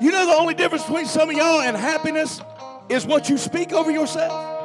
You 0.00 0.10
know 0.10 0.24
the 0.24 0.34
only 0.34 0.54
difference 0.54 0.84
between 0.84 1.04
some 1.04 1.28
of 1.28 1.36
y'all 1.36 1.60
and 1.60 1.76
happiness 1.76 2.40
is 2.88 3.04
what 3.04 3.28
you 3.28 3.36
speak 3.36 3.72
over 3.72 3.90
yourself. 3.90 4.58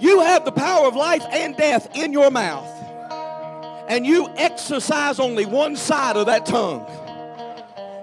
You 0.00 0.20
have 0.20 0.46
the 0.46 0.52
power 0.52 0.86
of 0.86 0.96
life 0.96 1.24
and 1.30 1.54
death 1.54 1.94
in 1.94 2.12
your 2.12 2.30
mouth, 2.30 2.66
and 3.88 4.06
you 4.06 4.28
exercise 4.36 5.20
only 5.20 5.44
one 5.44 5.76
side 5.76 6.16
of 6.16 6.26
that 6.26 6.46
tongue. 6.46 6.86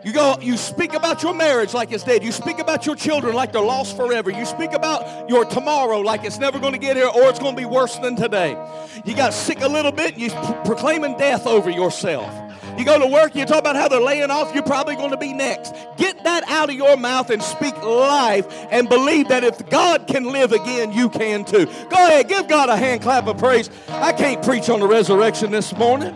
You 0.04 0.14
go, 0.14 0.38
you 0.42 0.58
speak 0.58 0.94
about 0.94 1.22
your 1.22 1.34
marriage 1.34 1.74
like 1.74 1.92
it's 1.92 2.04
dead. 2.04 2.24
You 2.24 2.32
speak 2.32 2.60
about 2.60 2.86
your 2.86 2.96
children 2.96 3.36
like 3.36 3.52
they're 3.52 3.62
lost 3.62 3.96
forever. 3.96 4.32
You 4.32 4.46
speak 4.46 4.74
about 4.74 5.30
your 5.30 5.46
tomorrow 5.46 6.00
like 6.00 6.24
it's 6.24 6.40
never 6.40 6.60
going 6.60 6.74
to 6.74 6.80
get 6.80 6.98
here 6.98 7.08
or 7.08 7.30
it's 7.30 7.38
going 7.38 7.56
to 7.56 7.62
be 7.62 7.68
worse 7.68 7.98
than 7.98 8.16
today. 8.16 8.58
You 9.06 9.16
got 9.16 9.34
sick 9.34 9.62
a 9.62 9.68
little 9.68 9.92
bit, 9.92 10.14
and 10.14 10.22
you 10.22 10.30
proclaiming 10.66 11.18
death 11.18 11.46
over 11.46 11.70
yourself. 11.70 12.51
You 12.82 12.86
go 12.86 12.98
to 12.98 13.06
work, 13.06 13.36
you 13.36 13.46
talk 13.46 13.60
about 13.60 13.76
how 13.76 13.88
they're 13.90 14.02
laying 14.02 14.32
off, 14.32 14.56
you're 14.56 14.64
probably 14.64 14.96
going 14.96 15.12
to 15.12 15.18
be 15.18 15.34
next. 15.34 15.76
Get 15.98 16.24
that 16.24 16.44
out 16.48 16.68
of 16.68 16.76
your 16.76 16.98
mouth 16.98 17.30
and 17.30 17.40
speak 17.44 17.78
life 17.84 18.48
and 18.72 18.90
believe 18.90 19.28
that 19.28 19.44
if 19.44 19.70
God 19.70 20.08
can 20.08 20.24
live 20.24 20.52
again, 20.52 20.92
you 20.92 21.08
can 21.08 21.46
too. 21.46 21.68
Go 21.68 22.08
ahead, 22.08 22.28
give 22.28 22.48
God 22.48 22.70
a 22.70 22.76
hand 22.76 23.04
clap 23.04 23.28
of 23.28 23.38
praise. 23.38 23.70
I 23.88 24.14
can't 24.14 24.44
preach 24.44 24.68
on 24.68 24.80
the 24.80 24.88
resurrection 24.88 25.52
this 25.52 25.78
morning. 25.78 26.12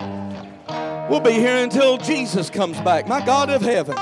We'll 1.08 1.20
be 1.20 1.34
here 1.34 1.58
until 1.58 2.00
Jesus 2.00 2.50
comes 2.50 2.82
back. 2.82 3.08
My 3.08 3.24
God 3.24 3.52
of 3.52 3.62
heaven, 3.62 3.94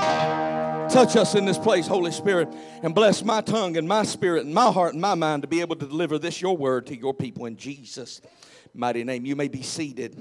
touch 0.88 1.16
us 1.16 1.34
in 1.34 1.44
this 1.44 1.58
place, 1.58 1.86
Holy 1.86 2.12
Spirit, 2.12 2.48
and 2.82 2.94
bless 2.94 3.22
my 3.22 3.42
tongue 3.42 3.76
and 3.76 3.86
my 3.86 4.04
spirit 4.04 4.46
and 4.46 4.54
my 4.54 4.72
heart 4.72 4.94
and 4.94 5.02
my 5.02 5.14
mind 5.14 5.42
to 5.42 5.48
be 5.48 5.60
able 5.60 5.76
to 5.76 5.86
deliver 5.86 6.18
this, 6.18 6.40
your 6.40 6.56
word, 6.56 6.86
to 6.86 6.96
your 6.96 7.12
people 7.12 7.44
in 7.44 7.58
Jesus' 7.58 8.22
mighty 8.72 9.04
name. 9.04 9.26
You 9.26 9.36
may 9.36 9.48
be 9.48 9.60
seated. 9.60 10.16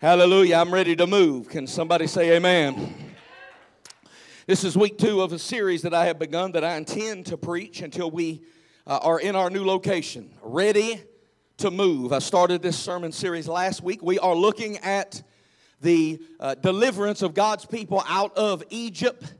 Hallelujah. 0.00 0.56
I'm 0.56 0.74
ready 0.74 0.96
to 0.96 1.06
move. 1.06 1.48
Can 1.48 1.68
somebody 1.68 2.08
say 2.08 2.34
amen? 2.36 2.92
This 4.44 4.64
is 4.64 4.76
week 4.76 4.98
two 4.98 5.22
of 5.22 5.32
a 5.32 5.38
series 5.38 5.82
that 5.82 5.94
I 5.94 6.06
have 6.06 6.18
begun 6.18 6.50
that 6.52 6.64
I 6.64 6.74
intend 6.74 7.26
to 7.26 7.36
preach 7.36 7.80
until 7.80 8.10
we 8.10 8.42
uh, 8.88 8.98
are 9.00 9.20
in 9.20 9.36
our 9.36 9.50
new 9.50 9.64
location, 9.64 10.30
ready 10.42 11.00
to 11.58 11.70
move. 11.70 12.12
I 12.12 12.18
started 12.18 12.60
this 12.60 12.76
sermon 12.76 13.12
series 13.12 13.46
last 13.46 13.82
week. 13.82 14.02
We 14.02 14.18
are 14.18 14.34
looking 14.34 14.78
at 14.78 15.22
the 15.80 16.20
uh, 16.40 16.56
deliverance 16.56 17.22
of 17.22 17.32
God's 17.32 17.64
people 17.64 18.02
out 18.08 18.36
of 18.36 18.64
Egypt 18.70 19.32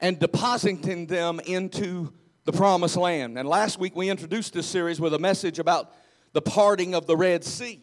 and 0.00 0.18
depositing 0.18 1.06
them 1.06 1.40
into 1.46 2.12
the 2.44 2.52
promised 2.52 2.96
land. 2.96 3.38
And 3.38 3.48
last 3.48 3.78
week 3.78 3.94
we 3.94 4.10
introduced 4.10 4.52
this 4.52 4.66
series 4.66 5.00
with 5.00 5.14
a 5.14 5.18
message 5.20 5.60
about 5.60 5.94
the 6.32 6.42
parting 6.42 6.92
of 6.92 7.06
the 7.06 7.16
Red 7.16 7.44
Sea 7.44 7.80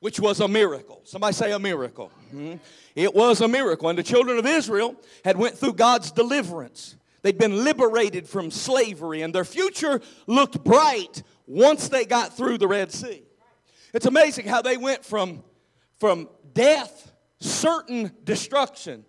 which 0.00 0.20
was 0.20 0.40
a 0.40 0.48
miracle. 0.48 1.00
Somebody 1.04 1.34
say 1.34 1.52
a 1.52 1.58
miracle. 1.58 2.10
Mm-hmm. 2.34 2.56
It 2.94 3.14
was 3.14 3.40
a 3.40 3.48
miracle. 3.48 3.88
And 3.88 3.98
the 3.98 4.02
children 4.02 4.38
of 4.38 4.46
Israel 4.46 4.96
had 5.24 5.36
went 5.36 5.58
through 5.58 5.74
God's 5.74 6.10
deliverance. 6.10 6.96
They'd 7.22 7.38
been 7.38 7.64
liberated 7.64 8.28
from 8.28 8.50
slavery 8.50 9.22
and 9.22 9.34
their 9.34 9.44
future 9.44 10.00
looked 10.26 10.62
bright 10.62 11.22
once 11.46 11.88
they 11.88 12.04
got 12.04 12.36
through 12.36 12.58
the 12.58 12.68
Red 12.68 12.92
Sea. 12.92 13.22
It's 13.92 14.06
amazing 14.06 14.46
how 14.46 14.62
they 14.62 14.76
went 14.76 15.04
from, 15.04 15.42
from 15.98 16.28
death, 16.52 17.10
certain 17.40 18.12
destruction, 18.22 19.04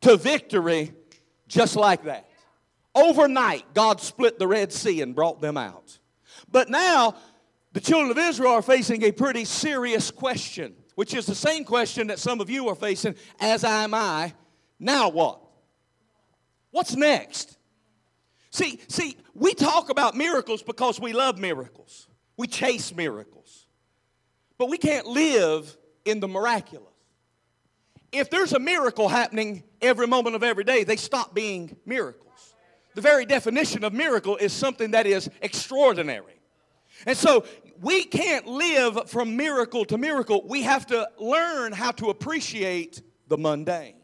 to 0.00 0.16
victory 0.16 0.92
just 1.46 1.76
like 1.76 2.04
that. 2.04 2.28
Overnight, 2.94 3.74
God 3.74 4.00
split 4.00 4.38
the 4.38 4.46
Red 4.46 4.72
Sea 4.72 5.00
and 5.00 5.14
brought 5.14 5.40
them 5.40 5.56
out. 5.56 5.98
But 6.50 6.68
now, 6.68 7.16
the 7.74 7.80
children 7.80 8.10
of 8.12 8.18
Israel 8.18 8.52
are 8.52 8.62
facing 8.62 9.02
a 9.02 9.10
pretty 9.10 9.44
serious 9.44 10.12
question, 10.12 10.74
which 10.94 11.12
is 11.12 11.26
the 11.26 11.34
same 11.34 11.64
question 11.64 12.06
that 12.06 12.20
some 12.20 12.40
of 12.40 12.48
you 12.48 12.68
are 12.68 12.74
facing, 12.76 13.16
as 13.40 13.64
am 13.64 13.92
I. 13.92 14.32
Now 14.78 15.08
what? 15.08 15.40
What's 16.70 16.94
next? 16.94 17.58
See, 18.50 18.80
see, 18.86 19.16
we 19.34 19.54
talk 19.54 19.90
about 19.90 20.16
miracles 20.16 20.62
because 20.62 21.00
we 21.00 21.12
love 21.12 21.38
miracles. 21.38 22.06
We 22.36 22.46
chase 22.46 22.94
miracles. 22.94 23.66
But 24.56 24.70
we 24.70 24.78
can't 24.78 25.06
live 25.06 25.76
in 26.04 26.20
the 26.20 26.28
miraculous. 26.28 26.88
If 28.12 28.30
there's 28.30 28.52
a 28.52 28.60
miracle 28.60 29.08
happening 29.08 29.64
every 29.82 30.06
moment 30.06 30.36
of 30.36 30.44
every 30.44 30.62
day, 30.62 30.84
they 30.84 30.94
stop 30.94 31.34
being 31.34 31.76
miracles. 31.84 32.54
The 32.94 33.00
very 33.00 33.26
definition 33.26 33.82
of 33.82 33.92
miracle 33.92 34.36
is 34.36 34.52
something 34.52 34.92
that 34.92 35.08
is 35.08 35.28
extraordinary. 35.42 36.40
And 37.06 37.16
so 37.16 37.44
we 37.80 38.04
can't 38.04 38.46
live 38.46 39.10
from 39.10 39.36
miracle 39.36 39.84
to 39.86 39.98
miracle. 39.98 40.44
We 40.46 40.62
have 40.62 40.86
to 40.86 41.08
learn 41.18 41.72
how 41.72 41.92
to 41.92 42.10
appreciate 42.10 43.02
the 43.28 43.38
mundane. 43.38 43.96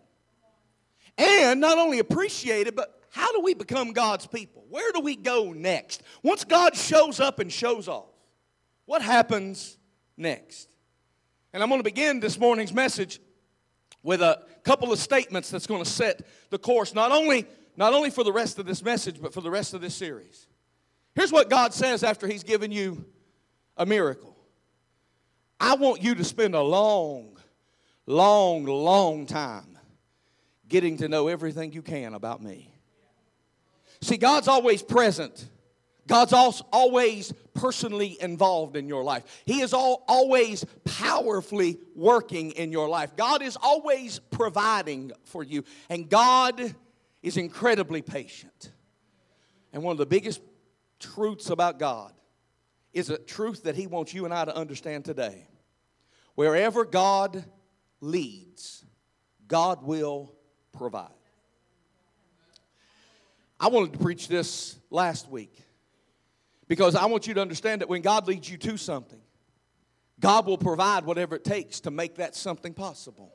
And 1.19 1.60
not 1.60 1.78
only 1.78 1.98
appreciate 1.98 2.66
it, 2.66 2.76
but 2.76 3.00
how 3.10 3.32
do 3.32 3.41
we 3.41 3.54
become 3.54 3.92
God's 3.92 4.26
people? 4.26 4.64
Where 4.69 4.92
do 4.92 5.00
we 5.00 5.16
go 5.16 5.53
next? 5.53 6.03
Once 6.22 6.44
God 6.44 6.76
shows 6.76 7.20
up 7.20 7.41
and 7.41 7.53
shows 7.53 7.88
off, 7.88 8.09
what 8.86 9.03
happens 9.03 9.76
next? 10.16 10.69
And 11.53 11.62
I'm 11.62 11.69
going 11.69 11.80
to 11.80 11.84
begin 11.84 12.20
this 12.20 12.38
morning's 12.38 12.72
message 12.72 13.20
with 14.03 14.22
a 14.22 14.42
couple 14.62 14.92
of 14.92 14.98
statements 14.98 15.50
that's 15.50 15.66
going 15.66 15.82
to 15.82 15.91
set 15.91 16.22
the 16.50 16.59
course, 16.59 16.94
not 16.94 17.12
only, 17.12 17.47
not 17.76 17.92
only 17.92 18.10
for 18.10 18.25
the 18.25 18.32
rest 18.32 18.59
of 18.59 18.66
this 18.66 18.82
message, 18.82 19.20
but 19.20 19.34
for 19.34 19.41
the 19.41 19.50
rest 19.50 19.75
of 19.75 19.80
this 19.80 19.94
series. 19.94 20.47
Here's 21.14 21.32
what 21.32 21.50
God 21.50 21.75
says 21.75 22.04
after 22.04 22.26
He's 22.26 22.44
given 22.44 22.70
you 22.70 23.04
a 23.80 23.86
miracle. 23.86 24.36
I 25.58 25.74
want 25.74 26.02
you 26.02 26.14
to 26.14 26.22
spend 26.22 26.54
a 26.54 26.60
long, 26.60 27.36
long, 28.06 28.64
long 28.66 29.26
time 29.26 29.78
getting 30.68 30.98
to 30.98 31.08
know 31.08 31.28
everything 31.28 31.72
you 31.72 31.82
can 31.82 32.14
about 32.14 32.42
me. 32.42 32.72
See, 34.02 34.18
God's 34.18 34.48
always 34.48 34.82
present. 34.82 35.48
God's 36.06 36.32
always 36.32 37.32
personally 37.54 38.18
involved 38.20 38.76
in 38.76 38.86
your 38.86 39.02
life. 39.02 39.24
He 39.46 39.60
is 39.62 39.72
all, 39.72 40.04
always 40.06 40.64
powerfully 40.84 41.78
working 41.94 42.50
in 42.52 42.72
your 42.72 42.88
life. 42.88 43.16
God 43.16 43.42
is 43.42 43.56
always 43.60 44.18
providing 44.18 45.12
for 45.24 45.42
you. 45.42 45.64
And 45.88 46.08
God 46.08 46.74
is 47.22 47.36
incredibly 47.38 48.02
patient. 48.02 48.72
And 49.72 49.82
one 49.82 49.92
of 49.92 49.98
the 49.98 50.06
biggest 50.06 50.42
truths 50.98 51.48
about 51.48 51.78
God 51.78 52.12
is 52.93 53.11
a 53.11 53.19
truth 53.19 53.65
that 53.65 53.77
He 53.77 53.87
wants 53.87 54.15
you 54.15 54.25
and 54.25 54.34
I 54.34 54.45
to 54.45 54.56
understand 54.56 55.05
today. 55.05 55.47
Wherever 56.34 56.84
God 56.84 57.45
leads, 58.01 58.84
God 59.47 59.83
will 59.83 60.34
provide. 60.73 61.09
I 63.59 63.69
wanted 63.69 63.93
to 63.93 63.99
preach 63.99 64.27
this 64.27 64.78
last 64.91 65.28
week 65.31 65.55
because 66.67 66.95
I 66.95 67.06
want 67.06 67.27
you 67.27 67.34
to 67.34 67.43
understand 67.43 67.83
that 67.83 67.89
when 67.89 68.01
God 68.01 68.27
leads 68.27 68.51
you 68.51 68.56
to 68.59 68.77
something, 68.77 69.21
God 70.19 70.47
will 70.47 70.59
provide 70.59 71.05
whatever 71.05 71.37
it 71.37 71.45
takes 71.45 71.81
to 71.81 71.91
make 71.91 72.17
that 72.17 72.34
something 72.37 72.75
possible. 72.75 73.33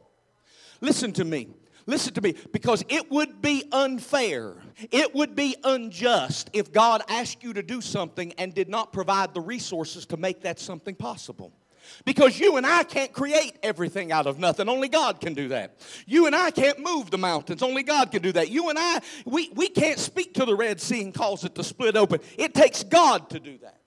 Listen 0.81 1.11
to 1.13 1.25
me. 1.25 1.49
Listen 1.87 2.13
to 2.15 2.21
me, 2.21 2.35
because 2.51 2.83
it 2.89 3.11
would 3.11 3.41
be 3.41 3.63
unfair, 3.71 4.53
it 4.91 5.13
would 5.13 5.35
be 5.35 5.55
unjust 5.63 6.49
if 6.51 6.73
God 6.73 7.03
asked 7.07 7.43
you 7.43 7.53
to 7.53 7.61
do 7.61 7.79
something 7.79 8.33
and 8.33 8.53
did 8.53 8.69
not 8.69 8.91
provide 8.91 9.33
the 9.33 9.41
resources 9.41 10.05
to 10.07 10.17
make 10.17 10.41
that 10.41 10.59
something 10.59 10.95
possible. 10.95 11.51
Because 12.03 12.39
you 12.39 12.57
and 12.57 12.65
I 12.65 12.83
can't 12.83 13.13
create 13.13 13.59
everything 13.61 14.11
out 14.11 14.25
of 14.25 14.39
nothing. 14.39 14.67
Only 14.67 14.87
God 14.87 15.21
can 15.21 15.35
do 15.35 15.49
that. 15.49 15.77
You 16.07 16.25
and 16.25 16.35
I 16.35 16.49
can't 16.49 16.79
move 16.79 17.11
the 17.11 17.19
mountains. 17.19 17.61
Only 17.61 17.83
God 17.83 18.11
can 18.11 18.23
do 18.23 18.31
that. 18.31 18.49
You 18.49 18.69
and 18.69 18.79
I, 18.79 19.01
we, 19.25 19.51
we 19.53 19.67
can't 19.67 19.99
speak 19.99 20.33
to 20.33 20.45
the 20.45 20.55
Red 20.55 20.81
Sea 20.81 21.03
and 21.03 21.13
cause 21.13 21.43
it 21.43 21.53
to 21.53 21.63
split 21.63 21.95
open. 21.95 22.21
It 22.37 22.55
takes 22.55 22.83
God 22.83 23.29
to 23.29 23.39
do 23.39 23.59
that. 23.59 23.81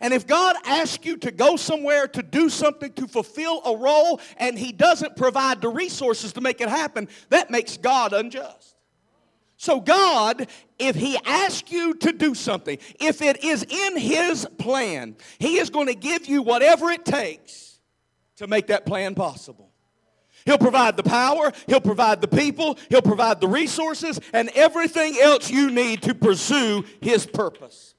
And 0.00 0.14
if 0.14 0.26
God 0.26 0.56
asks 0.64 1.04
you 1.04 1.16
to 1.18 1.30
go 1.30 1.56
somewhere 1.56 2.08
to 2.08 2.22
do 2.22 2.48
something 2.48 2.92
to 2.94 3.06
fulfill 3.06 3.62
a 3.64 3.76
role 3.76 4.20
and 4.38 4.58
He 4.58 4.72
doesn't 4.72 5.16
provide 5.16 5.60
the 5.60 5.68
resources 5.68 6.32
to 6.34 6.40
make 6.40 6.60
it 6.60 6.68
happen, 6.68 7.08
that 7.28 7.50
makes 7.50 7.76
God 7.76 8.12
unjust. 8.12 8.76
So, 9.56 9.80
God, 9.80 10.48
if 10.78 10.96
He 10.96 11.16
asks 11.24 11.70
you 11.70 11.94
to 11.94 12.12
do 12.12 12.34
something, 12.34 12.78
if 12.98 13.22
it 13.22 13.44
is 13.44 13.62
in 13.62 13.96
His 13.96 14.46
plan, 14.58 15.14
He 15.38 15.58
is 15.58 15.70
going 15.70 15.86
to 15.86 15.94
give 15.94 16.26
you 16.26 16.42
whatever 16.42 16.90
it 16.90 17.04
takes 17.04 17.78
to 18.36 18.46
make 18.46 18.68
that 18.68 18.86
plan 18.86 19.14
possible. 19.14 19.70
He'll 20.44 20.58
provide 20.58 20.96
the 20.96 21.04
power, 21.04 21.52
He'll 21.68 21.80
provide 21.80 22.20
the 22.20 22.28
people, 22.28 22.76
He'll 22.88 23.02
provide 23.02 23.40
the 23.40 23.46
resources, 23.46 24.18
and 24.32 24.48
everything 24.56 25.16
else 25.20 25.50
you 25.50 25.70
need 25.70 26.02
to 26.02 26.14
pursue 26.14 26.84
His 27.00 27.24
purpose. 27.24 27.94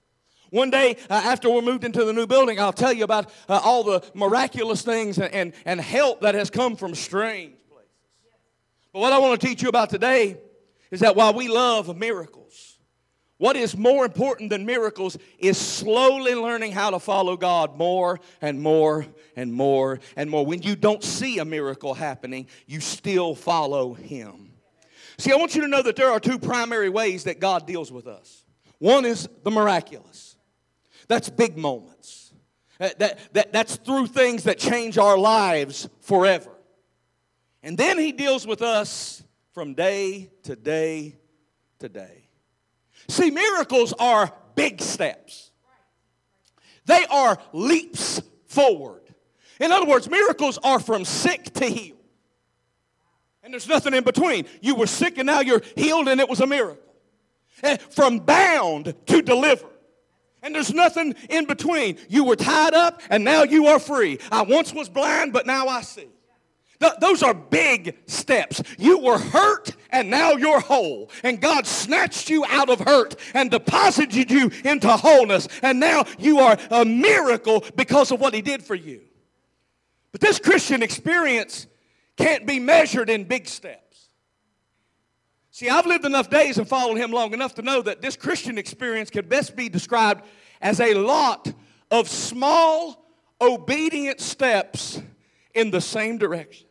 One 0.53 0.69
day, 0.69 0.97
uh, 1.09 1.13
after 1.15 1.50
we're 1.50 1.63
moved 1.63 1.83
into 1.83 2.05
the 2.05 2.13
new 2.13 2.27
building, 2.27 2.59
I'll 2.59 2.71
tell 2.71 2.94
you 2.94 3.03
about 3.05 3.31
uh, 3.50 3.59
all 3.63 3.83
the 3.83 4.03
miraculous 4.13 4.83
things 4.83 5.17
and, 5.17 5.33
and, 5.33 5.53
and 5.65 5.81
help 5.81 6.21
that 6.21 6.35
has 6.35 6.51
come 6.51 6.75
from 6.75 6.94
strange 6.94 7.55
places. 7.67 7.89
But 8.94 9.00
what 9.00 9.13
I 9.13 9.17
want 9.17 9.41
to 9.41 9.47
teach 9.47 9.63
you 9.63 9.69
about 9.69 9.89
today 9.89 10.38
is 10.91 11.00
that 11.00 11.15
while 11.15 11.33
we 11.33 11.47
love 11.47 11.97
miracles, 11.97 12.77
what 13.39 13.55
is 13.55 13.75
more 13.75 14.05
important 14.05 14.51
than 14.51 14.63
miracles 14.63 15.17
is 15.39 15.57
slowly 15.57 16.35
learning 16.35 16.71
how 16.71 16.91
to 16.91 16.99
follow 16.99 17.35
God 17.35 17.75
more 17.75 18.19
and 18.39 18.61
more 18.61 19.07
and 19.35 19.51
more 19.51 20.01
and 20.15 20.29
more. 20.29 20.45
When 20.45 20.61
you 20.61 20.75
don't 20.75 21.03
see 21.03 21.39
a 21.39 21.45
miracle 21.45 21.95
happening, 21.95 22.45
you 22.67 22.79
still 22.79 23.33
follow 23.33 23.95
Him. 23.95 24.51
See, 25.17 25.31
I 25.31 25.35
want 25.35 25.56
you 25.56 25.61
to 25.61 25.67
know 25.67 25.81
that 25.81 25.95
there 25.95 26.11
are 26.11 26.19
two 26.19 26.38
primary 26.38 26.89
ways 26.89 27.23
that 27.23 27.39
God 27.39 27.65
deals 27.65 27.91
with 27.91 28.06
us. 28.06 28.45
One 28.77 29.06
is 29.06 29.29
the 29.44 29.49
miraculous, 29.49 30.32
that's 31.07 31.29
big 31.29 31.57
moments. 31.57 32.33
That, 32.79 33.00
that, 33.00 33.19
that, 33.33 33.53
that's 33.53 33.75
through 33.77 34.07
things 34.07 34.44
that 34.44 34.57
change 34.57 34.97
our 34.97 35.17
lives 35.17 35.88
forever. 36.01 36.51
And 37.61 37.77
then 37.77 37.97
He 37.97 38.11
deals 38.11 38.45
with 38.45 38.61
us 38.61 39.23
from 39.53 39.73
day 39.73 40.31
to 40.44 40.55
day 40.55 41.17
to 41.79 41.89
day. 41.89 42.27
See, 43.07 43.31
miracles 43.31 43.94
are 44.00 44.33
big 44.55 44.81
steps, 44.81 45.51
they 46.85 47.06
are 47.09 47.38
leaps 47.53 48.21
forward. 48.47 49.01
In 49.59 49.71
other 49.71 49.85
words, 49.85 50.09
miracles 50.09 50.59
are 50.63 50.79
from 50.79 51.06
sick 51.06 51.53
to 51.53 51.65
healed. 51.65 51.99
And 53.44 53.53
there's 53.53 53.67
nothing 53.67 53.94
in 53.94 54.03
between. 54.03 54.45
You 54.61 54.75
were 54.75 54.88
sick 54.88 55.17
and 55.17 55.27
now 55.27 55.41
you're 55.41 55.61
healed, 55.75 56.07
and 56.07 56.19
it 56.19 56.27
was 56.27 56.39
a 56.39 56.47
miracle. 56.47 56.81
And 57.61 57.79
from 57.81 58.19
bound 58.19 58.94
to 59.07 59.21
delivered. 59.21 59.69
And 60.44 60.54
there's 60.54 60.74
nothing 60.74 61.16
in 61.30 61.45
between. 61.45 61.98
You 62.10 62.25
were 62.25 62.36
tied 62.36 62.74
up 62.74 63.01
and 63.10 63.24
now 63.24 63.44
you 63.44 63.68
are 63.68 63.80
free. 63.80 64.19
I 64.30 64.44
once 64.44 64.74
was 64.74 64.90
blind, 64.90 65.31
but 65.31 65.48
now 65.48 65.68
I 65.69 65.81
see. 65.81 66.10
Th- 66.81 66.94
those 67.00 67.24
are 67.24 67.34
big 67.34 67.98
steps. 68.07 68.62
You 68.78 69.00
were 69.00 69.18
hurt 69.18 69.72
and 69.90 70.10
now 70.10 70.34
you're 70.34 70.60
whole. 70.60 71.10
And 71.24 71.40
God 71.40 71.66
snatched 71.66 72.30
you 72.30 72.44
out 72.50 72.69
of 72.69 72.81
hurt 72.81 73.16
and 73.34 73.50
deposited 73.50 74.30
you 74.30 74.51
into 74.66 74.90
wholeness. 74.90 75.48
And 75.62 75.80
now 75.80 76.04
you 76.19 76.40
are 76.40 76.57
a 76.69 76.84
miracle 76.84 77.63
because 77.78 78.12
of 78.12 78.19
what 78.19 78.34
He 78.34 78.42
did 78.42 78.62
for 78.62 78.75
you. 78.75 79.00
But 80.12 80.19
this 80.19 80.40
Christian 80.40 80.84
experience 80.84 81.68
can't 82.18 82.45
be 82.45 82.60
measured 82.60 83.10
in 83.10 83.24
big 83.24 83.48
steps. 83.48 83.82
See, 85.53 85.69
I've 85.69 85.85
lived 85.85 86.03
enough 86.03 86.31
days 86.31 86.57
and 86.57 86.67
followed 86.67 86.95
him 86.95 87.11
long 87.11 87.31
enough 87.31 87.53
to 87.55 87.61
know 87.61 87.83
that 87.83 88.01
this 88.01 88.15
Christian 88.15 88.57
experience 88.57 89.11
can 89.11 89.27
best 89.27 89.55
be 89.55 89.69
described 89.69 90.25
as 90.59 90.79
a 90.79 90.95
lot 90.95 91.53
of 91.91 92.09
small, 92.09 93.05
obedient 93.39 94.19
steps 94.19 95.00
in 95.53 95.69
the 95.69 95.79
same 95.79 96.17
direction. 96.17 96.65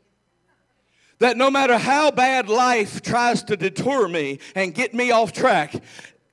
That 1.20 1.36
no 1.36 1.48
matter 1.48 1.78
how 1.78 2.10
bad 2.10 2.48
life 2.48 3.02
tries 3.02 3.44
to 3.44 3.56
detour 3.56 4.08
me 4.08 4.40
and 4.56 4.74
get 4.74 4.92
me 4.94 5.12
off 5.12 5.32
track, 5.32 5.80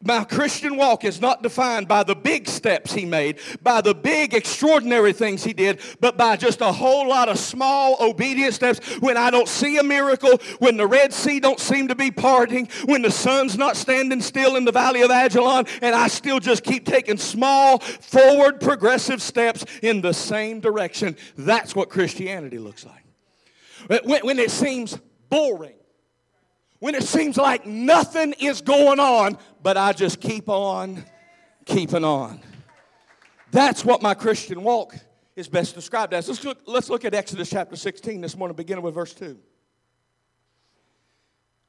my 0.02 0.24
Christian 0.24 0.78
walk 0.78 1.04
is 1.04 1.20
not 1.20 1.44
defined 1.44 1.90
by 1.90 2.04
the 2.04 2.16
big 2.16 2.48
steps 2.48 2.94
he 2.94 3.06
made, 3.06 3.38
by 3.62 3.82
the 3.82 3.94
big 3.94 4.34
extraordinary 4.34 5.12
things 5.12 5.44
he 5.44 5.52
did, 5.52 5.82
but 6.00 6.16
by 6.16 6.38
just 6.38 6.62
a 6.62 6.72
whole 6.72 7.10
lot 7.10 7.28
of 7.28 7.38
small 7.38 7.98
obedient 8.00 8.54
steps 8.54 8.80
when 9.02 9.18
I 9.18 9.30
don't 9.30 9.48
see 9.48 9.78
a 9.78 9.84
miracle, 9.84 10.40
when 10.60 10.78
the 10.78 10.88
Red 10.88 11.12
Sea 11.12 11.42
don't 11.42 11.60
seem 11.60 11.90
to 11.90 11.96
be 11.96 12.12
parting, 12.12 12.70
when 12.86 13.02
the 13.02 13.12
sun's 13.12 13.58
not 13.58 13.76
standing 13.76 14.22
still 14.22 14.56
in 14.56 14.64
the 14.64 14.72
valley 14.72 15.02
of 15.02 15.12
Ajalon, 15.12 15.68
and 15.82 15.94
I 15.94 16.08
still 16.08 16.40
just 16.40 16.64
keep 16.64 16.86
taking 16.86 17.18
small, 17.18 17.80
forward, 17.80 18.62
progressive 18.62 19.22
steps 19.22 19.66
in 19.84 20.00
the 20.00 20.14
same 20.14 20.62
direction. 20.62 21.18
That's 21.38 21.76
what 21.76 21.90
Christianity 21.90 22.58
looks 22.58 22.86
like. 22.86 24.04
When, 24.06 24.26
when 24.26 24.40
it 24.40 24.52
seems 24.52 24.98
boring, 25.30 25.79
when 26.80 26.96
it 26.96 27.04
seems 27.04 27.38
like 27.38 27.66
nothing 27.66 28.34
is 28.40 28.62
going 28.62 29.00
on, 29.00 29.38
but 29.62 29.78
I 29.78 29.94
just 29.94 30.20
keep 30.20 30.50
on 30.50 31.04
keeping 31.66 32.04
on. 32.04 32.42
That's 33.52 33.84
what 33.84 34.02
my 34.02 34.14
Christian 34.14 34.64
walk 34.64 34.96
is 35.36 35.48
best 35.48 35.76
described 35.76 36.14
as. 36.14 36.28
Let's 36.28 36.44
look, 36.44 36.60
let's 36.66 36.90
look 36.90 37.06
at 37.06 37.14
Exodus 37.14 37.50
chapter 37.50 37.76
16 37.76 38.22
this 38.22 38.36
morning, 38.36 38.56
beginning 38.56 38.84
with 38.84 38.94
verse 38.94 39.14
2. 39.14 39.38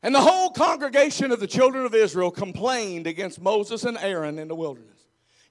And 0.03 0.15
the 0.15 0.21
whole 0.21 0.51
congregation 0.51 1.31
of 1.31 1.41
the 1.41 1.47
children 1.47 1.85
of 1.85 1.95
Israel 1.95 2.31
complained 2.31 3.07
against 3.07 3.41
Moses 3.41 3.85
and 3.85 3.99
Aaron 3.99 4.39
in 4.39 4.49
the 4.49 4.55
wilderness. 4.55 4.99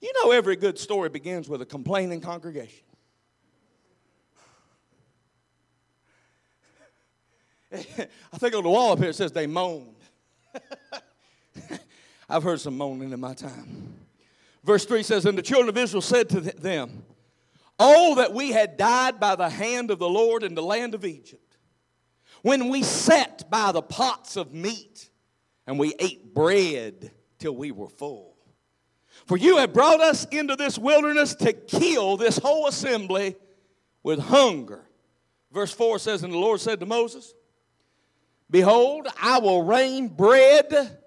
You 0.01 0.11
know, 0.23 0.31
every 0.31 0.55
good 0.55 0.79
story 0.79 1.09
begins 1.09 1.49
with 1.49 1.61
a 1.61 1.65
complaining 1.65 2.21
congregation. 2.21 2.85
I 7.73 8.37
think 8.37 8.55
on 8.55 8.63
the 8.63 8.69
wall 8.69 8.93
up 8.93 8.99
here 8.99 9.09
it 9.09 9.15
says 9.15 9.31
they 9.31 9.47
moaned. 9.47 9.95
I've 12.29 12.43
heard 12.43 12.59
some 12.59 12.77
moaning 12.77 13.11
in 13.11 13.19
my 13.19 13.33
time. 13.33 13.93
Verse 14.63 14.85
3 14.85 15.03
says, 15.03 15.25
And 15.25 15.37
the 15.37 15.41
children 15.41 15.69
of 15.69 15.77
Israel 15.77 16.01
said 16.01 16.29
to 16.29 16.41
them, 16.41 17.03
Oh, 17.79 18.15
that 18.15 18.33
we 18.33 18.51
had 18.51 18.77
died 18.77 19.19
by 19.19 19.35
the 19.35 19.49
hand 19.49 19.89
of 19.89 19.99
the 19.99 20.09
Lord 20.09 20.43
in 20.43 20.53
the 20.53 20.61
land 20.61 20.93
of 20.93 21.05
Egypt, 21.05 21.57
when 22.41 22.69
we 22.69 22.83
sat 22.83 23.49
by 23.49 23.71
the 23.71 23.81
pots 23.81 24.35
of 24.35 24.53
meat 24.53 25.09
and 25.65 25.79
we 25.79 25.93
ate 25.99 26.33
bread 26.33 27.11
till 27.37 27.55
we 27.55 27.71
were 27.71 27.89
full. 27.89 28.35
For 29.25 29.37
you 29.37 29.57
have 29.57 29.73
brought 29.73 30.01
us 30.01 30.25
into 30.25 30.55
this 30.55 30.77
wilderness 30.77 31.35
to 31.35 31.53
kill 31.53 32.17
this 32.17 32.37
whole 32.37 32.67
assembly 32.67 33.35
with 34.03 34.19
hunger. 34.19 34.85
Verse 35.51 35.71
4 35.71 35.99
says, 35.99 36.23
And 36.23 36.33
the 36.33 36.37
Lord 36.37 36.59
said 36.59 36.79
to 36.79 36.85
Moses, 36.85 37.33
Behold, 38.49 39.07
I 39.21 39.39
will 39.39 39.63
rain 39.63 40.07
bread 40.07 40.97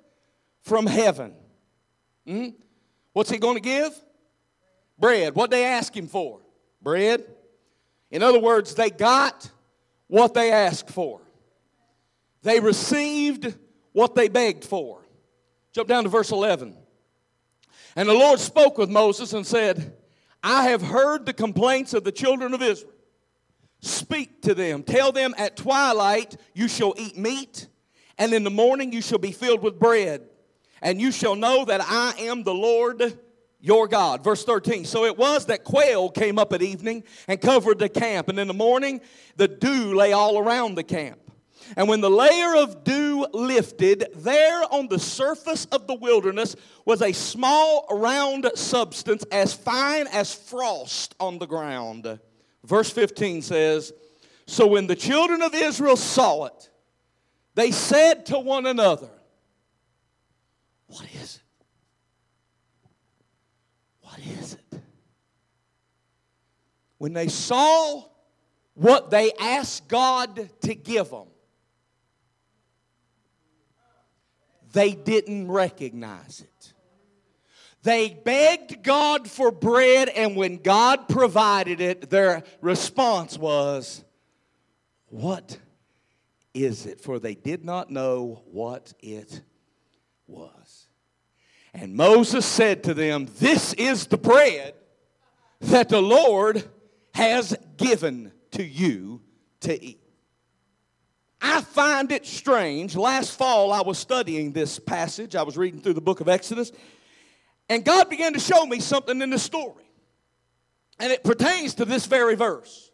from 0.62 0.86
heaven. 0.86 1.34
Hmm? 2.26 2.48
What's 3.12 3.30
he 3.30 3.38
going 3.38 3.56
to 3.56 3.60
give? 3.60 3.92
Bread. 4.98 5.34
What 5.34 5.50
they 5.50 5.64
ask 5.64 5.94
him 5.96 6.06
for? 6.06 6.40
Bread. 6.80 7.24
In 8.10 8.22
other 8.22 8.38
words, 8.38 8.74
they 8.74 8.90
got 8.90 9.50
what 10.06 10.34
they 10.34 10.52
asked 10.52 10.90
for. 10.90 11.20
They 12.42 12.60
received 12.60 13.54
what 13.92 14.14
they 14.14 14.28
begged 14.28 14.64
for. 14.64 15.00
Jump 15.72 15.88
down 15.88 16.04
to 16.04 16.08
verse 16.08 16.30
11. 16.30 16.76
And 17.96 18.08
the 18.08 18.14
Lord 18.14 18.38
spoke 18.38 18.78
with 18.78 18.90
Moses 18.90 19.32
and 19.32 19.46
said, 19.46 19.94
I 20.42 20.64
have 20.68 20.82
heard 20.82 21.26
the 21.26 21.32
complaints 21.32 21.94
of 21.94 22.04
the 22.04 22.12
children 22.12 22.54
of 22.54 22.62
Israel. 22.62 22.91
Speak 23.82 24.42
to 24.42 24.54
them. 24.54 24.84
Tell 24.84 25.10
them 25.10 25.34
at 25.36 25.56
twilight 25.56 26.36
you 26.54 26.68
shall 26.68 26.94
eat 26.96 27.18
meat, 27.18 27.66
and 28.16 28.32
in 28.32 28.44
the 28.44 28.50
morning 28.50 28.92
you 28.92 29.02
shall 29.02 29.18
be 29.18 29.32
filled 29.32 29.62
with 29.62 29.78
bread. 29.78 30.22
And 30.80 31.00
you 31.00 31.12
shall 31.12 31.36
know 31.36 31.64
that 31.64 31.80
I 31.80 32.14
am 32.22 32.42
the 32.42 32.54
Lord 32.54 33.18
your 33.60 33.86
God. 33.86 34.24
Verse 34.24 34.44
13. 34.44 34.84
So 34.84 35.04
it 35.04 35.16
was 35.16 35.46
that 35.46 35.64
quail 35.64 36.10
came 36.10 36.38
up 36.38 36.52
at 36.52 36.62
evening 36.62 37.04
and 37.28 37.40
covered 37.40 37.78
the 37.78 37.88
camp, 37.88 38.28
and 38.28 38.38
in 38.38 38.48
the 38.48 38.54
morning 38.54 39.00
the 39.36 39.48
dew 39.48 39.94
lay 39.94 40.12
all 40.12 40.38
around 40.38 40.76
the 40.76 40.82
camp. 40.84 41.18
And 41.76 41.88
when 41.88 42.00
the 42.00 42.10
layer 42.10 42.56
of 42.56 42.84
dew 42.84 43.26
lifted, 43.32 44.06
there 44.16 44.62
on 44.72 44.88
the 44.88 44.98
surface 44.98 45.64
of 45.66 45.86
the 45.86 45.94
wilderness 45.94 46.54
was 46.84 47.02
a 47.02 47.12
small 47.12 47.86
round 47.90 48.50
substance 48.54 49.24
as 49.30 49.54
fine 49.54 50.06
as 50.08 50.34
frost 50.34 51.14
on 51.18 51.38
the 51.38 51.46
ground. 51.46 52.18
Verse 52.64 52.90
15 52.90 53.42
says, 53.42 53.92
So 54.46 54.66
when 54.66 54.86
the 54.86 54.96
children 54.96 55.42
of 55.42 55.54
Israel 55.54 55.96
saw 55.96 56.46
it, 56.46 56.70
they 57.54 57.70
said 57.70 58.26
to 58.26 58.38
one 58.38 58.66
another, 58.66 59.10
What 60.86 61.06
is 61.22 61.36
it? 61.36 61.66
What 64.02 64.18
is 64.18 64.54
it? 64.54 64.80
When 66.98 67.12
they 67.12 67.28
saw 67.28 68.04
what 68.74 69.10
they 69.10 69.32
asked 69.38 69.88
God 69.88 70.48
to 70.62 70.74
give 70.74 71.10
them, 71.10 71.26
they 74.72 74.92
didn't 74.92 75.50
recognize 75.50 76.40
it. 76.40 76.51
They 77.82 78.10
begged 78.10 78.84
God 78.84 79.28
for 79.28 79.50
bread, 79.50 80.08
and 80.08 80.36
when 80.36 80.58
God 80.58 81.08
provided 81.08 81.80
it, 81.80 82.10
their 82.10 82.44
response 82.60 83.36
was, 83.36 84.04
What 85.08 85.58
is 86.54 86.86
it? 86.86 87.00
For 87.00 87.18
they 87.18 87.34
did 87.34 87.64
not 87.64 87.90
know 87.90 88.42
what 88.50 88.92
it 89.00 89.40
was. 90.28 90.86
And 91.74 91.94
Moses 91.94 92.46
said 92.46 92.84
to 92.84 92.94
them, 92.94 93.28
This 93.38 93.72
is 93.74 94.06
the 94.06 94.18
bread 94.18 94.74
that 95.60 95.88
the 95.88 96.02
Lord 96.02 96.62
has 97.14 97.56
given 97.76 98.32
to 98.52 98.62
you 98.62 99.22
to 99.60 99.82
eat. 99.82 100.00
I 101.40 101.62
find 101.62 102.12
it 102.12 102.24
strange. 102.24 102.94
Last 102.94 103.36
fall, 103.36 103.72
I 103.72 103.80
was 103.82 103.98
studying 103.98 104.52
this 104.52 104.78
passage. 104.78 105.34
I 105.34 105.42
was 105.42 105.56
reading 105.56 105.80
through 105.80 105.94
the 105.94 106.00
book 106.00 106.20
of 106.20 106.28
Exodus. 106.28 106.70
And 107.68 107.84
God 107.84 108.10
began 108.10 108.32
to 108.34 108.40
show 108.40 108.66
me 108.66 108.80
something 108.80 109.20
in 109.22 109.30
the 109.30 109.38
story. 109.38 109.84
And 110.98 111.12
it 111.12 111.24
pertains 111.24 111.74
to 111.74 111.84
this 111.84 112.06
very 112.06 112.34
verse. 112.34 112.90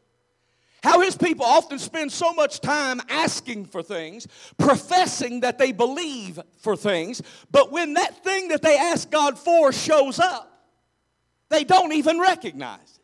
How 0.82 1.00
his 1.00 1.16
people 1.16 1.44
often 1.44 1.78
spend 1.78 2.12
so 2.12 2.32
much 2.32 2.60
time 2.60 3.00
asking 3.08 3.66
for 3.66 3.82
things, 3.82 4.28
professing 4.56 5.40
that 5.40 5.58
they 5.58 5.72
believe 5.72 6.38
for 6.58 6.76
things, 6.76 7.20
but 7.50 7.72
when 7.72 7.94
that 7.94 8.22
thing 8.22 8.48
that 8.48 8.62
they 8.62 8.78
ask 8.78 9.10
God 9.10 9.38
for 9.38 9.72
shows 9.72 10.20
up, 10.20 10.66
they 11.48 11.64
don't 11.64 11.92
even 11.92 12.20
recognize. 12.20 12.97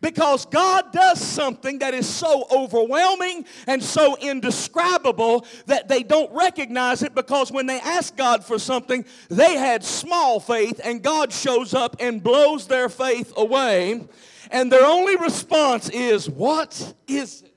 Because 0.00 0.44
God 0.46 0.92
does 0.92 1.20
something 1.20 1.78
that 1.78 1.94
is 1.94 2.08
so 2.08 2.46
overwhelming 2.50 3.46
and 3.66 3.82
so 3.82 4.16
indescribable 4.16 5.46
that 5.66 5.88
they 5.88 6.02
don't 6.02 6.32
recognize 6.34 7.02
it 7.02 7.14
because 7.14 7.50
when 7.52 7.66
they 7.66 7.80
ask 7.80 8.16
God 8.16 8.44
for 8.44 8.58
something, 8.58 9.04
they 9.28 9.56
had 9.56 9.84
small 9.84 10.40
faith 10.40 10.80
and 10.82 11.02
God 11.02 11.32
shows 11.32 11.74
up 11.74 11.96
and 12.00 12.22
blows 12.22 12.66
their 12.66 12.88
faith 12.88 13.32
away. 13.36 14.06
And 14.50 14.70
their 14.70 14.84
only 14.84 15.16
response 15.16 15.88
is, 15.88 16.28
What 16.28 16.94
is 17.06 17.42
it? 17.42 17.50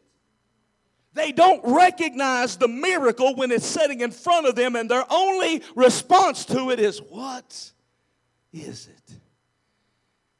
They 1.13 1.31
don't 1.31 1.61
recognize 1.63 2.57
the 2.57 2.67
miracle 2.67 3.35
when 3.35 3.51
it's 3.51 3.65
sitting 3.65 4.01
in 4.01 4.11
front 4.11 4.47
of 4.47 4.55
them, 4.55 4.75
and 4.75 4.89
their 4.89 5.03
only 5.09 5.63
response 5.75 6.45
to 6.45 6.69
it 6.69 6.79
is, 6.79 7.01
What 7.01 7.71
is 8.53 8.87
it? 8.87 9.15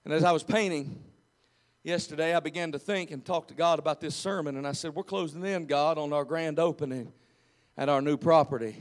And 0.05 0.13
as 0.13 0.23
I 0.23 0.31
was 0.31 0.43
painting, 0.43 1.03
yesterday, 1.87 2.35
I 2.35 2.41
began 2.41 2.73
to 2.73 2.79
think 2.79 3.11
and 3.11 3.23
talk 3.23 3.47
to 3.47 3.53
God 3.53 3.79
about 3.79 4.01
this 4.01 4.13
sermon, 4.13 4.57
and 4.57 4.67
I 4.67 4.73
said, 4.73 4.93
We're 4.93 5.03
closing 5.03 5.43
in, 5.45 5.65
God, 5.65 5.97
on 5.97 6.11
our 6.11 6.25
grand 6.25 6.59
opening 6.59 7.13
at 7.77 7.87
our 7.87 8.01
new 8.01 8.17
property. 8.17 8.75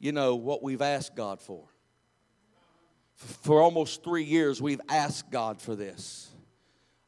You 0.00 0.10
know 0.10 0.34
what 0.34 0.64
we've 0.64 0.82
asked 0.82 1.14
God 1.14 1.40
for. 1.40 1.68
For 3.14 3.62
almost 3.62 4.02
three 4.02 4.24
years, 4.24 4.60
we've 4.60 4.80
asked 4.88 5.30
God 5.30 5.60
for 5.60 5.76
this. 5.76 6.28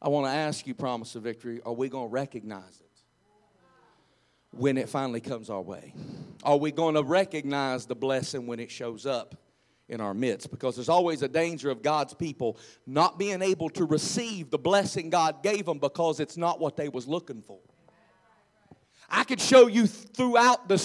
I 0.00 0.10
want 0.10 0.26
to 0.26 0.30
ask 0.30 0.64
you, 0.66 0.74
Promise 0.74 1.16
of 1.16 1.24
Victory, 1.24 1.60
are 1.66 1.72
we 1.72 1.88
going 1.88 2.08
to 2.08 2.12
recognize 2.12 2.80
it 2.80 3.02
when 4.52 4.78
it 4.78 4.88
finally 4.88 5.20
comes 5.20 5.50
our 5.50 5.62
way? 5.62 5.92
Are 6.44 6.56
we 6.56 6.70
going 6.70 6.94
to 6.94 7.02
recognize 7.02 7.86
the 7.86 7.96
blessing 7.96 8.46
when 8.46 8.60
it 8.60 8.70
shows 8.70 9.06
up? 9.06 9.34
In 9.88 10.00
our 10.00 10.14
midst 10.14 10.50
because 10.50 10.76
there's 10.76 10.88
always 10.88 11.22
a 11.22 11.28
danger 11.28 11.70
of 11.70 11.82
God's 11.82 12.14
people 12.14 12.58
not 12.86 13.18
being 13.18 13.42
able 13.42 13.68
to 13.70 13.84
receive 13.84 14.50
the 14.50 14.58
blessing 14.58 15.10
God 15.10 15.42
gave 15.42 15.66
them 15.66 15.78
because 15.78 16.20
it's 16.20 16.36
not 16.36 16.58
what 16.58 16.76
they 16.76 16.88
was 16.88 17.06
looking 17.06 17.42
for. 17.42 17.58
I 19.10 19.24
could 19.24 19.40
show 19.40 19.66
you 19.66 19.86
throughout 19.86 20.68
the, 20.68 20.76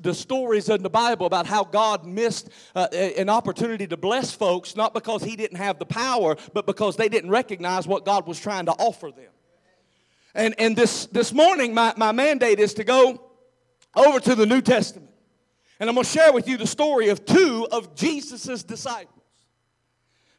the 0.00 0.14
stories 0.14 0.68
in 0.68 0.82
the 0.82 0.90
Bible 0.90 1.26
about 1.26 1.46
how 1.46 1.62
God 1.62 2.06
missed 2.06 2.48
uh, 2.74 2.88
an 2.92 3.28
opportunity 3.28 3.86
to 3.86 3.96
bless 3.96 4.32
folks, 4.32 4.74
not 4.74 4.94
because 4.94 5.22
He 5.22 5.36
didn't 5.36 5.58
have 5.58 5.78
the 5.78 5.86
power, 5.86 6.36
but 6.54 6.66
because 6.66 6.96
they 6.96 7.08
didn't 7.08 7.30
recognize 7.30 7.86
what 7.86 8.04
God 8.04 8.26
was 8.26 8.40
trying 8.40 8.66
to 8.66 8.72
offer 8.72 9.10
them. 9.10 9.30
And, 10.34 10.54
and 10.58 10.74
this, 10.74 11.06
this 11.06 11.32
morning, 11.32 11.74
my, 11.74 11.94
my 11.96 12.12
mandate 12.12 12.60
is 12.60 12.74
to 12.74 12.84
go 12.84 13.22
over 13.94 14.20
to 14.20 14.34
the 14.34 14.46
New 14.46 14.62
Testament. 14.62 15.10
And 15.78 15.90
I'm 15.90 15.94
going 15.94 16.04
to 16.04 16.10
share 16.10 16.32
with 16.32 16.48
you 16.48 16.56
the 16.56 16.66
story 16.66 17.08
of 17.08 17.24
two 17.24 17.66
of 17.70 17.94
Jesus' 17.94 18.62
disciples. 18.62 19.12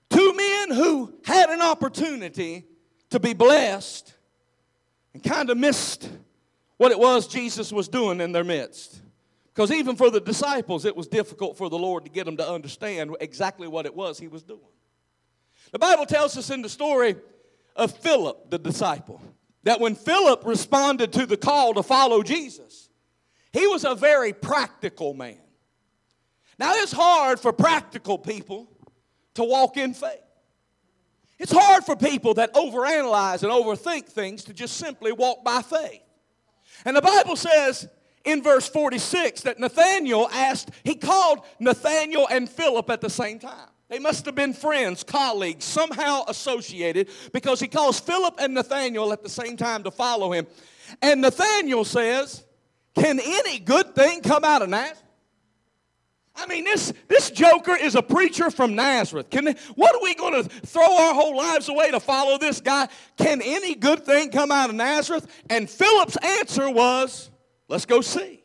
Two 0.10 0.34
men 0.36 0.72
who 0.72 1.14
had 1.26 1.50
an 1.50 1.62
opportunity 1.62 2.66
to 3.10 3.20
be 3.20 3.34
blessed 3.34 4.14
and 5.14 5.24
kind 5.24 5.50
of 5.50 5.58
missed 5.58 6.10
what 6.78 6.92
it 6.92 7.00
was 7.00 7.28
Jesus 7.28 7.72
was 7.72 7.88
doing 7.88 8.22
in 8.22 8.32
their 8.32 8.44
midst. 8.44 9.02
Because 9.54 9.72
even 9.72 9.96
for 9.96 10.12
the 10.12 10.22
disciples, 10.22 10.86
it 10.86 10.96
was 10.96 11.08
difficult 11.08 11.58
for 11.58 11.70
the 11.70 11.78
Lord 11.78 12.06
to 12.06 12.12
get 12.12 12.26
them 12.26 12.38
to 12.38 12.48
understand 12.48 13.16
exactly 13.20 13.68
what 13.68 13.86
it 13.86 13.96
was 13.96 14.20
he 14.20 14.28
was 14.28 14.44
doing. 14.44 14.62
The 15.72 15.80
Bible 15.80 16.06
tells 16.06 16.38
us 16.38 16.50
in 16.50 16.62
the 16.62 16.70
story 16.70 17.16
of 17.76 17.92
Philip, 17.98 18.50
the 18.50 18.60
disciple, 18.60 19.22
that 19.64 19.80
when 19.80 19.96
Philip 19.96 20.46
responded 20.46 21.12
to 21.14 21.26
the 21.26 21.38
call 21.38 21.74
to 21.74 21.84
follow 21.84 22.24
Jesus, 22.24 22.87
he 23.58 23.68
was 23.68 23.84
a 23.84 23.96
very 23.96 24.34
practical 24.34 25.14
man. 25.14 25.40
Now, 26.60 26.74
it's 26.76 26.92
hard 26.92 27.40
for 27.40 27.54
practical 27.54 28.18
people 28.18 28.70
to 29.36 29.44
walk 29.44 29.78
in 29.78 29.94
faith. 29.94 30.22
It's 31.40 31.52
hard 31.52 31.84
for 31.84 31.96
people 31.96 32.34
that 32.36 32.54
overanalyze 32.56 33.44
and 33.44 33.52
overthink 33.52 34.06
things 34.06 34.44
to 34.46 34.54
just 34.54 34.78
simply 34.78 35.12
walk 35.12 35.44
by 35.44 35.62
faith. 35.62 36.02
And 36.84 36.96
the 36.96 37.02
Bible 37.02 37.36
says 37.36 37.88
in 38.26 38.42
verse 38.42 38.68
46 38.68 39.42
that 39.42 39.60
Nathaniel 39.60 40.28
asked, 40.32 40.72
he 40.84 40.96
called 40.96 41.40
Nathaniel 41.60 42.28
and 42.30 42.50
Philip 42.50 42.90
at 42.90 43.02
the 43.02 43.10
same 43.10 43.40
time. 43.40 43.70
They 43.90 44.00
must 44.00 44.26
have 44.26 44.36
been 44.36 44.54
friends, 44.54 45.04
colleagues, 45.04 45.64
somehow 45.64 46.24
associated 46.28 47.10
because 47.32 47.60
he 47.60 47.68
calls 47.68 48.00
Philip 48.00 48.36
and 48.40 48.54
Nathaniel 48.54 49.14
at 49.14 49.24
the 49.24 49.30
same 49.30 49.56
time 49.56 49.84
to 49.84 49.92
follow 49.92 50.34
him. 50.34 50.46
And 51.02 51.22
Nathaniel 51.22 51.86
says, 51.86 52.44
can 53.00 53.20
any 53.20 53.60
good 53.60 53.96
thing 53.96 54.22
come 54.22 54.44
out 54.44 54.62
of 54.62 54.70
Nazareth? 54.70 55.04
I 56.40 56.46
mean, 56.46 56.66
this, 56.66 56.94
this 57.08 57.32
joker 57.32 57.76
is 57.76 57.96
a 57.96 58.04
preacher 58.04 58.52
from 58.52 58.76
Nazareth. 58.76 59.30
Can, 59.32 59.56
what 59.76 59.96
are 59.96 60.02
we 60.02 60.14
going 60.14 60.44
to 60.44 60.50
throw 60.68 60.84
our 60.84 61.14
whole 61.14 61.36
lives 61.36 61.68
away 61.68 61.90
to 61.90 62.00
follow 62.00 62.38
this 62.38 62.62
guy? 62.62 62.88
Can 63.18 63.42
any 63.44 63.74
good 63.74 64.06
thing 64.06 64.30
come 64.30 64.52
out 64.52 64.70
of 64.70 64.76
Nazareth? 64.76 65.26
And 65.50 65.68
Philip's 65.68 66.16
answer 66.18 66.70
was, 66.70 67.32
let's 67.68 67.86
go 67.86 68.02
see. 68.02 68.44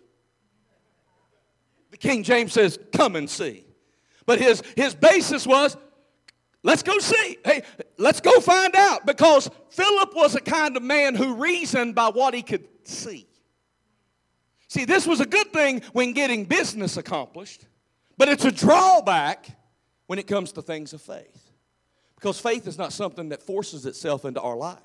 The 1.91 1.99
King 1.99 2.23
James 2.23 2.55
says, 2.55 2.79
come 2.95 3.15
and 3.15 3.29
see. 3.29 3.67
But 4.25 4.41
his, 4.41 4.63
his 4.75 4.95
basis 4.95 5.47
was, 5.47 5.77
let's 6.63 6.83
go 6.83 6.99
see. 6.99 7.37
Hey, 7.45 7.63
let's 7.99 8.21
go 8.21 8.41
find 8.41 8.75
out. 8.75 9.05
Because 9.05 9.51
Philip 9.69 10.15
was 10.15 10.35
a 10.35 10.41
kind 10.41 10.79
of 10.79 10.83
man 10.83 11.15
who 11.15 11.35
reasoned 11.35 11.95
by 11.95 12.09
what 12.09 12.33
he 12.33 12.41
could 12.41 12.67
see. 12.85 13.27
See, 14.73 14.87
this 14.87 15.07
was 15.07 15.21
a 15.21 15.27
good 15.27 15.53
thing 15.53 15.83
when 15.93 16.15
getting 16.15 16.47
business 16.47 16.97
accomplished, 16.97 17.67
but 18.17 18.31
it's 18.31 18.47
a 18.47 18.51
drawback 18.51 19.45
when 20.07 20.19
it 20.19 20.27
comes 20.27 20.51
to 20.53 20.63
things 20.63 20.95
of 20.95 21.03
faith. 21.03 21.51
Because 22.15 22.41
faith 22.41 22.67
is 22.67 22.79
not 22.79 22.95
something 22.95 23.29
that 23.29 23.43
forces 23.43 23.85
itself 23.85 24.25
into 24.25 24.41
our 24.41 24.57
lives. 24.57 24.81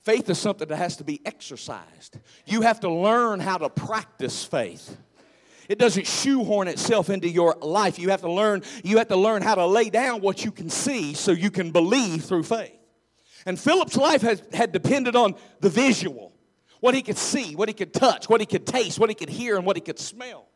Faith 0.00 0.28
is 0.28 0.38
something 0.40 0.66
that 0.66 0.78
has 0.78 0.96
to 0.96 1.04
be 1.04 1.20
exercised. 1.24 2.18
You 2.44 2.62
have 2.62 2.80
to 2.80 2.90
learn 2.90 3.38
how 3.38 3.56
to 3.58 3.68
practice 3.68 4.44
faith. 4.44 4.96
It 5.68 5.78
doesn't 5.78 6.08
shoehorn 6.08 6.66
itself 6.66 7.08
into 7.08 7.28
your 7.28 7.54
life. 7.60 8.00
You 8.00 8.08
have 8.08 8.22
to 8.22 8.32
learn, 8.32 8.64
you 8.82 8.98
have 8.98 9.06
to 9.10 9.16
learn 9.16 9.42
how 9.42 9.54
to 9.54 9.64
lay 9.64 9.90
down 9.90 10.22
what 10.22 10.44
you 10.44 10.50
can 10.50 10.68
see 10.68 11.14
so 11.14 11.30
you 11.30 11.52
can 11.52 11.70
believe 11.70 12.24
through 12.24 12.42
faith. 12.42 12.74
And 13.46 13.60
Philip's 13.60 13.96
life 13.96 14.22
has, 14.22 14.42
had 14.52 14.72
depended 14.72 15.14
on 15.14 15.36
the 15.60 15.70
visual 15.70 16.31
what 16.82 16.96
he 16.96 17.02
could 17.02 17.16
see, 17.16 17.54
what 17.54 17.68
he 17.68 17.72
could 17.72 17.94
touch, 17.94 18.28
what 18.28 18.40
he 18.40 18.46
could 18.46 18.66
taste, 18.66 18.98
what 18.98 19.08
he 19.08 19.14
could 19.14 19.28
hear, 19.28 19.56
and 19.56 19.64
what 19.64 19.76
he 19.76 19.80
could 19.80 20.00
smell. 20.00 20.48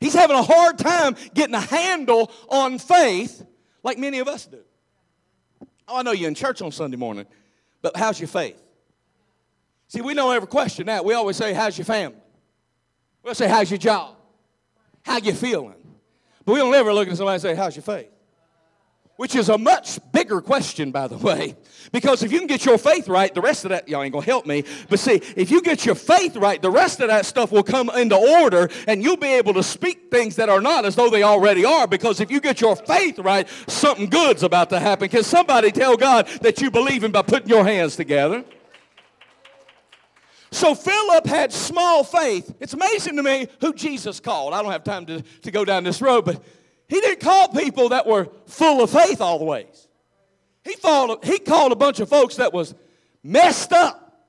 He's 0.00 0.12
having 0.12 0.36
a 0.36 0.42
hard 0.42 0.76
time 0.76 1.14
getting 1.34 1.54
a 1.54 1.60
handle 1.60 2.32
on 2.48 2.80
faith 2.80 3.46
like 3.84 3.96
many 3.96 4.18
of 4.18 4.26
us 4.26 4.46
do. 4.46 4.58
Oh, 5.86 5.98
I 5.98 6.02
know 6.02 6.10
you're 6.10 6.26
in 6.26 6.34
church 6.34 6.62
on 6.62 6.72
Sunday 6.72 6.96
morning, 6.96 7.26
but 7.80 7.96
how's 7.96 8.18
your 8.18 8.26
faith? 8.26 8.60
See, 9.86 10.00
we 10.00 10.14
don't 10.14 10.34
ever 10.34 10.46
question 10.46 10.86
that. 10.86 11.04
We 11.04 11.14
always 11.14 11.36
say, 11.36 11.54
How's 11.54 11.78
your 11.78 11.84
family? 11.84 12.18
We'll 13.22 13.36
say, 13.36 13.46
How's 13.46 13.70
your 13.70 13.78
job? 13.78 14.16
How 15.04 15.18
you 15.18 15.32
feeling? 15.32 15.76
But 16.44 16.54
we 16.54 16.58
don't 16.58 16.74
ever 16.74 16.92
look 16.92 17.06
at 17.06 17.16
somebody 17.16 17.34
and 17.34 17.42
say, 17.42 17.54
How's 17.54 17.76
your 17.76 17.84
faith? 17.84 18.10
Which 19.18 19.34
is 19.34 19.48
a 19.48 19.58
much 19.58 19.98
bigger 20.12 20.40
question, 20.40 20.92
by 20.92 21.08
the 21.08 21.16
way. 21.16 21.56
Because 21.90 22.22
if 22.22 22.30
you 22.30 22.38
can 22.38 22.46
get 22.46 22.64
your 22.64 22.78
faith 22.78 23.08
right, 23.08 23.34
the 23.34 23.40
rest 23.40 23.64
of 23.64 23.70
that, 23.70 23.88
y'all 23.88 24.04
ain't 24.04 24.12
gonna 24.12 24.24
help 24.24 24.46
me. 24.46 24.62
But 24.88 25.00
see, 25.00 25.20
if 25.34 25.50
you 25.50 25.60
get 25.60 25.84
your 25.84 25.96
faith 25.96 26.36
right, 26.36 26.62
the 26.62 26.70
rest 26.70 27.00
of 27.00 27.08
that 27.08 27.26
stuff 27.26 27.50
will 27.50 27.64
come 27.64 27.90
into 27.90 28.14
order 28.14 28.70
and 28.86 29.02
you'll 29.02 29.16
be 29.16 29.34
able 29.34 29.54
to 29.54 29.62
speak 29.64 30.12
things 30.12 30.36
that 30.36 30.48
are 30.48 30.60
not 30.60 30.84
as 30.84 30.94
though 30.94 31.10
they 31.10 31.24
already 31.24 31.64
are. 31.64 31.88
Because 31.88 32.20
if 32.20 32.30
you 32.30 32.40
get 32.40 32.60
your 32.60 32.76
faith 32.76 33.18
right, 33.18 33.48
something 33.66 34.06
good's 34.08 34.44
about 34.44 34.70
to 34.70 34.78
happen. 34.78 35.08
Can 35.08 35.24
somebody 35.24 35.72
tell 35.72 35.96
God 35.96 36.28
that 36.42 36.60
you 36.60 36.70
believe 36.70 37.02
Him 37.02 37.10
by 37.10 37.22
putting 37.22 37.48
your 37.48 37.64
hands 37.64 37.96
together? 37.96 38.44
So 40.52 40.76
Philip 40.76 41.26
had 41.26 41.52
small 41.52 42.04
faith. 42.04 42.54
It's 42.60 42.72
amazing 42.72 43.16
to 43.16 43.24
me 43.24 43.48
who 43.60 43.74
Jesus 43.74 44.20
called. 44.20 44.54
I 44.54 44.62
don't 44.62 44.70
have 44.70 44.84
time 44.84 45.06
to, 45.06 45.22
to 45.42 45.50
go 45.50 45.64
down 45.64 45.82
this 45.82 46.00
road, 46.00 46.24
but 46.24 46.40
he 46.88 47.00
didn't 47.00 47.20
call 47.20 47.48
people 47.48 47.90
that 47.90 48.06
were 48.06 48.28
full 48.46 48.82
of 48.82 48.90
faith 48.90 49.20
all 49.20 49.38
the 49.38 49.44
ways. 49.44 49.88
He, 50.64 50.74
followed, 50.74 51.24
he 51.24 51.38
called 51.38 51.72
a 51.72 51.76
bunch 51.76 52.00
of 52.00 52.08
folks 52.08 52.36
that 52.36 52.52
was 52.52 52.74
messed 53.22 53.72
up, 53.72 54.26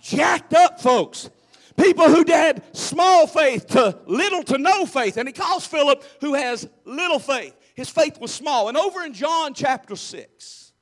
jacked 0.00 0.52
up 0.52 0.80
folks. 0.80 1.30
People 1.76 2.08
who 2.08 2.24
had 2.26 2.62
small 2.76 3.26
faith 3.26 3.68
to 3.68 3.98
little 4.06 4.42
to 4.44 4.58
no 4.58 4.86
faith. 4.86 5.16
And 5.16 5.28
he 5.28 5.32
calls 5.32 5.66
Philip 5.66 6.04
who 6.20 6.34
has 6.34 6.68
little 6.84 7.18
faith. 7.18 7.54
His 7.74 7.88
faith 7.88 8.20
was 8.20 8.34
small. 8.34 8.68
And 8.68 8.76
over 8.76 9.02
in 9.02 9.14
John 9.14 9.54
chapter 9.54 9.96
6, 9.96 10.72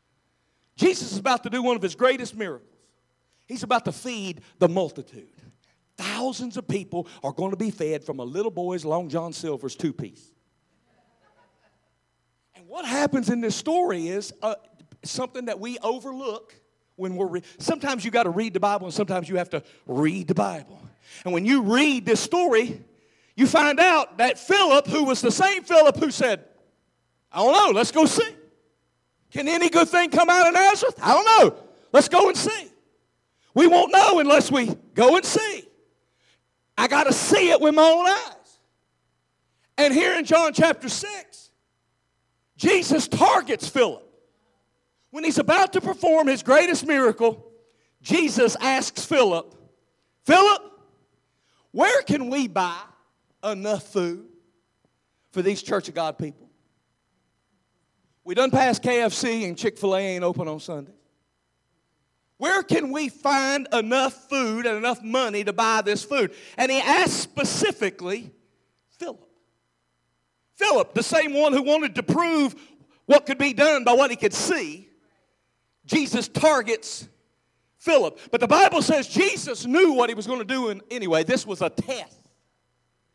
Jesus 0.77 1.13
is 1.13 1.19
about 1.19 1.43
to 1.45 1.51
do 1.51 1.63
one 1.63 1.77
of 1.77 1.83
his 1.83 1.95
greatest 1.95 2.35
miracles. 2.35 2.65
He's 3.47 3.63
about 3.63 3.85
to 3.85 3.93
feed 3.93 4.41
the 4.59 4.69
multitude. 4.69 5.29
Thousands 5.97 6.57
of 6.57 6.67
people 6.67 7.07
are 7.23 7.33
going 7.33 7.51
to 7.51 7.57
be 7.57 7.71
fed 7.71 8.03
from 8.03 8.19
a 8.19 8.25
little 8.25 8.51
boy's 8.51 8.85
Long 8.85 9.09
John 9.09 9.33
Silver's 9.33 9.77
two 9.77 9.93
piece 9.93 10.33
what 12.69 12.85
happens 12.85 13.31
in 13.31 13.41
this 13.41 13.57
story 13.57 14.09
is 14.09 14.33
uh, 14.43 14.55
something 15.03 15.47
that 15.47 15.59
we 15.59 15.79
overlook 15.79 16.55
when 16.97 17.17
we're 17.17 17.27
re- 17.27 17.43
sometimes 17.59 18.05
you 18.05 18.11
got 18.11 18.25
to 18.25 18.31
read 18.31 18.53
the 18.53 18.61
bible 18.61 18.87
and 18.87 18.95
sometimes 18.95 19.29
you 19.29 19.37
have 19.37 19.51
to 19.51 19.63
read 19.87 20.29
the 20.29 20.35
bible 20.35 20.81
and 21.25 21.33
when 21.33 21.45
you 21.45 21.63
read 21.63 22.05
this 22.05 22.21
story 22.21 22.81
you 23.37 23.47
find 23.47 23.81
out 23.81 24.19
that 24.19 24.39
philip 24.39 24.87
who 24.87 25.05
was 25.05 25.21
the 25.21 25.31
same 25.31 25.63
philip 25.63 25.97
who 25.97 26.11
said 26.11 26.45
i 27.33 27.39
don't 27.39 27.53
know 27.53 27.79
let's 27.79 27.93
go 27.93 28.05
see 28.05 28.35
can 29.31 29.49
any 29.49 29.69
good 29.69 29.89
thing 29.89 30.11
come 30.11 30.29
out 30.29 30.47
of 30.47 30.53
nazareth 30.53 30.99
i 31.03 31.13
don't 31.13 31.25
know 31.25 31.69
Let's 31.93 32.09
go 32.09 32.29
and 32.29 32.37
see. 32.37 32.69
We 33.55 33.67
won't 33.67 33.93
know 33.93 34.19
unless 34.19 34.51
we 34.53 34.75
go 34.95 35.17
and 35.17 35.25
see. 35.25 35.65
I 36.77 36.87
got 36.87 37.05
to 37.05 37.13
see 37.13 37.51
it 37.51 37.61
with 37.61 37.75
my 37.75 37.83
own 37.83 38.07
eyes. 38.07 38.59
And 39.77 39.95
here 39.95 40.15
in 40.17 40.25
John 40.25 40.53
chapter 40.53 40.89
6, 40.89 41.48
Jesus 42.59 43.07
targets 43.07 43.69
Philip. 43.69 44.05
When 45.11 45.25
he's 45.25 45.39
about 45.39 45.73
to 45.73 45.81
perform 45.81 46.27
his 46.27 46.43
greatest 46.43 46.87
miracle, 46.87 47.51
Jesus 48.03 48.57
asks 48.61 49.05
Philip, 49.05 49.55
Philip, 50.27 50.63
where 51.71 52.03
can 52.03 52.29
we 52.29 52.49
buy 52.49 52.79
enough 53.43 53.85
food 53.85 54.27
for 55.33 55.41
these 55.41 55.63
Church 55.63 55.89
of 55.89 55.95
God 55.95 56.19
people? 56.19 56.51
We 58.25 58.35
done 58.35 58.51
passed 58.51 58.83
KFC 58.83 59.47
and 59.47 59.57
Chick 59.57 59.79
fil 59.79 59.97
A 59.97 60.01
ain't 60.01 60.25
open 60.25 60.49
on 60.49 60.61
Sunday. 60.61 60.93
Where 62.37 62.63
can 62.63 62.93
we 62.93 63.09
find 63.09 63.67
enough 63.73 64.29
food 64.29 64.67
and 64.67 64.77
enough 64.77 65.03
money 65.03 65.45
to 65.45 65.53
buy 65.53 65.83
this 65.83 66.05
food? 66.05 66.35
And 66.57 66.71
he 66.71 66.79
asked 66.79 67.19
specifically 67.19 68.31
Philip. 68.99 69.28
Philip, 70.59 70.93
the 70.93 71.05
same 71.05 71.35
one 71.35 71.53
who 71.53 71.63
wanted 71.63 71.95
to 71.95 72.03
prove 72.03 72.55
what 73.07 73.27
could 73.27 73.39
be 73.39 73.53
done 73.53 73.85
by 73.85 73.93
what 73.93 74.11
he 74.11 74.17
could 74.17 74.35
see, 74.35 74.89
Jesus 75.87 76.27
targets 76.27 77.09
Philip. 77.79 78.19
But 78.33 78.41
the 78.41 78.49
Bible 78.49 78.83
says 78.83 79.09
Jesus 79.09 79.65
knew 79.65 79.93
what 79.93 80.11
he 80.11 80.17
was 80.17 80.27
going 80.27 80.41
to 80.41 80.45
do 80.45 80.69
and 80.69 80.83
anyway. 80.91 81.23
This 81.23 81.47
was 81.47 81.63
a 81.63 81.71
test. 81.71 82.21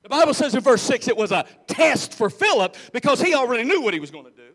The 0.03 0.09
Bible 0.09 0.33
says 0.33 0.55
in 0.55 0.61
verse 0.61 0.81
6 0.81 1.09
it 1.09 1.17
was 1.17 1.31
a 1.31 1.45
test 1.67 2.13
for 2.13 2.29
Philip 2.29 2.75
because 2.93 3.21
he 3.21 3.35
already 3.35 3.65
knew 3.65 3.81
what 3.81 3.93
he 3.93 3.99
was 3.99 4.09
going 4.09 4.25
to 4.25 4.31
do. 4.31 4.53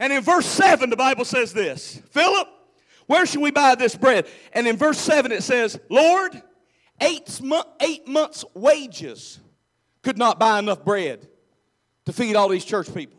And 0.00 0.12
in 0.12 0.22
verse 0.22 0.46
7, 0.46 0.88
the 0.90 0.96
Bible 0.96 1.24
says 1.26 1.52
this 1.52 2.00
Philip, 2.10 2.48
where 3.06 3.26
should 3.26 3.42
we 3.42 3.50
buy 3.50 3.74
this 3.74 3.94
bread? 3.94 4.26
And 4.54 4.66
in 4.66 4.76
verse 4.76 4.98
7, 4.98 5.32
it 5.32 5.42
says, 5.42 5.78
Lord, 5.90 6.42
eight, 7.02 7.40
eight 7.80 8.08
months' 8.08 8.44
wages 8.54 9.38
could 10.02 10.16
not 10.16 10.40
buy 10.40 10.58
enough 10.58 10.82
bread 10.82 11.28
to 12.06 12.12
feed 12.12 12.36
all 12.36 12.48
these 12.48 12.64
church 12.64 12.92
people. 12.94 13.18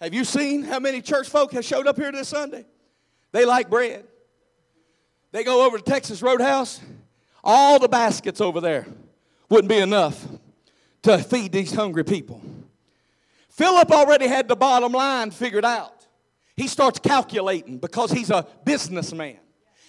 Have 0.00 0.14
you 0.14 0.24
seen 0.24 0.62
how 0.62 0.78
many 0.78 1.00
church 1.02 1.28
folk 1.28 1.52
have 1.52 1.64
showed 1.64 1.86
up 1.86 1.96
here 1.96 2.12
this 2.12 2.28
Sunday? 2.28 2.66
They 3.32 3.44
like 3.44 3.70
bread. 3.70 4.04
They 5.32 5.44
go 5.44 5.64
over 5.66 5.78
to 5.78 5.84
Texas 5.84 6.22
Roadhouse, 6.22 6.80
all 7.42 7.78
the 7.78 7.88
baskets 7.88 8.40
over 8.40 8.60
there 8.60 8.86
wouldn't 9.50 9.68
be 9.68 9.78
enough 9.78 10.26
to 11.02 11.18
feed 11.18 11.52
these 11.52 11.74
hungry 11.74 12.04
people. 12.04 12.40
Philip 13.50 13.90
already 13.90 14.26
had 14.28 14.48
the 14.48 14.56
bottom 14.56 14.92
line 14.92 15.32
figured 15.32 15.64
out. 15.64 16.06
He 16.56 16.68
starts 16.68 16.98
calculating 17.00 17.78
because 17.78 18.12
he's 18.12 18.30
a 18.30 18.46
businessman. 18.64 19.38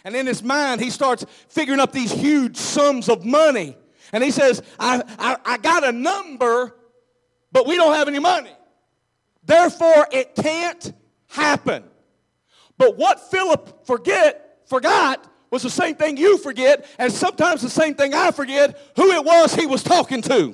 And 0.03 0.15
in 0.15 0.25
his 0.25 0.41
mind, 0.41 0.81
he 0.81 0.89
starts 0.89 1.25
figuring 1.47 1.79
up 1.79 1.91
these 1.91 2.11
huge 2.11 2.57
sums 2.57 3.07
of 3.07 3.23
money. 3.23 3.77
And 4.11 4.23
he 4.23 4.31
says, 4.31 4.61
I, 4.79 5.03
I, 5.19 5.37
I 5.45 5.57
got 5.57 5.83
a 5.83 5.91
number, 5.91 6.75
but 7.51 7.67
we 7.67 7.75
don't 7.75 7.93
have 7.93 8.08
any 8.08 8.20
money. 8.20 8.51
Therefore, 9.43 10.08
it 10.12 10.36
can't 10.36 10.93
happen. 11.27 11.84
But 12.77 12.98
what 12.98 13.31
Philip 13.31 13.86
forget, 13.86 14.60
forgot 14.67 15.27
was 15.51 15.63
the 15.63 15.70
same 15.70 15.96
thing 15.96 16.17
you 16.17 16.38
forget, 16.38 16.86
and 16.98 17.12
sometimes 17.12 17.62
the 17.62 17.70
same 17.70 17.96
thing 17.96 18.13
I 18.13 18.31
forget 18.31 18.79
who 18.96 19.12
it 19.12 19.24
was 19.24 19.53
he 19.53 19.65
was 19.65 19.84
talking 19.84 20.22
to. 20.24 20.53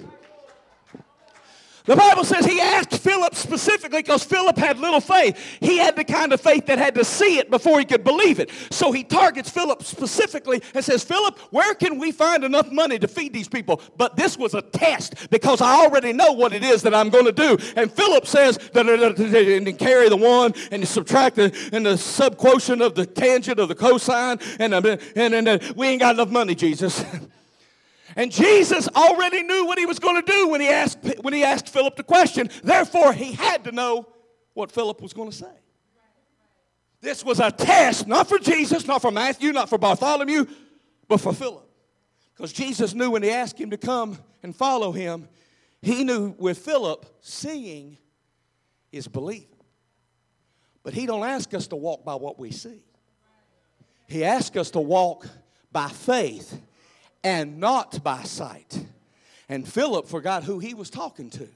The 1.87 1.95
Bible 1.95 2.25
says 2.25 2.45
he 2.45 2.59
asked 2.59 2.97
Philip 2.97 3.33
specifically 3.33 4.01
because 4.01 4.21
Philip 4.21 4.57
had 4.57 4.77
little 4.77 4.99
faith. 4.99 5.37
He 5.61 5.77
had 5.77 5.95
the 5.95 6.03
kind 6.03 6.33
of 6.33 6.41
faith 6.41 6.65
that 6.65 6.77
had 6.77 6.95
to 6.95 7.05
see 7.05 7.39
it 7.39 7.49
before 7.49 7.79
he 7.79 7.85
could 7.85 8.03
believe 8.03 8.41
it. 8.41 8.51
So 8.69 8.91
he 8.91 9.05
targets 9.05 9.49
Philip 9.49 9.81
specifically 9.83 10.61
and 10.73 10.83
says, 10.83 11.05
Philip, 11.05 11.39
where 11.51 11.73
can 11.75 11.97
we 11.97 12.11
find 12.11 12.43
enough 12.43 12.69
money 12.73 12.99
to 12.99 13.07
feed 13.07 13.31
these 13.31 13.47
people? 13.47 13.81
But 13.95 14.17
this 14.17 14.37
was 14.37 14.53
a 14.53 14.61
test 14.61 15.29
because 15.29 15.61
I 15.61 15.85
already 15.85 16.11
know 16.11 16.33
what 16.33 16.51
it 16.51 16.61
is 16.61 16.81
that 16.81 16.93
I'm 16.93 17.09
going 17.09 17.25
to 17.25 17.31
do. 17.31 17.57
And 17.77 17.89
Philip 17.89 18.27
says, 18.27 18.59
and 18.75 19.79
carry 19.79 20.09
the 20.09 20.17
one 20.17 20.53
and 20.71 20.85
subtract 20.85 21.37
the, 21.37 21.69
and 21.71 21.85
the 21.85 21.93
subquotient 21.93 22.85
of 22.85 22.95
the 22.95 23.05
tangent 23.05 23.59
of 23.59 23.69
the 23.69 23.75
cosine, 23.75 24.39
and, 24.59 24.73
and, 24.73 24.99
and, 25.15 25.47
and 25.47 25.61
we 25.77 25.87
ain't 25.87 26.01
got 26.01 26.15
enough 26.15 26.29
money, 26.29 26.53
Jesus. 26.53 27.05
And 28.17 28.31
Jesus 28.31 28.87
already 28.89 29.43
knew 29.43 29.67
what 29.67 29.77
he 29.77 29.85
was 29.85 29.99
going 29.99 30.19
to 30.19 30.31
do 30.31 30.47
when 30.47 30.59
he 30.59 30.69
asked, 30.69 30.97
when 31.21 31.35
he 31.35 31.43
asked 31.43 31.69
Philip 31.69 31.95
the 31.95 32.03
question. 32.03 32.49
Therefore, 32.63 33.13
he 33.13 33.33
had 33.33 33.63
to 33.65 33.71
know 33.71 34.07
what 34.55 34.71
Philip 34.71 34.99
was 35.03 35.13
going 35.13 35.29
to 35.29 35.35
say. 35.35 35.53
This 36.99 37.23
was 37.23 37.39
a 37.39 37.51
test, 37.51 38.07
not 38.07 38.27
for 38.27 38.39
Jesus, 38.39 38.87
not 38.87 39.03
for 39.03 39.11
Matthew, 39.11 39.51
not 39.51 39.69
for 39.69 39.77
Bartholomew, 39.77 40.47
but 41.07 41.21
for 41.21 41.31
Philip. 41.31 41.69
Because 42.35 42.51
Jesus 42.51 42.95
knew 42.95 43.11
when 43.11 43.21
he 43.21 43.29
asked 43.29 43.59
him 43.59 43.69
to 43.69 43.77
come 43.77 44.17
and 44.41 44.55
follow 44.55 44.91
him, 44.91 45.29
he 45.83 46.03
knew 46.03 46.33
with 46.39 46.57
Philip, 46.57 47.05
seeing 47.21 47.99
is 48.91 49.07
believing. 49.07 49.61
But 50.81 50.95
he 50.95 51.05
don't 51.05 51.23
ask 51.23 51.53
us 51.53 51.67
to 51.67 51.75
walk 51.75 52.03
by 52.03 52.15
what 52.15 52.39
we 52.39 52.49
see. 52.49 52.83
He 54.07 54.23
asks 54.23 54.57
us 54.57 54.71
to 54.71 54.79
walk 54.79 55.27
by 55.71 55.89
faith 55.89 56.59
and 57.27 57.59
not 57.59 58.01
by 58.05 58.23
sight. 58.23 58.85
And 59.49 59.67
Philip 59.67 60.07
forgot 60.07 60.45
who 60.45 60.59
he 60.59 60.73
was 60.73 60.89
talking 60.89 61.29
to 61.31 61.49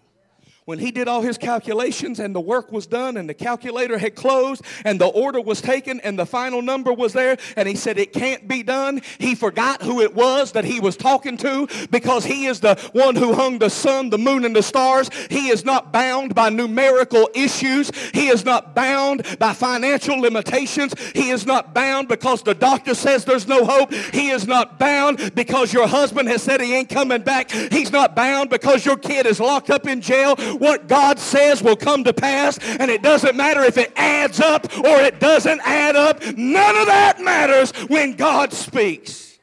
when 0.71 0.79
he 0.79 0.89
did 0.89 1.09
all 1.09 1.21
his 1.21 1.37
calculations 1.37 2.17
and 2.17 2.33
the 2.33 2.39
work 2.39 2.71
was 2.71 2.87
done 2.87 3.17
and 3.17 3.27
the 3.27 3.33
calculator 3.33 3.97
had 3.97 4.15
closed 4.15 4.63
and 4.85 5.01
the 5.01 5.05
order 5.05 5.41
was 5.41 5.59
taken 5.59 5.99
and 5.99 6.17
the 6.17 6.25
final 6.25 6.61
number 6.61 6.93
was 6.93 7.11
there 7.11 7.35
and 7.57 7.67
he 7.67 7.75
said 7.75 7.97
it 7.97 8.13
can't 8.13 8.47
be 8.47 8.63
done, 8.63 9.01
he 9.17 9.35
forgot 9.35 9.81
who 9.81 9.99
it 9.99 10.15
was 10.15 10.53
that 10.53 10.63
he 10.63 10.79
was 10.79 10.95
talking 10.95 11.35
to 11.35 11.67
because 11.89 12.23
he 12.23 12.45
is 12.45 12.61
the 12.61 12.75
one 12.93 13.17
who 13.17 13.33
hung 13.33 13.59
the 13.59 13.69
sun, 13.69 14.11
the 14.11 14.17
moon, 14.17 14.45
and 14.45 14.55
the 14.55 14.63
stars. 14.63 15.09
He 15.29 15.49
is 15.49 15.65
not 15.65 15.91
bound 15.91 16.35
by 16.35 16.47
numerical 16.47 17.29
issues. 17.35 17.91
He 18.13 18.29
is 18.29 18.45
not 18.45 18.73
bound 18.73 19.25
by 19.39 19.51
financial 19.51 20.21
limitations. 20.21 20.93
He 21.13 21.31
is 21.31 21.45
not 21.45 21.73
bound 21.73 22.07
because 22.07 22.43
the 22.43 22.55
doctor 22.55 22.93
says 22.93 23.25
there's 23.25 23.45
no 23.45 23.65
hope. 23.65 23.93
He 23.93 24.29
is 24.29 24.47
not 24.47 24.79
bound 24.79 25.35
because 25.35 25.73
your 25.73 25.89
husband 25.89 26.29
has 26.29 26.41
said 26.41 26.61
he 26.61 26.73
ain't 26.73 26.87
coming 26.87 27.23
back. 27.23 27.51
He's 27.51 27.91
not 27.91 28.15
bound 28.15 28.49
because 28.49 28.85
your 28.85 28.95
kid 28.95 29.25
is 29.25 29.41
locked 29.41 29.69
up 29.69 29.85
in 29.85 29.99
jail 29.99 30.37
what 30.61 30.87
God 30.87 31.17
says 31.17 31.63
will 31.63 31.75
come 31.75 32.03
to 32.03 32.13
pass, 32.13 32.59
and 32.59 32.91
it 32.91 33.01
doesn't 33.01 33.35
matter 33.35 33.63
if 33.63 33.79
it 33.79 33.91
adds 33.95 34.39
up 34.39 34.65
or 34.77 35.01
it 35.01 35.19
doesn't 35.19 35.59
add 35.61 35.95
up. 35.95 36.21
None 36.37 36.75
of 36.77 36.85
that 36.85 37.19
matters 37.19 37.71
when 37.87 38.15
God 38.15 38.53
speaks. 38.53 39.39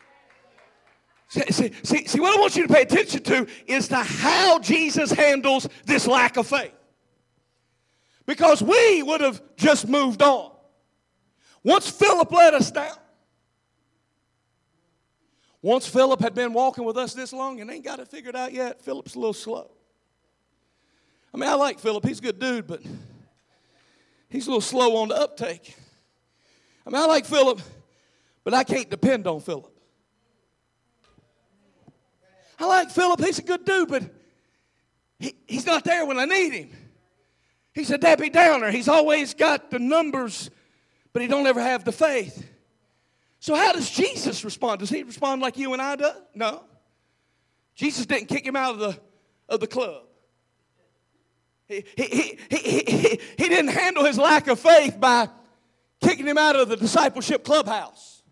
See, 1.27 1.73
see, 1.83 2.07
see, 2.07 2.21
what 2.21 2.37
I 2.37 2.41
want 2.41 2.55
you 2.55 2.69
to 2.69 2.73
pay 2.73 2.83
attention 2.83 3.25
to 3.25 3.49
is 3.67 3.89
to 3.89 3.97
how 3.97 4.61
Jesus 4.61 5.11
handles 5.11 5.69
this 5.85 6.07
lack 6.07 6.37
of 6.37 6.47
faith. 6.47 6.73
Because 8.25 8.63
we 8.63 9.03
would 9.03 9.21
have 9.21 9.43
just 9.57 9.89
moved 9.89 10.23
on. 10.23 10.53
Once 11.65 11.91
Philip 11.91 12.31
let 12.31 12.55
us 12.55 12.71
down, 12.71 12.97
once 15.63 15.89
Philip 15.89 16.21
had 16.21 16.37
been 16.37 16.53
walking 16.53 16.85
with 16.85 16.97
us 16.97 17.13
this 17.13 17.33
long 17.33 17.61
and 17.61 17.69
ain't 17.73 17.85
got 17.85 17.99
it 17.99 18.07
figured 18.07 18.37
out 18.37 18.53
yet, 18.53 18.81
Philip's 18.81 19.17
a 19.17 19.19
little 19.19 19.35
slow. 19.35 19.73
I 21.33 21.37
mean, 21.37 21.49
I 21.49 21.55
like 21.55 21.79
Philip. 21.79 22.05
He's 22.05 22.19
a 22.19 22.23
good 22.23 22.38
dude, 22.38 22.67
but 22.67 22.83
he's 24.29 24.47
a 24.47 24.51
little 24.51 24.61
slow 24.61 24.97
on 24.97 25.09
the 25.09 25.17
uptake. 25.17 25.77
I 26.87 26.91
mean, 26.91 27.01
I 27.03 27.07
like 27.07 27.27
Philip, 27.27 27.61
but 28.45 28.55
I 28.55 28.64
can't 28.64 28.88
depend 28.88 29.27
on 29.27 29.41
Philip. 29.41 29.75
I 32.59 32.67
like 32.67 32.91
Philip. 32.91 33.21
He's 33.21 33.38
a 33.38 33.43
good 33.43 33.64
dude, 33.64 33.88
but 33.88 34.03
he, 35.19 35.35
he's 35.47 35.67
not 35.67 35.85
there 35.85 36.07
when 36.07 36.19
I 36.19 36.25
need 36.25 36.53
him. 36.53 36.71
He's 37.73 37.91
a 37.91 37.99
Debbie 37.99 38.31
Downer. 38.31 38.71
He's 38.71 38.88
always 38.88 39.35
got 39.35 39.71
the 39.71 39.79
numbers, 39.79 40.51
but 41.12 41.23
he 41.23 41.29
don't 41.29 41.47
ever 41.47 41.61
have 41.61 41.85
the 41.85 41.93
faith. 41.93 42.45
So 43.38 43.55
how 43.55 43.73
does 43.73 43.88
Jesus 43.88 44.45
respond? 44.45 44.81
Does 44.81 44.91
he 44.91 45.05
respond 45.05 45.43
like 45.43 45.57
you 45.57 45.73
and 45.73 45.81
I 45.81 45.95
do? 45.95 46.11
No. 46.35 46.64
Jesus 47.77 48.05
didn't 48.07 48.27
kick 48.27 48.45
him 48.45 48.57
out 48.57 48.73
of 48.75 48.81
the, 48.81 48.99
of 49.49 49.61
the 49.61 49.69
club. 49.69 50.08
He, 51.69 51.85
he, 51.97 52.39
he, 52.51 52.59
he, 52.87 53.21
he 53.37 53.49
didn't 53.49 53.69
handle 53.69 54.05
his 54.05 54.19
lack 54.19 54.49
of 54.49 54.59
faith 54.59 54.99
by 54.99 55.29
kicking 56.01 56.27
him 56.27 56.39
out 56.39 56.57
of 56.57 56.69
the 56.69 56.77
discipleship 56.77 57.45
clubhouse. 57.45 58.23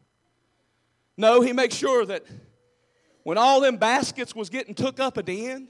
No, 1.16 1.42
he 1.42 1.52
makes 1.52 1.74
sure 1.74 2.04
that 2.06 2.24
when 3.22 3.38
all 3.38 3.60
them 3.60 3.76
baskets 3.76 4.34
was 4.34 4.48
getting 4.48 4.74
took 4.74 5.00
up 5.00 5.18
at 5.18 5.26
the 5.26 5.48
end, 5.48 5.68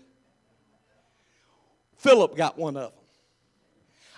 Philip 1.97 2.37
got 2.37 2.57
one 2.57 2.77
of 2.77 2.93
them. 2.93 3.03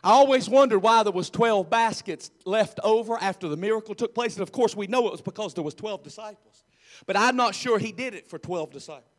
I 0.02 0.10
always 0.10 0.48
wondered 0.48 0.80
why 0.80 1.02
there 1.02 1.12
was 1.12 1.28
12 1.30 1.68
baskets 1.68 2.30
left 2.44 2.78
over 2.84 3.16
after 3.16 3.48
the 3.48 3.56
miracle 3.56 3.94
took 3.94 4.14
place. 4.14 4.34
And 4.34 4.42
of 4.42 4.52
course, 4.52 4.76
we 4.76 4.86
know 4.86 5.06
it 5.06 5.12
was 5.12 5.22
because 5.22 5.54
there 5.54 5.64
was 5.64 5.74
12 5.74 6.04
disciples. 6.04 6.64
But 7.06 7.16
I'm 7.16 7.36
not 7.36 7.54
sure 7.54 7.78
he 7.78 7.92
did 7.92 8.14
it 8.14 8.28
for 8.28 8.38
12 8.38 8.70
disciples. 8.70 9.17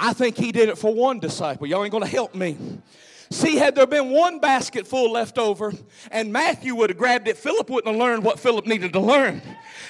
I 0.00 0.14
think 0.14 0.38
he 0.38 0.50
did 0.50 0.70
it 0.70 0.78
for 0.78 0.94
one 0.94 1.20
disciple. 1.20 1.66
Y'all 1.66 1.84
ain't 1.84 1.92
going 1.92 2.02
to 2.02 2.10
help 2.10 2.34
me. 2.34 2.56
See, 3.32 3.54
had 3.54 3.76
there 3.76 3.86
been 3.86 4.10
one 4.10 4.40
basket 4.40 4.88
full 4.88 5.12
left 5.12 5.38
over 5.38 5.72
and 6.10 6.32
Matthew 6.32 6.74
would 6.74 6.90
have 6.90 6.98
grabbed 6.98 7.28
it, 7.28 7.36
Philip 7.36 7.70
wouldn't 7.70 7.94
have 7.94 8.00
learned 8.00 8.24
what 8.24 8.40
Philip 8.40 8.66
needed 8.66 8.92
to 8.94 9.00
learn. 9.00 9.40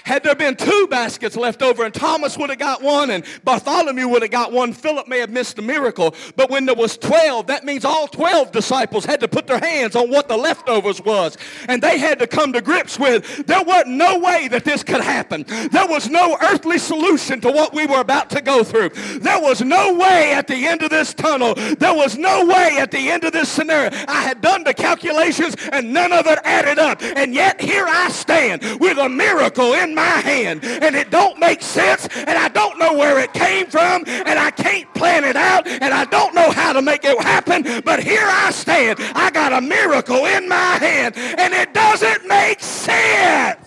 Had 0.04 0.24
there 0.24 0.34
been 0.34 0.56
two 0.56 0.86
baskets 0.90 1.36
left 1.36 1.62
over 1.62 1.84
and 1.84 1.94
Thomas 1.94 2.36
would 2.36 2.50
have 2.50 2.58
got 2.58 2.82
one 2.82 3.08
and 3.10 3.24
Bartholomew 3.42 4.08
would 4.08 4.20
have 4.20 4.30
got 4.30 4.52
one, 4.52 4.74
Philip 4.74 5.08
may 5.08 5.20
have 5.20 5.30
missed 5.30 5.56
the 5.56 5.62
miracle. 5.62 6.14
But 6.36 6.50
when 6.50 6.66
there 6.66 6.74
was 6.74 6.98
12, 6.98 7.46
that 7.46 7.64
means 7.64 7.86
all 7.86 8.08
12 8.08 8.52
disciples 8.52 9.06
had 9.06 9.20
to 9.20 9.28
put 9.28 9.46
their 9.46 9.58
hands 9.58 9.96
on 9.96 10.10
what 10.10 10.28
the 10.28 10.36
leftovers 10.36 11.00
was. 11.02 11.38
And 11.66 11.80
they 11.80 11.98
had 11.98 12.18
to 12.18 12.26
come 12.26 12.52
to 12.52 12.60
grips 12.60 12.98
with 12.98 13.46
there 13.46 13.62
wasn't 13.62 13.96
no 13.96 14.18
way 14.18 14.48
that 14.48 14.64
this 14.64 14.82
could 14.82 15.00
happen. 15.00 15.44
There 15.70 15.86
was 15.86 16.10
no 16.10 16.36
earthly 16.42 16.76
solution 16.76 17.40
to 17.40 17.50
what 17.50 17.72
we 17.72 17.86
were 17.86 18.00
about 18.00 18.28
to 18.30 18.42
go 18.42 18.64
through. 18.64 18.90
There 19.18 19.40
was 19.40 19.62
no 19.62 19.94
way 19.94 20.32
at 20.34 20.46
the 20.46 20.66
end 20.66 20.82
of 20.82 20.90
this 20.90 21.14
tunnel. 21.14 21.54
There 21.54 21.94
was 21.94 22.18
no 22.18 22.44
way 22.44 22.76
at 22.78 22.90
the 22.90 23.08
end 23.10 23.24
of 23.24 23.29
this 23.30 23.48
scenario. 23.48 23.90
I 24.08 24.22
had 24.22 24.40
done 24.40 24.64
the 24.64 24.74
calculations 24.74 25.56
and 25.72 25.92
none 25.92 26.12
of 26.12 26.26
it 26.26 26.38
added 26.44 26.78
up. 26.78 27.02
And 27.02 27.34
yet 27.34 27.60
here 27.60 27.86
I 27.86 28.08
stand 28.10 28.62
with 28.80 28.98
a 28.98 29.08
miracle 29.08 29.74
in 29.74 29.94
my 29.94 30.02
hand. 30.02 30.64
And 30.64 30.94
it 30.94 31.10
don't 31.10 31.38
make 31.38 31.62
sense 31.62 32.08
and 32.14 32.30
I 32.30 32.48
don't 32.48 32.78
know 32.78 32.94
where 32.94 33.18
it 33.18 33.32
came 33.32 33.66
from 33.66 34.04
and 34.06 34.38
I 34.38 34.50
can't 34.50 34.92
plan 34.94 35.24
it 35.24 35.36
out 35.36 35.66
and 35.66 35.92
I 35.94 36.04
don't 36.06 36.34
know 36.34 36.50
how 36.50 36.72
to 36.72 36.82
make 36.82 37.04
it 37.04 37.18
happen. 37.20 37.82
But 37.84 38.02
here 38.02 38.24
I 38.24 38.50
stand. 38.50 38.98
I 39.14 39.30
got 39.30 39.52
a 39.52 39.60
miracle 39.60 40.26
in 40.26 40.48
my 40.48 40.76
hand 40.78 41.16
and 41.16 41.54
it 41.54 41.74
doesn't 41.74 42.26
make 42.26 42.60
sense. 42.60 43.66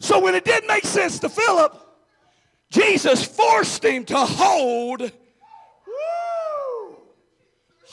So 0.00 0.18
when 0.18 0.34
it 0.34 0.44
didn't 0.44 0.66
make 0.66 0.84
sense 0.84 1.20
to 1.20 1.28
Philip, 1.28 1.78
Jesus 2.70 3.22
forced 3.22 3.84
him 3.84 4.04
to 4.06 4.16
hold, 4.16 5.12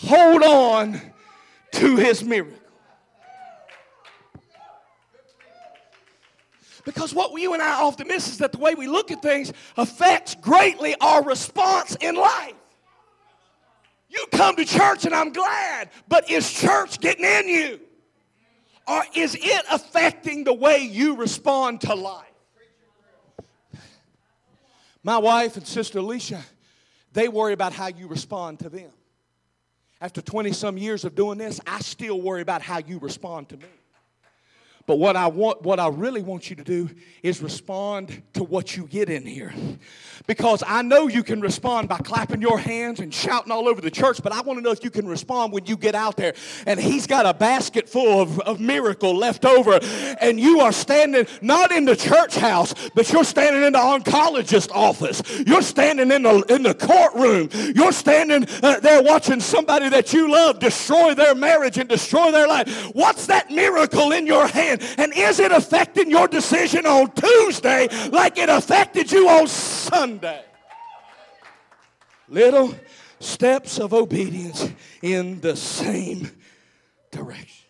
hold 0.06 0.44
on 0.44 1.02
to 1.74 1.96
his 1.98 2.24
miracle. 2.24 2.56
Because 6.86 7.14
what 7.14 7.40
you 7.40 7.54
and 7.54 7.62
I 7.62 7.82
often 7.82 8.08
miss 8.08 8.28
is 8.28 8.38
that 8.40 8.52
the 8.52 8.58
way 8.58 8.74
we 8.74 8.88
look 8.88 9.12
at 9.12 9.22
things 9.22 9.54
affects 9.78 10.36
greatly 10.36 10.96
our 11.00 11.24
response 11.24 11.96
in 12.00 12.16
life. 12.16 12.54
You 14.10 14.26
come 14.32 14.56
to 14.56 14.66
church 14.66 15.06
and 15.06 15.14
I'm 15.14 15.32
glad, 15.32 15.92
but 16.08 16.32
is 16.32 16.52
church 16.52 17.00
getting 17.00 17.26
in 17.26 17.48
you? 17.48 17.80
Or 18.88 19.04
is 19.14 19.36
it 19.36 19.66
affecting 19.70 20.46
the 20.46 20.54
way 20.54 20.80
you 20.80 21.16
respond 21.16 21.82
to 21.82 21.94
life? 21.94 22.26
My 25.04 25.20
wife 25.20 25.58
and 25.58 25.68
sister 25.68 26.00
Alicia, 26.00 26.42
they 27.14 27.28
worry 27.28 27.54
about 27.54 27.72
how 27.72 27.88
you 27.88 28.08
respond 28.08 28.60
to 28.62 28.70
them. 28.70 28.90
After 30.02 30.22
20 30.22 30.54
some 30.54 30.78
years 30.78 31.04
of 31.04 31.14
doing 31.16 31.38
this, 31.38 31.60
I 31.68 31.80
still 31.80 32.22
worry 32.22 32.42
about 32.42 32.62
how 32.62 32.78
you 32.78 33.00
respond 33.00 33.50
to 33.50 33.58
me. 33.58 33.66
But 34.90 34.98
what 34.98 35.16
I 35.16 35.28
want, 35.28 35.62
what 35.62 35.80
I 35.80 35.88
really 35.88 36.24
want 36.24 36.50
you 36.50 36.56
to 36.56 36.64
do 36.64 36.90
is 37.22 37.44
respond 37.44 38.24
to 38.34 38.44
what 38.44 38.76
you 38.76 38.88
get 38.88 39.08
in 39.08 39.24
here. 39.24 39.54
Because 40.26 40.64
I 40.66 40.82
know 40.82 41.08
you 41.08 41.22
can 41.22 41.42
respond 41.42 41.90
by 41.90 41.98
clapping 41.98 42.42
your 42.42 42.58
hands 42.58 43.00
and 43.00 43.14
shouting 43.14 43.52
all 43.52 43.68
over 43.68 43.82
the 43.82 43.92
church, 43.92 44.22
but 44.24 44.32
I 44.32 44.42
want 44.42 44.58
to 44.58 44.64
know 44.64 44.72
if 44.72 44.84
you 44.84 44.90
can 44.90 45.08
respond 45.08 45.54
when 45.54 45.68
you 45.68 45.78
get 45.78 45.94
out 45.94 46.18
there 46.18 46.34
and 46.66 46.80
he's 46.80 47.06
got 47.06 47.28
a 47.28 47.36
basket 47.36 47.88
full 47.88 48.20
of, 48.20 48.40
of 48.40 48.60
miracle 48.60 49.16
left 49.16 49.46
over, 49.46 49.80
and 50.22 50.40
you 50.40 50.60
are 50.60 50.72
standing 50.72 51.28
not 51.42 51.72
in 51.72 51.86
the 51.86 51.96
church 51.96 52.36
house, 52.36 52.74
but 52.96 53.12
you're 53.12 53.24
standing 53.24 53.62
in 53.62 53.74
the 53.74 53.80
oncologist 53.80 54.72
office. 54.72 55.22
You're 55.46 55.62
standing 55.62 56.12
in 56.12 56.24
the 56.24 56.44
in 56.50 56.64
the 56.64 56.74
courtroom. 56.74 57.50
You're 57.76 57.92
standing 57.92 58.48
uh, 58.64 58.80
there 58.80 59.04
watching 59.04 59.40
somebody 59.40 59.90
that 59.90 60.14
you 60.14 60.32
love 60.32 60.58
destroy 60.58 61.14
their 61.14 61.36
marriage 61.36 61.78
and 61.78 61.88
destroy 61.88 62.32
their 62.32 62.48
life. 62.48 62.68
What's 62.94 63.28
that 63.28 63.52
miracle 63.52 64.12
in 64.12 64.26
your 64.26 64.48
hand? 64.48 64.79
And 64.98 65.14
is 65.16 65.40
it 65.40 65.52
affecting 65.52 66.10
your 66.10 66.28
decision 66.28 66.86
on 66.86 67.12
Tuesday 67.12 67.88
like 68.10 68.38
it 68.38 68.50
affected 68.50 69.12
you 69.12 69.28
on 69.28 69.48
Sunday? 69.48 70.44
Little 72.28 72.76
steps 73.20 73.80
of 73.80 73.94
obedience 73.94 74.70
in 75.02 75.42
the 75.42 75.56
same 75.56 76.32
direction. 77.12 77.68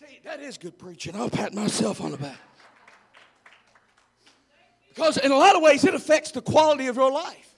See, 0.00 0.20
that 0.24 0.40
is 0.40 0.58
good 0.58 0.78
preaching. 0.78 1.14
I'll 1.16 1.30
pat 1.30 1.54
myself 1.54 2.00
on 2.00 2.10
the 2.10 2.18
back. 2.18 2.38
Because 4.88 5.16
in 5.16 5.32
a 5.32 5.36
lot 5.36 5.56
of 5.56 5.62
ways, 5.62 5.84
it 5.84 5.94
affects 5.94 6.32
the 6.32 6.42
quality 6.42 6.88
of 6.88 6.96
your 6.96 7.10
life. 7.10 7.48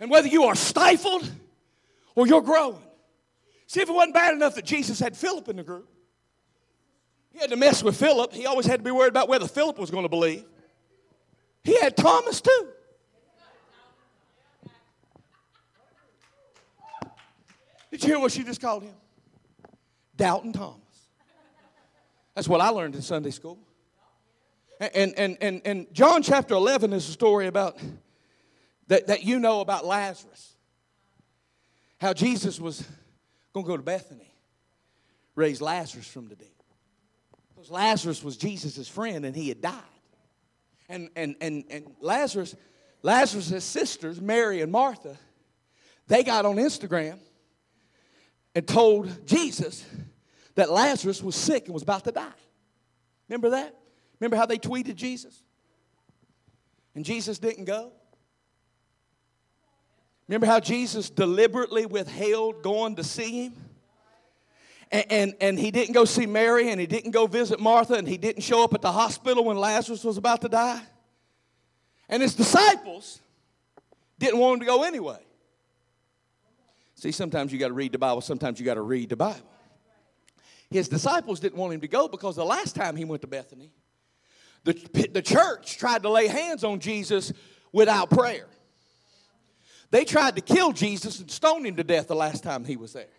And 0.00 0.10
whether 0.10 0.26
you 0.26 0.44
are 0.44 0.56
stifled 0.56 1.30
or 2.16 2.26
you're 2.26 2.42
growing. 2.42 2.82
See, 3.72 3.80
if 3.80 3.88
it 3.88 3.92
wasn't 3.92 4.12
bad 4.12 4.34
enough 4.34 4.54
that 4.56 4.66
Jesus 4.66 5.00
had 5.00 5.16
Philip 5.16 5.48
in 5.48 5.56
the 5.56 5.62
group, 5.62 5.88
he 7.32 7.38
had 7.38 7.48
to 7.48 7.56
mess 7.56 7.82
with 7.82 7.96
Philip. 7.96 8.30
He 8.34 8.44
always 8.44 8.66
had 8.66 8.80
to 8.80 8.84
be 8.84 8.90
worried 8.90 9.08
about 9.08 9.30
whether 9.30 9.48
Philip 9.48 9.78
was 9.78 9.90
going 9.90 10.02
to 10.02 10.10
believe. 10.10 10.44
He 11.64 11.80
had 11.80 11.96
Thomas 11.96 12.42
too. 12.42 12.68
Did 17.90 18.02
you 18.02 18.10
hear 18.10 18.18
what 18.18 18.32
she 18.32 18.44
just 18.44 18.60
called 18.60 18.82
him? 18.82 18.92
Doubting 20.18 20.52
Thomas. 20.52 21.08
That's 22.34 22.48
what 22.48 22.60
I 22.60 22.68
learned 22.68 22.94
in 22.94 23.00
Sunday 23.00 23.30
school. 23.30 23.58
And, 24.80 25.14
and, 25.16 25.38
and, 25.40 25.62
and 25.64 25.86
John 25.94 26.22
chapter 26.22 26.52
11 26.52 26.92
is 26.92 27.08
a 27.08 27.12
story 27.12 27.46
about 27.46 27.78
that, 28.88 29.06
that 29.06 29.24
you 29.24 29.40
know 29.40 29.62
about 29.62 29.86
Lazarus. 29.86 30.56
How 32.02 32.12
Jesus 32.12 32.60
was 32.60 32.86
going 33.52 33.64
to 33.66 33.68
go 33.68 33.76
to 33.76 33.82
Bethany, 33.82 34.32
raise 35.34 35.60
Lazarus 35.60 36.06
from 36.06 36.28
the 36.28 36.36
dead. 36.36 36.48
Because 37.54 37.70
Lazarus 37.70 38.22
was 38.22 38.36
Jesus' 38.36 38.88
friend 38.88 39.24
and 39.24 39.36
he 39.36 39.48
had 39.48 39.60
died. 39.60 39.74
And, 40.88 41.10
and, 41.16 41.36
and, 41.40 41.64
and 41.70 41.86
Lazarus, 42.00 42.54
Lazarus' 43.02 43.64
sisters, 43.64 44.20
Mary 44.20 44.60
and 44.60 44.72
Martha, 44.72 45.16
they 46.08 46.22
got 46.22 46.44
on 46.44 46.56
Instagram 46.56 47.18
and 48.54 48.66
told 48.66 49.26
Jesus 49.26 49.84
that 50.54 50.70
Lazarus 50.70 51.22
was 51.22 51.34
sick 51.34 51.66
and 51.66 51.74
was 51.74 51.82
about 51.82 52.04
to 52.04 52.12
die. 52.12 52.26
Remember 53.28 53.50
that? 53.50 53.74
Remember 54.20 54.36
how 54.36 54.46
they 54.46 54.58
tweeted 54.58 54.96
Jesus? 54.96 55.42
And 56.94 57.04
Jesus 57.04 57.38
didn't 57.38 57.64
go? 57.64 57.92
Remember 60.28 60.46
how 60.46 60.60
Jesus 60.60 61.10
deliberately 61.10 61.86
withheld 61.86 62.62
going 62.62 62.96
to 62.96 63.04
see 63.04 63.44
him? 63.44 63.54
And, 64.90 65.06
and, 65.10 65.34
and, 65.40 65.58
he 65.58 65.70
didn't 65.70 65.94
go 65.94 66.04
see 66.04 66.26
Mary 66.26 66.70
and 66.70 66.78
he 66.78 66.86
didn't 66.86 67.12
go 67.12 67.26
visit 67.26 67.58
Martha 67.58 67.94
and 67.94 68.06
he 68.06 68.18
didn't 68.18 68.42
show 68.42 68.62
up 68.62 68.74
at 68.74 68.82
the 68.82 68.92
hospital 68.92 69.44
when 69.44 69.56
Lazarus 69.56 70.04
was 70.04 70.18
about 70.18 70.42
to 70.42 70.50
die. 70.50 70.82
And 72.10 72.20
his 72.20 72.34
disciples 72.34 73.20
didn't 74.18 74.38
want 74.38 74.54
him 74.54 74.60
to 74.60 74.66
go 74.66 74.82
anyway. 74.82 75.18
See, 76.94 77.10
sometimes 77.10 77.52
you 77.52 77.58
got 77.58 77.68
to 77.68 77.74
read 77.74 77.92
the 77.92 77.98
Bible, 77.98 78.20
sometimes 78.20 78.60
you 78.60 78.66
got 78.66 78.74
to 78.74 78.82
read 78.82 79.08
the 79.08 79.16
Bible. 79.16 79.48
His 80.70 80.88
disciples 80.88 81.40
didn't 81.40 81.58
want 81.58 81.74
him 81.74 81.80
to 81.80 81.88
go 81.88 82.06
because 82.06 82.36
the 82.36 82.44
last 82.44 82.74
time 82.76 82.94
he 82.94 83.04
went 83.04 83.22
to 83.22 83.28
Bethany, 83.28 83.72
the, 84.64 84.74
the 85.12 85.22
church 85.22 85.78
tried 85.78 86.02
to 86.02 86.10
lay 86.10 86.28
hands 86.28 86.64
on 86.64 86.80
Jesus 86.80 87.32
without 87.72 88.10
prayer. 88.10 88.46
They 89.92 90.06
tried 90.06 90.36
to 90.36 90.40
kill 90.40 90.72
Jesus 90.72 91.20
and 91.20 91.30
stone 91.30 91.66
him 91.66 91.76
to 91.76 91.84
death 91.84 92.08
the 92.08 92.16
last 92.16 92.42
time 92.42 92.64
he 92.64 92.76
was 92.76 92.94
there. 92.94 93.12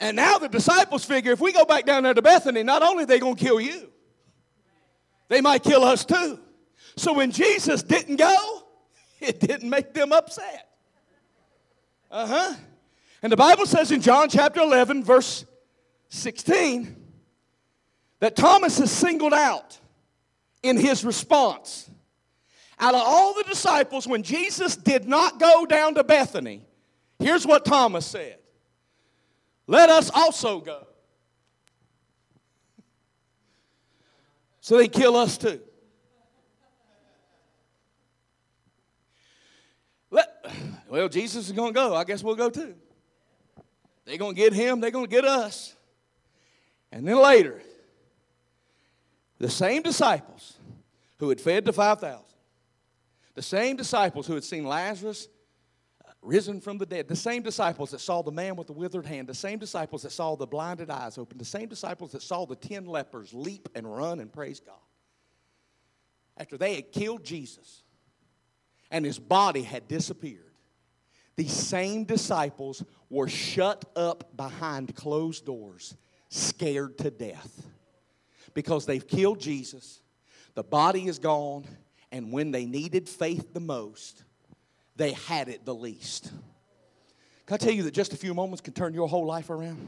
And 0.00 0.16
now 0.16 0.36
the 0.36 0.48
disciples 0.48 1.04
figure 1.04 1.32
if 1.32 1.40
we 1.40 1.52
go 1.52 1.64
back 1.64 1.86
down 1.86 2.02
there 2.02 2.12
to 2.12 2.20
Bethany, 2.20 2.64
not 2.64 2.82
only 2.82 3.04
are 3.04 3.06
they 3.06 3.20
going 3.20 3.36
to 3.36 3.44
kill 3.44 3.60
you, 3.60 3.88
they 5.28 5.40
might 5.40 5.62
kill 5.62 5.84
us 5.84 6.04
too. 6.04 6.40
So 6.96 7.12
when 7.12 7.30
Jesus 7.30 7.84
didn't 7.84 8.16
go, 8.16 8.64
it 9.20 9.38
didn't 9.38 9.70
make 9.70 9.94
them 9.94 10.12
upset. 10.12 10.68
Uh 12.10 12.26
huh. 12.26 12.54
And 13.22 13.30
the 13.30 13.36
Bible 13.36 13.64
says 13.64 13.92
in 13.92 14.00
John 14.00 14.28
chapter 14.28 14.60
11, 14.60 15.04
verse 15.04 15.44
16, 16.08 16.96
that 18.18 18.34
Thomas 18.34 18.80
is 18.80 18.90
singled 18.90 19.34
out 19.34 19.78
in 20.64 20.78
his 20.78 21.04
response. 21.04 21.88
Out 22.78 22.94
of 22.94 23.02
all 23.04 23.34
the 23.34 23.44
disciples, 23.44 24.06
when 24.06 24.22
Jesus 24.22 24.76
did 24.76 25.08
not 25.08 25.40
go 25.40 25.64
down 25.64 25.94
to 25.94 26.04
Bethany, 26.04 26.62
here's 27.18 27.46
what 27.46 27.64
Thomas 27.64 28.04
said 28.04 28.38
Let 29.66 29.88
us 29.88 30.10
also 30.14 30.60
go. 30.60 30.86
So 34.60 34.76
they 34.76 34.88
kill 34.88 35.16
us 35.16 35.38
too. 35.38 35.60
Let, 40.10 40.28
well, 40.88 41.08
Jesus 41.08 41.46
is 41.46 41.52
going 41.52 41.72
to 41.72 41.74
go. 41.74 41.94
I 41.94 42.04
guess 42.04 42.22
we'll 42.22 42.34
go 42.34 42.50
too. 42.50 42.74
They're 44.04 44.18
going 44.18 44.34
to 44.34 44.40
get 44.40 44.52
him, 44.52 44.80
they're 44.80 44.90
going 44.90 45.06
to 45.06 45.10
get 45.10 45.24
us. 45.24 45.74
And 46.92 47.06
then 47.06 47.16
later, 47.16 47.60
the 49.38 49.50
same 49.50 49.82
disciples 49.82 50.58
who 51.18 51.28
had 51.28 51.40
fed 51.40 51.64
the 51.64 51.72
5,000 51.72 52.25
The 53.36 53.42
same 53.42 53.76
disciples 53.76 54.26
who 54.26 54.34
had 54.34 54.44
seen 54.44 54.64
Lazarus 54.64 55.28
uh, 56.04 56.10
risen 56.22 56.60
from 56.60 56.78
the 56.78 56.86
dead, 56.86 57.06
the 57.06 57.14
same 57.14 57.42
disciples 57.42 57.90
that 57.90 58.00
saw 58.00 58.22
the 58.22 58.32
man 58.32 58.56
with 58.56 58.66
the 58.66 58.72
withered 58.72 59.04
hand, 59.04 59.28
the 59.28 59.34
same 59.34 59.58
disciples 59.58 60.02
that 60.02 60.10
saw 60.10 60.34
the 60.34 60.46
blinded 60.46 60.90
eyes 60.90 61.18
open, 61.18 61.36
the 61.36 61.44
same 61.44 61.68
disciples 61.68 62.12
that 62.12 62.22
saw 62.22 62.46
the 62.46 62.56
ten 62.56 62.86
lepers 62.86 63.34
leap 63.34 63.68
and 63.74 63.94
run 63.94 64.20
and 64.20 64.32
praise 64.32 64.58
God. 64.58 64.74
After 66.38 66.56
they 66.56 66.76
had 66.76 66.90
killed 66.92 67.24
Jesus 67.24 67.82
and 68.90 69.04
his 69.04 69.18
body 69.18 69.62
had 69.62 69.86
disappeared, 69.86 70.42
these 71.36 71.52
same 71.52 72.04
disciples 72.04 72.82
were 73.10 73.28
shut 73.28 73.84
up 73.94 74.34
behind 74.34 74.96
closed 74.96 75.44
doors, 75.44 75.94
scared 76.30 76.96
to 76.98 77.10
death 77.10 77.66
because 78.54 78.86
they've 78.86 79.06
killed 79.06 79.38
Jesus, 79.38 80.00
the 80.54 80.64
body 80.64 81.06
is 81.06 81.18
gone, 81.18 81.66
and 82.16 82.32
when 82.32 82.50
they 82.50 82.64
needed 82.64 83.08
faith 83.08 83.52
the 83.52 83.60
most, 83.60 84.24
they 84.96 85.12
had 85.12 85.48
it 85.48 85.66
the 85.66 85.74
least. 85.74 86.32
Can 87.44 87.54
I 87.54 87.56
tell 87.58 87.72
you 87.72 87.82
that 87.82 87.92
just 87.92 88.14
a 88.14 88.16
few 88.16 88.32
moments 88.32 88.62
can 88.62 88.72
turn 88.72 88.94
your 88.94 89.06
whole 89.06 89.26
life 89.26 89.50
around? 89.50 89.86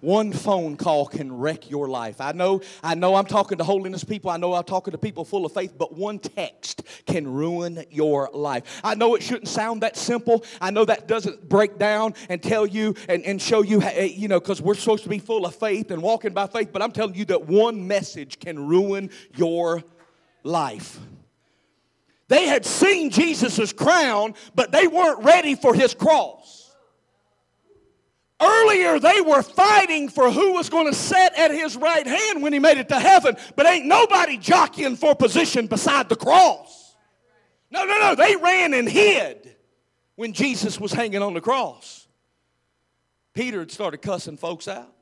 One 0.00 0.32
phone 0.32 0.78
call 0.78 1.06
can 1.06 1.30
wreck 1.30 1.70
your 1.70 1.86
life. 1.86 2.22
I 2.22 2.32
know, 2.32 2.62
I 2.82 2.94
know 2.94 3.16
I'm 3.16 3.26
talking 3.26 3.58
to 3.58 3.64
holiness 3.64 4.02
people. 4.02 4.30
I 4.30 4.38
know 4.38 4.54
I'm 4.54 4.64
talking 4.64 4.92
to 4.92 4.98
people 4.98 5.26
full 5.26 5.44
of 5.44 5.52
faith, 5.52 5.74
but 5.76 5.92
one 5.92 6.18
text 6.18 6.82
can 7.04 7.30
ruin 7.30 7.84
your 7.90 8.30
life. 8.32 8.80
I 8.82 8.94
know 8.94 9.14
it 9.14 9.22
shouldn't 9.22 9.48
sound 9.48 9.82
that 9.82 9.98
simple. 9.98 10.42
I 10.62 10.70
know 10.70 10.86
that 10.86 11.06
doesn't 11.06 11.46
break 11.50 11.76
down 11.76 12.14
and 12.30 12.42
tell 12.42 12.64
you 12.64 12.94
and, 13.10 13.22
and 13.26 13.42
show 13.42 13.60
you, 13.62 13.82
eh, 13.82 14.04
you 14.04 14.28
know, 14.28 14.40
because 14.40 14.62
we're 14.62 14.74
supposed 14.74 15.02
to 15.02 15.10
be 15.10 15.18
full 15.18 15.44
of 15.44 15.54
faith 15.54 15.90
and 15.90 16.00
walking 16.00 16.32
by 16.32 16.46
faith, 16.46 16.70
but 16.72 16.80
I'm 16.80 16.92
telling 16.92 17.14
you 17.14 17.26
that 17.26 17.46
one 17.46 17.86
message 17.86 18.38
can 18.38 18.66
ruin 18.66 19.10
your 19.36 19.84
life. 20.42 20.98
They 22.30 22.46
had 22.46 22.64
seen 22.64 23.10
Jesus' 23.10 23.72
crown, 23.72 24.34
but 24.54 24.70
they 24.70 24.86
weren't 24.86 25.24
ready 25.24 25.56
for 25.56 25.74
his 25.74 25.94
cross. 25.94 26.70
Earlier, 28.40 29.00
they 29.00 29.20
were 29.20 29.42
fighting 29.42 30.08
for 30.08 30.30
who 30.30 30.52
was 30.52 30.70
going 30.70 30.86
to 30.86 30.94
sit 30.94 31.32
at 31.36 31.50
his 31.50 31.76
right 31.76 32.06
hand 32.06 32.40
when 32.40 32.52
he 32.52 32.60
made 32.60 32.78
it 32.78 32.88
to 32.90 33.00
heaven, 33.00 33.36
but 33.56 33.66
ain't 33.66 33.84
nobody 33.84 34.36
jockeying 34.36 34.94
for 34.94 35.16
position 35.16 35.66
beside 35.66 36.08
the 36.08 36.14
cross. 36.14 36.94
No, 37.68 37.84
no, 37.84 37.98
no. 37.98 38.14
They 38.14 38.36
ran 38.36 38.74
and 38.74 38.88
hid 38.88 39.56
when 40.14 40.32
Jesus 40.32 40.78
was 40.78 40.92
hanging 40.92 41.22
on 41.22 41.34
the 41.34 41.40
cross. 41.40 42.06
Peter 43.34 43.58
had 43.58 43.72
started 43.72 44.02
cussing 44.02 44.36
folks 44.36 44.68
out, 44.68 44.94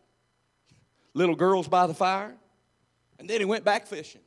little 1.12 1.36
girls 1.36 1.68
by 1.68 1.86
the 1.86 1.94
fire, 1.94 2.34
and 3.18 3.28
then 3.28 3.38
he 3.38 3.44
went 3.44 3.64
back 3.64 3.86
fishing. 3.86 4.22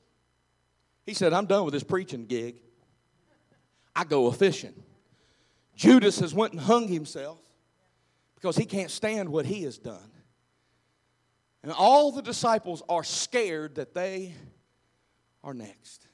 He 1.04 1.16
said, 1.16 1.34
I'm 1.34 1.48
done 1.48 1.66
with 1.66 1.74
this 1.74 1.84
preaching 1.84 2.28
gig. 2.28 2.62
I 3.96 4.04
go 4.04 4.28
a 4.28 4.32
fishing. 4.32 4.74
Judas 5.76 6.20
has 6.20 6.34
went 6.34 6.54
and 6.54 6.62
hung 6.62 6.88
himself 6.88 7.40
because 8.36 8.56
he 8.56 8.66
can't 8.66 8.92
stand 8.92 9.30
what 9.30 9.46
he 9.46 9.64
has 9.64 9.78
done. 9.78 10.12
And 11.64 11.72
all 11.72 12.12
the 12.12 12.22
disciples 12.22 12.82
are 12.90 13.04
scared 13.04 13.76
that 13.76 13.94
they 13.94 14.34
are 15.44 15.54
next. 15.54 16.08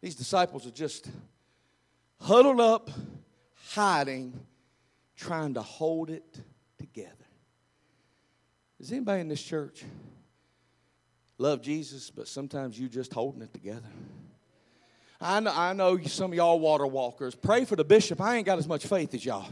These 0.00 0.14
disciples 0.14 0.66
are 0.66 0.70
just 0.70 1.10
huddled 2.20 2.60
up, 2.60 2.90
hiding, 3.70 4.38
trying 5.16 5.54
to 5.54 5.62
hold 5.62 6.10
it 6.10 6.40
together. 6.78 7.10
Is 8.80 8.92
anybody 8.92 9.20
in 9.20 9.28
this 9.28 9.42
church 9.42 9.84
love 11.38 11.62
Jesus, 11.62 12.10
but 12.10 12.28
sometimes 12.28 12.78
you 12.78 12.88
just 12.88 13.12
holding 13.12 13.42
it 13.42 13.52
together? 13.52 13.88
I 15.20 15.40
know, 15.40 15.52
I 15.54 15.72
know 15.72 16.02
some 16.02 16.32
of 16.32 16.36
y'all 16.36 16.60
water 16.60 16.86
walkers. 16.86 17.34
Pray 17.34 17.64
for 17.64 17.76
the 17.76 17.84
bishop. 17.84 18.20
I 18.20 18.36
ain't 18.36 18.46
got 18.46 18.58
as 18.58 18.68
much 18.68 18.86
faith 18.86 19.14
as 19.14 19.24
y'all. 19.24 19.46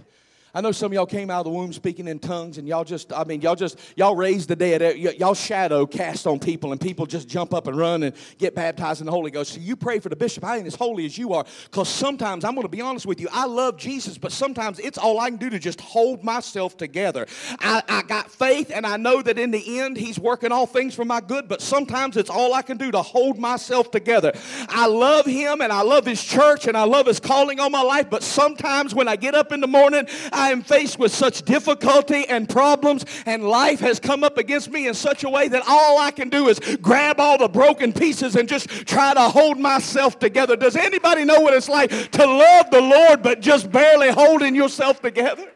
I 0.55 0.61
know 0.61 0.71
some 0.71 0.93
of 0.93 0.93
y'all 0.93 1.07
came 1.07 1.31
out 1.31 1.39
of 1.39 1.45
the 1.45 1.51
womb 1.51 1.73
speaking 1.73 2.07
in 2.07 2.19
tongues, 2.19 2.59
and 2.59 2.69
y'all 2.69 2.85
just, 2.85 3.11
I 3.11 3.25
mean, 3.25 3.41
y'all 3.41 3.55
just, 3.55 3.79
y'all 3.97 4.15
raised 4.15 4.51
the 4.51 4.57
dead. 4.57 4.99
Y'all 4.99 5.33
shadow 5.33 5.87
cast 5.87 6.27
on 6.27 6.39
people, 6.39 6.73
and 6.73 6.81
people 6.81 7.07
just 7.07 7.27
jump 7.27 7.55
up 7.55 7.69
and 7.69 7.79
run 7.79 8.03
and 8.03 8.15
get 8.37 8.55
baptized 8.55 9.01
in 9.01 9.07
the 9.07 9.13
Holy 9.13 9.31
Ghost. 9.31 9.55
So 9.55 9.61
you 9.61 9.77
pray 9.77 9.99
for 9.99 10.11
the 10.11 10.17
bishop. 10.17 10.45
I 10.45 10.59
ain't 10.59 10.67
as 10.67 10.75
holy 10.75 11.07
as 11.07 11.17
you 11.17 11.33
are, 11.33 11.47
because 11.65 11.89
sometimes, 11.89 12.45
I'm 12.45 12.53
going 12.55 12.67
to 12.67 12.69
be 12.69 12.83
honest 12.83 13.07
with 13.07 13.19
you, 13.19 13.29
I 13.33 13.47
love 13.47 13.79
Jesus, 13.79 14.19
but 14.19 14.31
sometimes 14.31 14.79
it's 14.79 14.99
all 14.99 15.19
I 15.21 15.31
can 15.31 15.39
do 15.39 15.49
to 15.49 15.59
just 15.59 15.81
hold 15.81 16.23
myself 16.23 16.77
together. 16.77 17.27
I, 17.59 17.83
I 17.89 18.03
got 18.03 18.31
faith, 18.31 18.71
and 18.75 18.87
I 18.87 18.99
know 18.99 19.23
that 19.23 19.39
in 19.39 19.53
the 19.53 19.81
end, 19.81 19.97
He's 19.97 20.19
working 20.19 20.53
all 20.53 20.67
things 20.67 20.95
for 20.95 21.07
my 21.07 21.23
good, 21.23 21.49
but 21.49 21.63
sometimes 21.63 22.19
it's 22.19 22.29
all 22.29 22.53
I 22.53 22.61
can 22.61 22.77
do 22.77 22.91
to 22.91 23.01
hold 23.01 23.39
myself 23.39 23.91
together. 23.91 24.35
I 24.69 24.87
love 24.87 25.25
Him, 25.25 25.63
and 25.63 25.73
I 25.73 25.81
love 25.81 26.05
His 26.05 26.23
church, 26.23 26.67
and 26.67 26.77
I 26.77 26.85
love 26.85 27.07
His 27.07 27.21
calling 27.21 27.59
on 27.59 27.73
my 27.73 27.81
life, 27.81 28.11
but 28.11 28.23
sometimes 28.23 28.95
when 28.95 29.09
I 29.09 29.17
get 29.17 29.35
up 29.35 29.51
in 29.51 29.63
the 29.63 29.67
morning, 29.67 30.07
I 30.43 30.51
am 30.51 30.63
faced 30.63 30.99
with 30.99 31.15
such 31.15 31.43
difficulty 31.43 32.27
and 32.29 32.49
problems, 32.49 33.05
and 33.27 33.45
life 33.45 33.79
has 33.79 34.01
come 34.01 34.25
up 34.25 34.39
against 34.39 34.73
me 34.73 34.89
in 34.89 34.95
such 34.95 35.23
a 35.23 35.29
way 35.29 35.47
that 35.47 35.63
all 35.69 35.99
I 36.01 36.11
can 36.11 36.31
do 36.31 36.49
is 36.49 36.59
grab 36.83 37.21
all 37.21 37.39
the 37.39 37.47
broken 37.47 37.93
pieces 37.93 38.35
and 38.35 38.49
just 38.49 38.69
try 38.69 39.15
to 39.15 39.21
hold 39.21 39.61
myself 39.61 40.19
together. 40.19 40.57
Does 40.57 40.75
anybody 40.75 41.25
know 41.25 41.39
what 41.39 41.55
it's 41.55 41.69
like 41.69 41.91
to 41.91 42.27
love 42.27 42.73
the 42.73 42.81
Lord 42.81 43.23
but 43.23 43.41
just 43.41 43.71
barely 43.71 44.11
holding 44.11 44.57
yourself 44.57 45.01
together? 45.01 45.49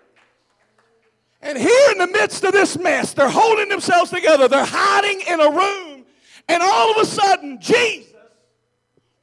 And 1.43 1.59
here 1.59 1.91
in 1.91 1.99
the 1.99 2.07
midst 2.07 2.45
of 2.45 2.53
this 2.53 2.79
mess, 2.79 3.13
they're 3.13 3.29
holding 3.29 3.69
themselves 3.69 4.13
together. 4.13 4.47
They're 4.47 4.65
hiding 4.65 5.21
in 5.27 5.41
a 5.41 5.51
room. 5.51 6.05
And 6.49 6.63
all 6.63 6.93
of 6.93 6.99
a 6.99 7.07
sudden, 7.07 7.61
Jesus 7.61 8.15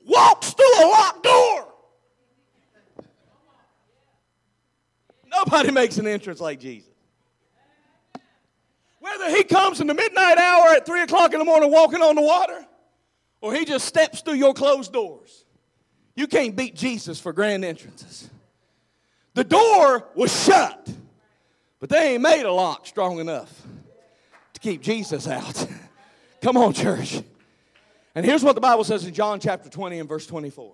walks 0.06 0.52
through 0.52 0.84
a 0.84 0.88
locked 0.88 1.24
door. 1.24 1.73
Nobody 5.54 5.72
makes 5.82 5.98
an 5.98 6.08
entrance 6.08 6.40
like 6.40 6.60
Jesus. 6.60 6.90
Whether 9.00 9.30
he 9.30 9.44
comes 9.44 9.82
in 9.82 9.88
the 9.88 9.94
midnight 9.94 10.38
hour 10.38 10.70
at 10.70 10.86
3 10.86 11.02
o'clock 11.02 11.34
in 11.34 11.40
the 11.40 11.46
morning 11.46 11.72
walking 11.72 12.02
on 12.02 12.16
the 12.16 12.22
water, 12.22 12.66
or 13.42 13.54
he 13.54 13.66
just 13.66 13.86
steps 13.86 14.22
through 14.22 14.36
your 14.36 14.54
closed 14.54 14.92
doors, 14.94 15.46
you 16.16 16.26
can't 16.26 16.56
beat 16.56 16.76
Jesus 16.76 17.20
for 17.20 17.34
grand 17.34 17.66
entrances. 17.66 18.30
The 19.34 19.44
door 19.44 20.08
was 20.16 20.44
shut, 20.46 20.90
but 21.80 21.90
they 21.90 22.14
ain't 22.14 22.24
made 22.24 22.44
a 22.44 22.52
lock 22.52 22.88
strong 22.88 23.20
enough 23.20 23.52
to 24.54 24.60
keep 24.60 24.82
Jesus 24.82 25.28
out. 25.28 25.68
Come 26.42 26.58
on, 26.58 26.74
church. 26.74 27.22
And 28.16 28.26
here's 28.26 28.44
what 28.44 28.56
the 28.56 28.62
Bible 28.62 28.84
says 28.84 29.06
in 29.06 29.14
John 29.14 29.40
chapter 29.40 29.70
20 29.70 30.00
and 30.00 30.10
verse 30.10 30.26
24. 30.26 30.74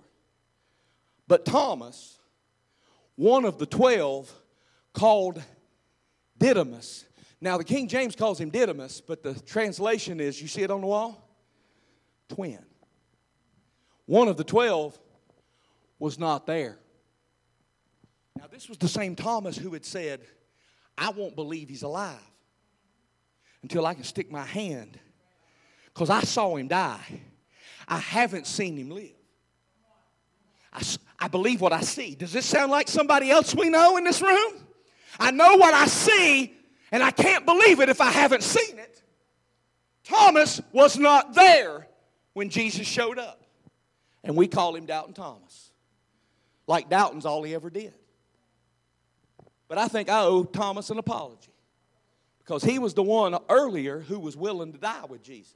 But 1.28 1.46
Thomas, 1.46 2.18
one 3.16 3.46
of 3.46 3.58
the 3.60 3.66
twelve, 3.66 4.32
called 5.00 5.42
Didymus. 6.38 7.06
Now, 7.40 7.58
the 7.58 7.64
King 7.64 7.88
James 7.88 8.18
calls 8.18 8.38
him 8.38 8.50
Didymus, 8.50 9.00
but 9.00 9.24
the 9.24 9.34
translation 9.34 10.20
is 10.20 10.42
you 10.42 10.50
see 10.50 10.62
it 10.62 10.70
on 10.70 10.82
the 10.82 10.88
wall? 10.88 11.26
Twin. 12.28 12.60
One 14.06 14.28
of 14.28 14.36
the 14.36 14.44
twelve 14.44 15.00
was 16.00 16.20
not 16.20 16.46
there. 16.46 16.78
Now, 18.38 18.48
this 18.52 18.68
was 18.68 18.78
the 18.78 18.90
same 18.90 19.16
Thomas 19.16 19.58
who 19.58 19.72
had 19.72 19.86
said, 19.86 20.20
I 20.98 21.12
won't 21.12 21.36
believe 21.36 21.70
he's 21.70 21.84
alive 21.84 22.20
until 23.62 23.86
I 23.86 23.94
can 23.94 24.04
stick 24.04 24.30
my 24.30 24.44
hand 24.44 25.00
because 25.94 26.10
I 26.10 26.22
saw 26.22 26.58
him 26.58 26.68
die. 26.68 27.22
I 27.88 28.00
haven't 28.00 28.48
seen 28.48 28.76
him 28.76 28.90
live. 28.90 29.12
I, 30.74 30.84
I 31.20 31.28
believe 31.30 31.62
what 31.62 31.72
I 31.72 31.82
see. 31.82 32.16
Does 32.16 32.34
this 32.34 32.46
sound 32.46 32.70
like 32.70 32.90
somebody 32.90 33.32
else 33.32 33.56
we 33.56 33.70
know 33.70 33.96
in 33.96 34.04
this 34.04 34.22
room? 34.22 34.66
I 35.20 35.32
know 35.32 35.58
what 35.58 35.74
I 35.74 35.86
see, 35.88 36.54
and 36.92 37.04
I 37.04 37.12
can't 37.12 37.46
believe 37.46 37.80
it 37.80 37.90
if 37.90 38.02
I 38.02 38.12
haven't 38.12 38.44
seen 38.44 38.78
it. 38.80 39.02
Thomas 40.04 40.62
was 40.72 40.98
not 40.98 41.34
there 41.34 41.88
when 42.34 42.50
Jesus 42.50 42.88
showed 42.88 43.20
up. 43.20 43.44
And 44.24 44.36
we 44.36 44.48
call 44.48 44.76
him 44.76 44.86
Doubting 44.86 45.14
Thomas. 45.14 45.72
Like 46.68 46.90
Doubting's 46.90 47.26
all 47.26 47.44
he 47.44 47.54
ever 47.56 47.70
did. 47.70 47.94
But 49.68 49.78
I 49.78 49.88
think 49.88 50.10
I 50.10 50.22
owe 50.22 50.44
Thomas 50.44 50.90
an 50.90 50.98
apology. 50.98 51.52
Because 52.40 52.64
he 52.64 52.80
was 52.80 52.94
the 52.96 53.04
one 53.04 53.38
earlier 53.48 54.00
who 54.00 54.20
was 54.20 54.36
willing 54.36 54.74
to 54.74 54.80
die 54.80 55.06
with 55.08 55.22
Jesus. 55.22 55.56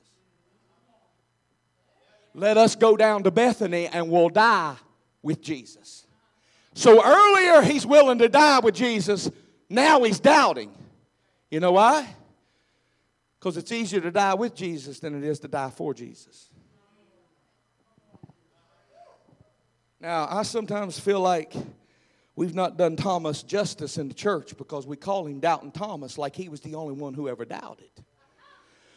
Let 2.36 2.58
us 2.58 2.76
go 2.76 2.96
down 2.96 3.24
to 3.24 3.32
Bethany 3.32 3.88
and 3.88 4.10
we'll 4.10 4.30
die 4.30 4.76
with 5.22 5.42
Jesus. 5.42 6.06
So 6.76 7.04
earlier 7.04 7.62
he's 7.62 7.86
willing 7.86 8.20
to 8.20 8.30
die 8.30 8.60
with 8.60 8.76
Jesus. 8.76 9.30
Now 9.70 10.04
he's 10.04 10.20
doubting. 10.20 10.72
You 11.50 11.60
know 11.60 11.74
why? 11.74 12.08
Because 13.40 13.58
it's 13.58 13.72
easier 13.72 14.02
to 14.02 14.12
die 14.12 14.34
with 14.34 14.56
Jesus 14.56 15.00
than 15.00 15.16
it 15.16 15.24
is 15.24 15.40
to 15.42 15.48
die 15.48 15.70
for 15.70 15.94
Jesus. 15.94 16.50
Now, 20.00 20.28
I 20.30 20.44
sometimes 20.44 21.00
feel 21.00 21.22
like 21.22 21.54
we've 22.36 22.54
not 22.54 22.78
done 22.78 22.98
Thomas 22.98 23.42
justice 23.42 23.98
in 23.98 24.10
the 24.10 24.14
church 24.14 24.58
because 24.58 24.86
we 24.86 24.98
call 24.98 25.26
him 25.26 25.40
Doubting 25.40 25.72
Thomas 25.72 26.18
like 26.18 26.36
he 26.36 26.50
was 26.50 26.60
the 26.60 26.76
only 26.76 26.94
one 26.94 27.14
who 27.14 27.30
ever 27.30 27.46
doubted. 27.46 27.90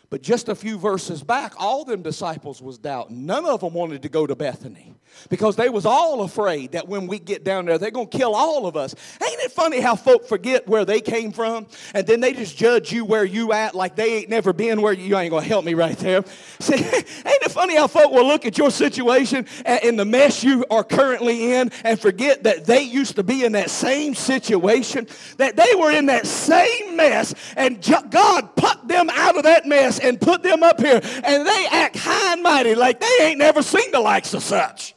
But 0.09 0.23
just 0.23 0.49
a 0.49 0.55
few 0.55 0.79
verses 0.79 1.23
back, 1.23 1.55
all 1.59 1.85
them 1.85 2.03
disciples 2.03 2.63
was 2.63 2.79
doubting. 2.79 3.27
None 3.27 3.45
of 3.45 3.61
them 3.61 3.73
wanted 3.73 4.03
to 4.03 4.09
go 4.09 4.27
to 4.27 4.37
Bethany 4.37 4.95
because 5.31 5.57
they 5.57 5.69
was 5.69 5.87
all 5.87 6.23
afraid 6.23 6.73
that 6.73 6.89
when 6.89 7.07
we 7.07 7.19
get 7.19 7.43
down 7.45 7.67
there, 7.67 7.79
they're 7.79 7.91
going 7.91 8.09
to 8.09 8.17
kill 8.17 8.35
all 8.35 8.67
of 8.67 8.77
us. 8.77 8.95
Ain't 9.23 9.41
it 9.41 9.53
funny 9.53 9.81
how 9.81 9.97
folk 9.97 10.27
forget 10.27 10.69
where 10.69 10.85
they 10.85 11.01
came 11.01 11.33
from 11.33 11.67
and 11.95 12.07
then 12.07 12.21
they 12.21 12.33
just 12.33 12.57
judge 12.57 12.93
you 12.93 13.05
where 13.05 13.25
you 13.25 13.53
at 13.53 13.75
like 13.75 13.97
they 13.97 14.19
ain't 14.19 14.29
never 14.29 14.53
been 14.53 14.81
where 14.83 14.93
you, 14.93 15.05
you 15.05 15.17
ain't 15.17 15.31
going 15.31 15.43
to 15.43 15.49
help 15.49 15.65
me 15.65 15.75
right 15.75 15.97
there. 15.99 16.25
See, 16.61 16.75
ain't 16.75 16.85
it 16.85 17.51
funny 17.51 17.77
how 17.77 17.87
folk 17.87 18.13
will 18.13 18.27
look 18.27 18.47
at 18.47 18.59
your 18.59 18.71
situation 18.71 19.47
and 19.65 19.99
the 19.99 20.05
mess 20.05 20.45
you 20.45 20.65
are 20.71 20.85
currently 20.85 21.55
in 21.55 21.71
and 21.85 21.99
forget 21.99 22.45
that 22.45 22.65
they 22.65 22.83
used 22.83 23.17
to 23.17 23.23
be 23.23 23.45
in 23.45 23.53
that 23.53 23.71
same 23.71 24.15
situation, 24.15 25.07
that 25.39 25.57
they 25.57 25.75
were 25.75 25.91
in 25.91 26.07
that 26.07 26.27
same 26.27 26.97
mess 26.97 27.35
and 27.57 27.83
God 28.11 28.55
put 28.57 28.87
them 28.87 29.11
out 29.11 29.37
of 29.37 29.45
that 29.45 29.67
mess 29.67 29.96
and 29.99 30.21
put 30.21 30.43
them 30.43 30.63
up 30.63 30.81
here, 30.81 31.01
and 31.03 31.47
they 31.47 31.67
act 31.71 31.97
high 31.97 32.33
and 32.35 32.43
mighty 32.43 32.75
like 32.75 33.01
they 33.01 33.19
ain't 33.23 33.39
never 33.39 33.63
seen 33.63 33.91
the 33.93 34.01
likes 34.01 34.35
of 34.35 34.43
such. 34.43 34.95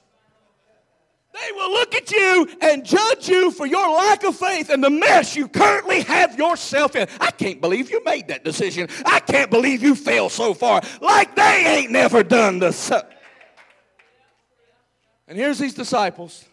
They 1.34 1.52
will 1.54 1.72
look 1.72 1.96
at 1.96 2.12
you 2.12 2.50
and 2.62 2.84
judge 2.84 3.30
you 3.30 3.52
for 3.52 3.66
your 3.66 3.88
lack 3.96 4.24
of 4.24 4.36
faith 4.36 4.70
and 4.70 4.84
the 4.84 4.90
mess 4.90 5.36
you 5.36 5.48
currently 5.48 6.02
have 6.02 6.38
yourself 6.38 6.96
in. 6.96 7.08
I 7.20 7.32
can't 7.32 7.62
believe 7.62 7.90
you 7.92 8.04
made 8.04 8.28
that 8.28 8.44
decision. 8.44 8.90
I 9.06 9.20
can't 9.20 9.50
believe 9.50 9.82
you 9.82 9.96
fell 9.96 10.30
so 10.30 10.54
far. 10.54 10.82
Like 11.00 11.36
they 11.36 11.66
ain't 11.66 11.92
never 11.92 12.24
done 12.24 12.60
the 12.60 12.72
so. 12.72 13.02
And 15.28 15.38
here's 15.38 15.60
these 15.60 15.76
disciples 15.76 16.44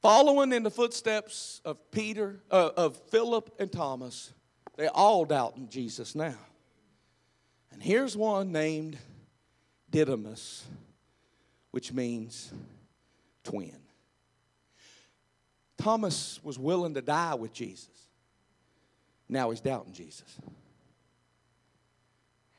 following 0.00 0.52
in 0.52 0.62
the 0.62 0.70
footsteps 0.70 1.60
of 1.64 1.90
Peter, 1.90 2.40
uh, 2.48 2.70
of 2.76 2.96
Philip 3.10 3.52
and 3.58 3.70
Thomas. 3.72 4.32
They 4.76 4.88
all 4.88 5.24
doubting 5.24 5.68
Jesus 5.68 6.14
now. 6.14 6.36
And 7.72 7.82
here's 7.82 8.16
one 8.16 8.52
named 8.52 8.98
Didymus, 9.90 10.64
which 11.70 11.92
means 11.92 12.52
twin. 13.42 13.76
Thomas 15.78 16.40
was 16.42 16.58
willing 16.58 16.94
to 16.94 17.02
die 17.02 17.34
with 17.34 17.52
Jesus. 17.52 17.88
Now 19.28 19.50
he's 19.50 19.60
doubting 19.60 19.92
Jesus. 19.92 20.38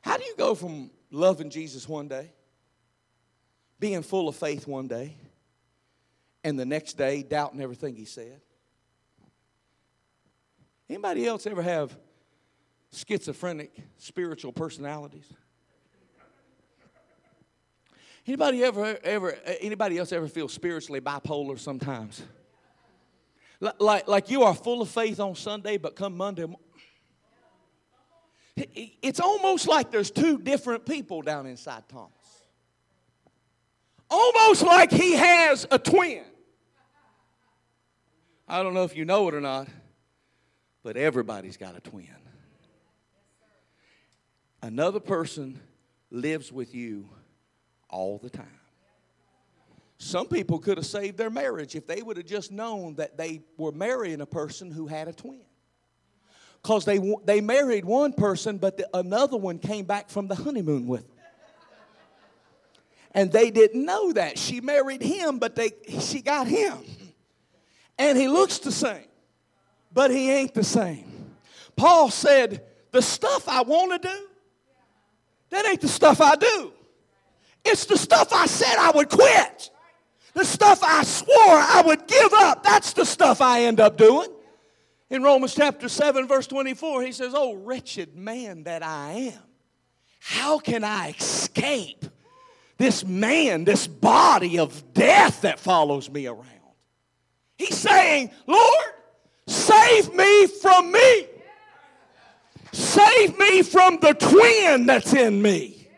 How 0.00 0.16
do 0.16 0.24
you 0.24 0.34
go 0.36 0.54
from 0.54 0.90
loving 1.10 1.50
Jesus 1.50 1.88
one 1.88 2.08
day, 2.08 2.30
being 3.80 4.02
full 4.02 4.28
of 4.28 4.36
faith 4.36 4.66
one 4.66 4.88
day, 4.88 5.16
and 6.44 6.58
the 6.58 6.64
next 6.64 6.94
day 6.94 7.22
doubting 7.22 7.60
everything 7.60 7.94
he 7.94 8.04
said? 8.04 8.40
Anybody 10.88 11.26
else 11.26 11.46
ever 11.46 11.62
have 11.62 11.96
schizophrenic 12.92 13.70
spiritual 13.98 14.52
personalities? 14.52 15.26
Anybody 18.26 18.62
ever 18.62 18.98
ever 19.02 19.34
anybody 19.60 19.96
else 19.96 20.12
ever 20.12 20.28
feel 20.28 20.48
spiritually 20.48 21.00
bipolar 21.00 21.58
sometimes? 21.58 22.22
Like, 23.60 24.06
like 24.06 24.30
you 24.30 24.42
are 24.42 24.54
full 24.54 24.82
of 24.82 24.88
faith 24.88 25.18
on 25.18 25.34
Sunday, 25.34 25.78
but 25.78 25.96
come 25.96 26.16
Monday, 26.16 26.46
it's 29.02 29.18
almost 29.18 29.66
like 29.66 29.90
there's 29.90 30.10
two 30.10 30.38
different 30.38 30.86
people 30.86 31.22
down 31.22 31.46
inside 31.46 31.88
Thomas. 31.88 32.12
Almost 34.10 34.62
like 34.62 34.90
he 34.90 35.14
has 35.14 35.66
a 35.70 35.78
twin. 35.78 36.22
I 38.46 38.62
don't 38.62 38.74
know 38.74 38.84
if 38.84 38.96
you 38.96 39.04
know 39.04 39.28
it 39.28 39.34
or 39.34 39.40
not, 39.40 39.68
but 40.82 40.96
everybody's 40.96 41.56
got 41.56 41.76
a 41.76 41.80
twin. 41.80 42.17
Another 44.62 45.00
person 45.00 45.60
lives 46.10 46.50
with 46.52 46.74
you 46.74 47.08
all 47.88 48.18
the 48.18 48.30
time. 48.30 48.46
Some 49.98 50.28
people 50.28 50.58
could 50.60 50.78
have 50.78 50.86
saved 50.86 51.18
their 51.18 51.30
marriage 51.30 51.74
if 51.74 51.86
they 51.86 52.02
would 52.02 52.16
have 52.16 52.26
just 52.26 52.52
known 52.52 52.94
that 52.96 53.16
they 53.16 53.42
were 53.56 53.72
marrying 53.72 54.20
a 54.20 54.26
person 54.26 54.70
who 54.70 54.86
had 54.86 55.08
a 55.08 55.12
twin. 55.12 55.40
Because 56.62 56.84
they, 56.84 57.00
they 57.24 57.40
married 57.40 57.84
one 57.84 58.12
person, 58.12 58.58
but 58.58 58.76
the, 58.76 58.88
another 58.94 59.36
one 59.36 59.58
came 59.58 59.84
back 59.84 60.08
from 60.08 60.28
the 60.28 60.34
honeymoon 60.34 60.86
with 60.86 61.06
them. 61.08 61.16
And 63.12 63.32
they 63.32 63.50
didn't 63.50 63.84
know 63.84 64.12
that. 64.12 64.38
She 64.38 64.60
married 64.60 65.02
him, 65.02 65.38
but 65.38 65.56
they, 65.56 65.70
she 66.00 66.20
got 66.20 66.46
him. 66.46 66.78
And 67.98 68.16
he 68.16 68.28
looks 68.28 68.58
the 68.58 68.70
same, 68.70 69.06
but 69.92 70.10
he 70.10 70.30
ain't 70.30 70.54
the 70.54 70.62
same. 70.62 71.34
Paul 71.74 72.10
said, 72.10 72.64
The 72.92 73.02
stuff 73.02 73.48
I 73.48 73.62
want 73.62 74.00
to 74.00 74.08
do, 74.08 74.27
that 75.50 75.66
ain't 75.66 75.80
the 75.80 75.88
stuff 75.88 76.20
I 76.20 76.36
do. 76.36 76.72
It's 77.64 77.84
the 77.86 77.98
stuff 77.98 78.32
I 78.32 78.46
said 78.46 78.76
I 78.78 78.90
would 78.92 79.08
quit. 79.08 79.70
The 80.34 80.44
stuff 80.44 80.80
I 80.82 81.02
swore 81.02 81.34
I 81.36 81.82
would 81.84 82.06
give 82.06 82.32
up. 82.32 82.62
That's 82.62 82.92
the 82.92 83.04
stuff 83.04 83.40
I 83.40 83.62
end 83.62 83.80
up 83.80 83.96
doing. 83.96 84.28
In 85.10 85.22
Romans 85.22 85.54
chapter 85.54 85.88
7, 85.88 86.28
verse 86.28 86.46
24, 86.46 87.02
he 87.02 87.12
says, 87.12 87.32
Oh, 87.34 87.54
wretched 87.54 88.14
man 88.14 88.64
that 88.64 88.82
I 88.82 89.32
am, 89.32 89.42
how 90.20 90.58
can 90.58 90.84
I 90.84 91.14
escape 91.18 92.04
this 92.76 93.04
man, 93.04 93.64
this 93.64 93.86
body 93.86 94.58
of 94.58 94.92
death 94.92 95.42
that 95.42 95.58
follows 95.58 96.10
me 96.10 96.26
around? 96.26 96.44
He's 97.56 97.76
saying, 97.76 98.30
Lord, 98.46 98.84
save 99.46 100.12
me 100.14 100.46
from 100.46 100.92
me. 100.92 101.26
Save 102.72 103.38
me 103.38 103.62
from 103.62 103.98
the 104.00 104.14
twin 104.14 104.86
that's 104.86 105.14
in 105.14 105.40
me. 105.40 105.88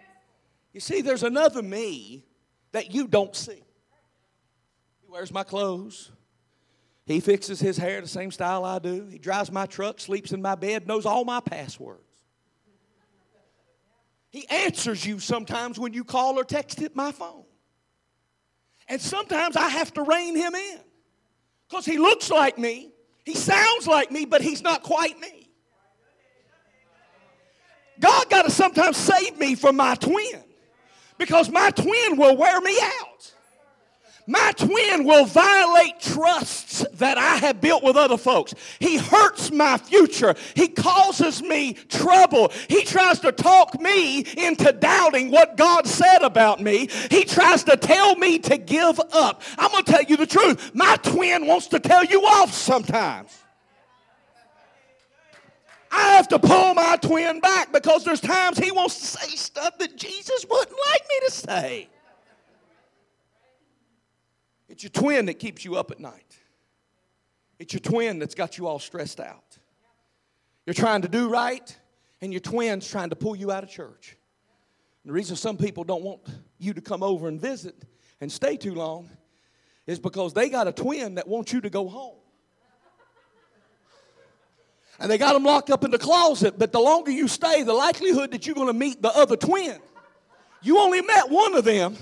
You 0.72 0.80
see, 0.80 1.00
there's 1.00 1.22
another 1.22 1.62
me 1.62 2.24
that 2.72 2.94
you 2.94 3.08
don't 3.08 3.34
see. 3.34 3.62
He 5.02 5.08
wears 5.08 5.32
my 5.32 5.42
clothes. 5.42 6.12
He 7.06 7.18
fixes 7.20 7.58
his 7.58 7.76
hair 7.76 8.00
the 8.00 8.06
same 8.08 8.30
style 8.30 8.64
I 8.64 8.78
do. 8.78 9.06
He 9.10 9.18
drives 9.18 9.50
my 9.50 9.66
truck, 9.66 9.98
sleeps 9.98 10.32
in 10.32 10.40
my 10.40 10.54
bed, 10.54 10.86
knows 10.86 11.06
all 11.06 11.24
my 11.24 11.40
passwords. 11.40 12.04
He 14.30 14.46
answers 14.48 15.04
you 15.04 15.18
sometimes 15.18 15.78
when 15.78 15.92
you 15.92 16.04
call 16.04 16.38
or 16.38 16.44
text 16.44 16.78
hit 16.78 16.94
my 16.94 17.10
phone. 17.10 17.44
And 18.88 19.00
sometimes 19.00 19.56
I 19.56 19.68
have 19.68 19.92
to 19.94 20.02
rein 20.02 20.36
him 20.36 20.54
in 20.54 20.78
because 21.68 21.84
he 21.84 21.98
looks 21.98 22.30
like 22.30 22.58
me, 22.58 22.92
he 23.24 23.34
sounds 23.34 23.86
like 23.86 24.10
me, 24.10 24.24
but 24.24 24.40
he's 24.40 24.62
not 24.62 24.82
quite 24.82 25.18
me. 25.18 25.39
God 28.00 28.30
got 28.30 28.42
to 28.42 28.50
sometimes 28.50 28.96
save 28.96 29.38
me 29.38 29.54
from 29.54 29.76
my 29.76 29.94
twin 29.94 30.42
because 31.18 31.50
my 31.50 31.70
twin 31.70 32.16
will 32.16 32.36
wear 32.36 32.60
me 32.60 32.78
out. 32.82 33.32
My 34.26 34.52
twin 34.56 35.04
will 35.04 35.24
violate 35.24 35.98
trusts 35.98 36.86
that 36.94 37.18
I 37.18 37.36
have 37.38 37.60
built 37.60 37.82
with 37.82 37.96
other 37.96 38.16
folks. 38.16 38.54
He 38.78 38.96
hurts 38.96 39.50
my 39.50 39.76
future. 39.76 40.36
He 40.54 40.68
causes 40.68 41.42
me 41.42 41.74
trouble. 41.74 42.52
He 42.68 42.84
tries 42.84 43.18
to 43.20 43.32
talk 43.32 43.80
me 43.80 44.20
into 44.20 44.72
doubting 44.72 45.32
what 45.32 45.56
God 45.56 45.86
said 45.86 46.22
about 46.22 46.60
me. 46.60 46.88
He 47.10 47.24
tries 47.24 47.64
to 47.64 47.76
tell 47.76 48.14
me 48.14 48.38
to 48.38 48.56
give 48.56 49.00
up. 49.12 49.42
I'm 49.58 49.72
going 49.72 49.82
to 49.82 49.92
tell 49.92 50.04
you 50.04 50.16
the 50.16 50.26
truth. 50.26 50.74
My 50.74 50.96
twin 51.02 51.46
wants 51.46 51.66
to 51.68 51.80
tell 51.80 52.04
you 52.04 52.22
off 52.22 52.52
sometimes. 52.52 53.36
I 55.90 56.12
have 56.16 56.28
to 56.28 56.38
pull 56.38 56.74
my 56.74 56.96
twin 56.96 57.40
back 57.40 57.72
because 57.72 58.04
there's 58.04 58.20
times 58.20 58.58
he 58.58 58.70
wants 58.70 58.98
to 59.00 59.06
say 59.06 59.36
stuff 59.36 59.78
that 59.78 59.96
Jesus 59.96 60.46
wouldn't 60.48 60.76
like 60.90 61.02
me 61.08 61.26
to 61.26 61.32
say. 61.32 61.88
It's 64.68 64.84
your 64.84 64.90
twin 64.90 65.26
that 65.26 65.34
keeps 65.34 65.64
you 65.64 65.76
up 65.76 65.90
at 65.90 65.98
night. 65.98 66.38
It's 67.58 67.74
your 67.74 67.80
twin 67.80 68.20
that's 68.20 68.34
got 68.34 68.56
you 68.56 68.68
all 68.68 68.78
stressed 68.78 69.20
out. 69.20 69.58
You're 70.64 70.74
trying 70.74 71.02
to 71.02 71.08
do 71.08 71.28
right, 71.28 71.76
and 72.20 72.32
your 72.32 72.40
twin's 72.40 72.88
trying 72.88 73.10
to 73.10 73.16
pull 73.16 73.34
you 73.34 73.50
out 73.50 73.64
of 73.64 73.70
church. 73.70 74.16
And 75.02 75.10
the 75.10 75.12
reason 75.12 75.34
some 75.34 75.56
people 75.56 75.82
don't 75.82 76.02
want 76.02 76.20
you 76.58 76.72
to 76.72 76.80
come 76.80 77.02
over 77.02 77.26
and 77.26 77.40
visit 77.40 77.74
and 78.20 78.30
stay 78.30 78.56
too 78.56 78.74
long 78.74 79.10
is 79.86 79.98
because 79.98 80.32
they 80.34 80.48
got 80.48 80.68
a 80.68 80.72
twin 80.72 81.16
that 81.16 81.26
wants 81.26 81.52
you 81.52 81.60
to 81.62 81.70
go 81.70 81.88
home 81.88 82.19
and 85.00 85.10
they 85.10 85.16
got 85.16 85.32
them 85.32 85.44
locked 85.44 85.70
up 85.70 85.82
in 85.82 85.90
the 85.90 85.98
closet. 85.98 86.58
But 86.58 86.72
the 86.72 86.80
longer 86.80 87.10
you 87.10 87.26
stay, 87.26 87.62
the 87.62 87.72
likelihood 87.72 88.32
that 88.32 88.46
you're 88.46 88.54
going 88.54 88.66
to 88.66 88.74
meet 88.74 89.00
the 89.00 89.08
other 89.08 89.36
twin. 89.36 89.78
You 90.62 90.78
only 90.78 91.00
met 91.00 91.30
one 91.30 91.54
of 91.54 91.64
them. 91.64 91.96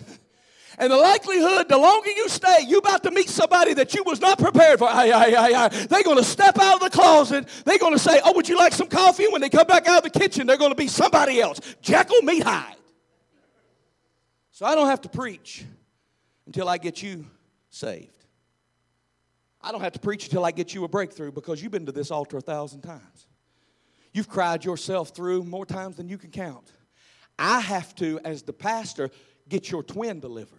And 0.81 0.93
the 0.93 0.97
likelihood, 0.97 1.69
the 1.69 1.79
longer 1.79 2.11
you 2.11 2.29
stay, 2.29 2.59
you're 2.67 2.79
about 2.79 3.03
to 3.05 3.11
meet 3.11 3.29
somebody 3.29 3.75
that 3.75 3.95
you 3.95 4.05
was 4.05 4.21
not 4.21 4.39
prepared 4.39 4.79
for. 4.79 4.89
Aye, 4.89 5.11
aye, 5.11 5.35
aye, 5.37 5.65
aye. 5.65 5.69
They're 5.69 6.05
going 6.05 6.19
to 6.19 6.25
step 6.25 6.59
out 6.59 6.75
of 6.75 6.81
the 6.81 6.91
closet. 6.91 7.49
They're 7.65 7.79
going 7.79 7.95
to 7.95 7.99
say, 7.99 8.21
oh, 8.25 8.33
would 8.35 8.49
you 8.49 8.57
like 8.57 8.73
some 8.73 8.89
coffee? 8.89 9.27
When 9.29 9.41
they 9.41 9.49
come 9.49 9.67
back 9.67 9.89
out 9.89 10.05
of 10.05 10.13
the 10.13 10.19
kitchen, 10.19 10.47
they're 10.47 10.57
going 10.57 10.71
to 10.71 10.77
be 10.77 10.89
somebody 10.89 11.41
else. 11.41 11.61
Jekyll 11.81 12.23
meet 12.23 12.43
Hyde. 12.43 12.77
So 14.51 14.67
I 14.67 14.75
don't 14.75 14.89
have 14.89 15.01
to 15.03 15.09
preach 15.09 15.65
until 16.47 16.69
I 16.69 16.79
get 16.79 17.03
you 17.03 17.27
saved. 17.71 18.18
I 19.61 19.73
don't 19.73 19.81
have 19.81 19.93
to 19.93 20.01
preach 20.01 20.25
until 20.25 20.45
I 20.45 20.51
get 20.51 20.75
you 20.75 20.85
a 20.85 20.89
breakthrough 20.89 21.33
because 21.33 21.63
you've 21.63 21.73
been 21.73 21.87
to 21.87 21.93
this 21.93 22.11
altar 22.11 22.37
a 22.37 22.41
thousand 22.41 22.83
times. 22.83 23.27
You've 24.13 24.29
cried 24.29 24.65
yourself 24.65 25.11
through 25.11 25.45
more 25.45 25.67
times 25.67 25.97
than 25.97 26.09
you 26.09 26.19
can 26.19 26.31
count. 26.31 26.73
I 27.39 27.61
have 27.61 27.95
to, 27.97 28.21
as 28.25 28.43
the 28.43 28.53
pastor, 28.53 29.11
get 29.49 29.71
your 29.71 29.83
twin 29.83 30.21
delivered. 30.21 30.59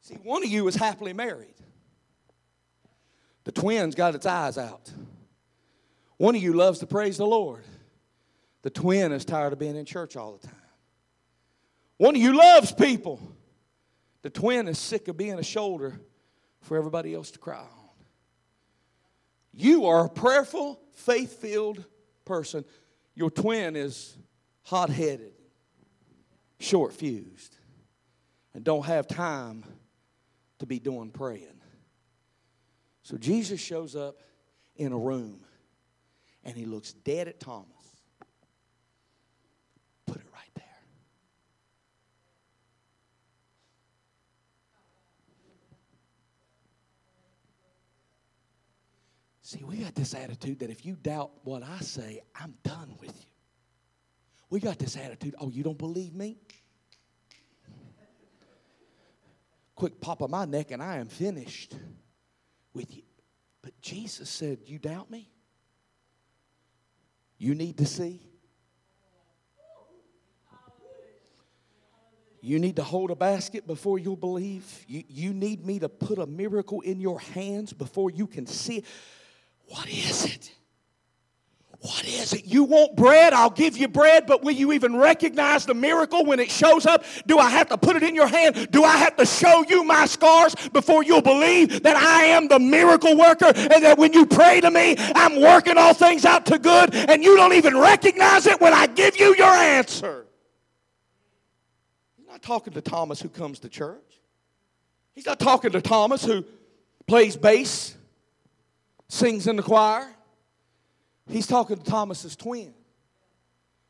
See, 0.00 0.14
one 0.22 0.42
of 0.42 0.50
you 0.50 0.66
is 0.66 0.74
happily 0.74 1.12
married. 1.12 1.54
The 3.44 3.52
twin's 3.52 3.94
got 3.94 4.14
its 4.14 4.26
eyes 4.26 4.58
out. 4.58 4.90
One 6.16 6.34
of 6.34 6.42
you 6.42 6.52
loves 6.52 6.78
to 6.80 6.86
praise 6.86 7.16
the 7.16 7.26
Lord. 7.26 7.64
The 8.62 8.70
twin 8.70 9.12
is 9.12 9.24
tired 9.24 9.52
of 9.52 9.58
being 9.58 9.76
in 9.76 9.84
church 9.84 10.16
all 10.16 10.32
the 10.32 10.46
time. 10.46 10.56
One 11.96 12.14
of 12.14 12.22
you 12.22 12.36
loves 12.36 12.72
people. 12.72 13.20
The 14.22 14.30
twin 14.30 14.68
is 14.68 14.78
sick 14.78 15.08
of 15.08 15.16
being 15.16 15.38
a 15.38 15.42
shoulder 15.42 16.00
for 16.60 16.76
everybody 16.76 17.14
else 17.14 17.30
to 17.32 17.38
cry 17.38 17.58
on. 17.58 17.68
You 19.52 19.86
are 19.86 20.06
a 20.06 20.08
prayerful, 20.08 20.80
faith 20.92 21.40
filled 21.40 21.84
person. 22.24 22.64
Your 23.14 23.30
twin 23.30 23.76
is 23.76 24.16
hot 24.62 24.88
headed, 24.88 25.34
short 26.58 26.94
fused, 26.94 27.56
and 28.54 28.64
don't 28.64 28.86
have 28.86 29.06
time 29.06 29.64
to 30.60 30.66
be 30.66 30.78
doing 30.78 31.10
praying. 31.10 31.60
So 33.02 33.16
Jesus 33.16 33.60
shows 33.60 33.96
up 33.96 34.22
in 34.76 34.92
a 34.92 34.98
room 34.98 35.40
and 36.44 36.56
he 36.56 36.64
looks 36.64 36.92
dead 36.92 37.28
at 37.28 37.40
Thomas. 37.40 37.66
Put 40.06 40.16
it 40.16 40.26
right 40.32 40.50
there. 40.54 40.64
See, 49.52 49.62
we 49.64 49.76
got 49.76 49.94
this 49.94 50.14
attitude 50.14 50.60
that 50.60 50.70
if 50.70 50.86
you 50.86 50.96
doubt 50.96 51.30
what 51.44 51.62
I 51.62 51.80
say, 51.80 52.22
I'm 52.34 52.54
done 52.62 52.94
with 52.98 53.10
you. 53.10 53.30
We 54.48 54.60
got 54.60 54.78
this 54.78 54.96
attitude, 54.96 55.34
oh, 55.38 55.50
you 55.50 55.62
don't 55.62 55.76
believe 55.76 56.14
me? 56.14 56.38
quick 59.74 60.00
pop 60.00 60.22
of 60.22 60.30
my 60.30 60.46
neck 60.46 60.70
and 60.70 60.82
I 60.82 60.98
am 60.98 61.08
finished 61.08 61.74
with 62.72 62.94
you. 62.96 63.02
But 63.60 63.78
Jesus 63.82 64.30
said, 64.30 64.60
You 64.64 64.78
doubt 64.78 65.10
me? 65.10 65.28
You 67.36 67.54
need 67.54 67.76
to 67.76 67.84
see? 67.84 68.22
You 72.40 72.58
need 72.58 72.76
to 72.76 72.84
hold 72.84 73.10
a 73.10 73.16
basket 73.16 73.66
before 73.66 73.98
you'll 73.98 74.16
believe. 74.16 74.84
You, 74.88 75.02
you 75.08 75.34
need 75.34 75.66
me 75.66 75.78
to 75.80 75.90
put 75.90 76.18
a 76.18 76.26
miracle 76.26 76.80
in 76.80 77.00
your 77.00 77.20
hands 77.20 77.74
before 77.74 78.10
you 78.10 78.26
can 78.26 78.46
see. 78.46 78.84
What 79.72 79.88
is 79.88 80.26
it? 80.26 80.52
What 81.80 82.04
is 82.04 82.34
it? 82.34 82.44
You 82.44 82.64
want 82.64 82.94
bread? 82.94 83.32
I'll 83.32 83.48
give 83.48 83.78
you 83.78 83.88
bread, 83.88 84.26
but 84.26 84.44
will 84.44 84.52
you 84.52 84.72
even 84.72 84.96
recognize 84.96 85.64
the 85.64 85.72
miracle 85.72 86.26
when 86.26 86.40
it 86.40 86.50
shows 86.50 86.84
up? 86.84 87.04
Do 87.26 87.38
I 87.38 87.48
have 87.48 87.70
to 87.70 87.78
put 87.78 87.96
it 87.96 88.02
in 88.02 88.14
your 88.14 88.26
hand? 88.26 88.70
Do 88.70 88.84
I 88.84 88.98
have 88.98 89.16
to 89.16 89.24
show 89.24 89.64
you 89.66 89.82
my 89.82 90.04
scars 90.04 90.54
before 90.74 91.02
you'll 91.02 91.22
believe 91.22 91.82
that 91.84 91.96
I 91.96 92.24
am 92.24 92.48
the 92.48 92.58
miracle 92.58 93.16
worker 93.16 93.46
and 93.46 93.82
that 93.82 93.96
when 93.96 94.12
you 94.12 94.26
pray 94.26 94.60
to 94.60 94.70
me, 94.70 94.94
I'm 94.98 95.40
working 95.40 95.78
all 95.78 95.94
things 95.94 96.26
out 96.26 96.44
to 96.46 96.58
good 96.58 96.94
and 96.94 97.24
you 97.24 97.34
don't 97.34 97.54
even 97.54 97.76
recognize 97.76 98.46
it 98.46 98.60
when 98.60 98.74
I 98.74 98.86
give 98.88 99.18
you 99.18 99.34
your 99.36 99.46
answer? 99.46 100.26
He's 102.18 102.28
not 102.28 102.42
talking 102.42 102.74
to 102.74 102.82
Thomas 102.82 103.22
who 103.22 103.30
comes 103.30 103.58
to 103.60 103.70
church. 103.70 104.20
He's 105.14 105.26
not 105.26 105.40
talking 105.40 105.72
to 105.72 105.80
Thomas 105.80 106.22
who 106.26 106.44
plays 107.06 107.38
bass, 107.38 107.96
sings 109.12 109.46
in 109.46 109.56
the 109.56 109.62
choir. 109.62 110.10
He's 111.28 111.46
talking 111.46 111.76
to 111.76 111.84
Thomas's 111.84 112.34
twin, 112.34 112.72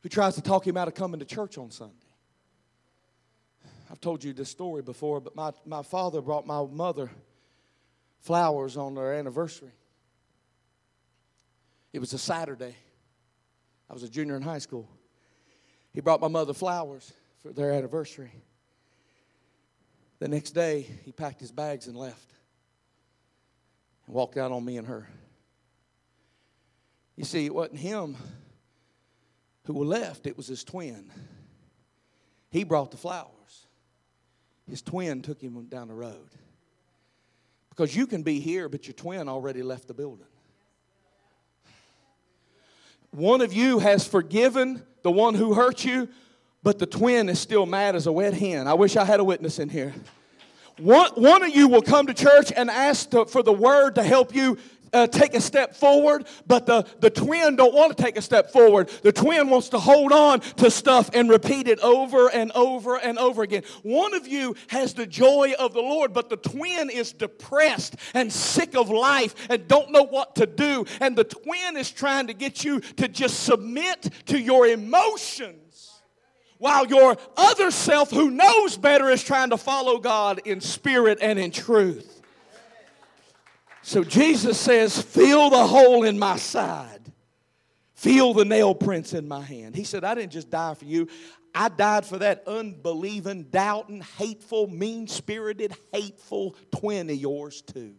who 0.02 0.08
tries 0.08 0.34
to 0.34 0.42
talk 0.42 0.66
him 0.66 0.76
out 0.76 0.88
of 0.88 0.94
coming 0.94 1.20
to 1.20 1.26
church 1.26 1.56
on 1.58 1.70
Sunday. 1.70 1.94
I've 3.88 4.00
told 4.00 4.24
you 4.24 4.32
this 4.32 4.48
story 4.48 4.82
before, 4.82 5.20
but 5.20 5.36
my, 5.36 5.52
my 5.64 5.82
father 5.82 6.20
brought 6.20 6.44
my 6.44 6.66
mother 6.66 7.08
flowers 8.20 8.76
on 8.76 8.94
their 8.94 9.14
anniversary. 9.14 9.70
It 11.92 12.00
was 12.00 12.12
a 12.14 12.18
Saturday. 12.18 12.74
I 13.88 13.92
was 13.92 14.02
a 14.02 14.08
junior 14.08 14.34
in 14.34 14.42
high 14.42 14.58
school. 14.58 14.88
He 15.92 16.00
brought 16.00 16.20
my 16.20 16.28
mother 16.28 16.52
flowers 16.52 17.12
for 17.42 17.52
their 17.52 17.70
anniversary. 17.70 18.32
The 20.18 20.28
next 20.28 20.50
day, 20.50 20.86
he 21.04 21.12
packed 21.12 21.38
his 21.38 21.52
bags 21.52 21.86
and 21.86 21.96
left 21.96 22.32
and 24.06 24.14
walked 24.14 24.36
out 24.36 24.52
on 24.52 24.64
me 24.64 24.76
and 24.76 24.86
her. 24.86 25.08
You 27.16 27.24
see, 27.24 27.46
it 27.46 27.54
wasn't 27.54 27.78
him 27.78 28.16
who 29.64 29.84
left, 29.84 30.26
it 30.26 30.36
was 30.36 30.46
his 30.46 30.64
twin. 30.64 31.10
He 32.50 32.64
brought 32.64 32.90
the 32.90 32.96
flowers. 32.96 33.66
His 34.68 34.82
twin 34.82 35.22
took 35.22 35.40
him 35.40 35.66
down 35.66 35.88
the 35.88 35.94
road. 35.94 36.28
Because 37.70 37.96
you 37.96 38.06
can 38.06 38.22
be 38.22 38.40
here, 38.40 38.68
but 38.68 38.86
your 38.86 38.94
twin 38.94 39.28
already 39.28 39.62
left 39.62 39.88
the 39.88 39.94
building. 39.94 40.26
One 43.10 43.40
of 43.40 43.52
you 43.52 43.78
has 43.78 44.06
forgiven 44.06 44.82
the 45.02 45.10
one 45.10 45.34
who 45.34 45.54
hurt 45.54 45.84
you, 45.84 46.08
but 46.62 46.78
the 46.78 46.86
twin 46.86 47.28
is 47.28 47.40
still 47.40 47.66
mad 47.66 47.94
as 47.94 48.06
a 48.06 48.12
wet 48.12 48.34
hen. 48.34 48.66
I 48.66 48.74
wish 48.74 48.96
I 48.96 49.04
had 49.04 49.20
a 49.20 49.24
witness 49.24 49.58
in 49.58 49.68
here. 49.68 49.94
One, 50.82 51.10
one 51.12 51.44
of 51.44 51.54
you 51.54 51.68
will 51.68 51.82
come 51.82 52.08
to 52.08 52.14
church 52.14 52.52
and 52.56 52.68
ask 52.68 53.10
to, 53.10 53.24
for 53.24 53.44
the 53.44 53.52
word 53.52 53.94
to 53.94 54.02
help 54.02 54.34
you 54.34 54.58
uh, 54.92 55.06
take 55.06 55.32
a 55.34 55.40
step 55.40 55.76
forward, 55.76 56.26
but 56.48 56.66
the, 56.66 56.84
the 56.98 57.08
twin 57.08 57.54
don't 57.54 57.72
want 57.72 57.96
to 57.96 58.02
take 58.02 58.16
a 58.16 58.20
step 58.20 58.50
forward. 58.50 58.88
The 59.02 59.12
twin 59.12 59.48
wants 59.48 59.68
to 59.68 59.78
hold 59.78 60.10
on 60.10 60.40
to 60.40 60.72
stuff 60.72 61.08
and 61.14 61.30
repeat 61.30 61.68
it 61.68 61.78
over 61.80 62.28
and 62.28 62.50
over 62.52 62.96
and 62.96 63.16
over 63.16 63.44
again. 63.44 63.62
One 63.84 64.12
of 64.12 64.26
you 64.26 64.56
has 64.66 64.92
the 64.92 65.06
joy 65.06 65.54
of 65.56 65.72
the 65.72 65.80
Lord, 65.80 66.12
but 66.12 66.28
the 66.28 66.36
twin 66.36 66.90
is 66.90 67.12
depressed 67.12 67.94
and 68.12 68.32
sick 68.32 68.74
of 68.74 68.90
life 68.90 69.36
and 69.48 69.68
don't 69.68 69.92
know 69.92 70.02
what 70.02 70.34
to 70.34 70.46
do. 70.46 70.84
And 71.00 71.14
the 71.14 71.24
twin 71.24 71.76
is 71.76 71.92
trying 71.92 72.26
to 72.26 72.34
get 72.34 72.64
you 72.64 72.80
to 72.80 73.06
just 73.06 73.44
submit 73.44 74.10
to 74.26 74.38
your 74.38 74.66
emotions 74.66 75.61
while 76.62 76.86
your 76.86 77.16
other 77.36 77.72
self, 77.72 78.12
who 78.12 78.30
knows 78.30 78.76
better, 78.76 79.08
is 79.08 79.24
trying 79.24 79.50
to 79.50 79.56
follow 79.56 79.98
God 79.98 80.42
in 80.44 80.60
spirit 80.60 81.18
and 81.20 81.36
in 81.36 81.50
truth. 81.50 82.22
So 83.82 84.04
Jesus 84.04 84.60
says, 84.60 85.02
Feel 85.02 85.50
the 85.50 85.66
hole 85.66 86.04
in 86.04 86.20
my 86.20 86.36
side. 86.36 87.00
Feel 87.94 88.32
the 88.32 88.44
nail 88.44 88.76
prints 88.76 89.12
in 89.12 89.26
my 89.26 89.40
hand. 89.40 89.74
He 89.74 89.82
said, 89.82 90.04
I 90.04 90.14
didn't 90.14 90.30
just 90.30 90.50
die 90.50 90.74
for 90.74 90.84
you. 90.84 91.08
I 91.52 91.68
died 91.68 92.06
for 92.06 92.18
that 92.18 92.44
unbelieving, 92.46 93.48
doubting, 93.50 94.04
hateful, 94.16 94.68
mean 94.68 95.08
spirited, 95.08 95.74
hateful 95.92 96.54
twin 96.70 97.10
of 97.10 97.16
yours, 97.16 97.60
too. 97.62 97.96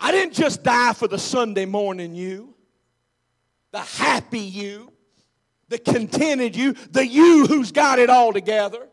I 0.00 0.12
didn't 0.12 0.32
just 0.32 0.62
die 0.62 0.94
for 0.94 1.08
the 1.08 1.18
Sunday 1.18 1.66
morning 1.66 2.14
you, 2.14 2.54
the 3.70 3.80
happy 3.80 4.40
you, 4.40 4.92
the 5.72 5.78
contented 5.78 6.54
you, 6.54 6.74
the 6.90 7.04
you 7.04 7.46
who's 7.46 7.72
got 7.72 7.98
it 7.98 8.10
all 8.10 8.32
together. 8.32 8.86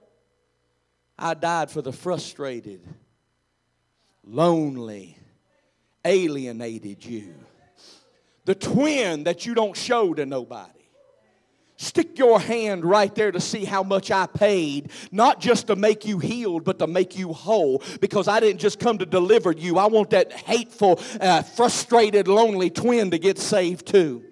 I 1.17 1.33
died 1.33 1.69
for 1.69 1.81
the 1.81 1.91
frustrated, 1.91 2.81
lonely, 4.23 5.17
alienated 6.05 7.05
you. 7.05 7.35
The 8.45 8.55
twin 8.55 9.25
that 9.25 9.45
you 9.45 9.53
don't 9.53 9.75
show 9.75 10.13
to 10.13 10.25
nobody. 10.25 10.71
Stick 11.75 12.17
your 12.17 12.39
hand 12.39 12.83
right 12.83 13.13
there 13.13 13.31
to 13.31 13.39
see 13.39 13.63
how 13.63 13.83
much 13.83 14.11
I 14.11 14.25
paid, 14.25 14.91
not 15.11 15.39
just 15.39 15.67
to 15.67 15.75
make 15.75 16.05
you 16.05 16.19
healed, 16.19 16.63
but 16.63 16.79
to 16.79 16.87
make 16.87 17.17
you 17.17 17.31
whole. 17.31 17.83
Because 18.01 18.27
I 18.27 18.39
didn't 18.39 18.59
just 18.59 18.79
come 18.79 18.97
to 18.97 19.05
deliver 19.05 19.51
you. 19.51 19.77
I 19.77 19.85
want 19.85 20.09
that 20.09 20.31
hateful, 20.31 20.99
uh, 21.21 21.41
frustrated, 21.41 22.27
lonely 22.27 22.69
twin 22.69 23.11
to 23.11 23.17
get 23.17 23.37
saved 23.37 23.85
too. 23.85 24.28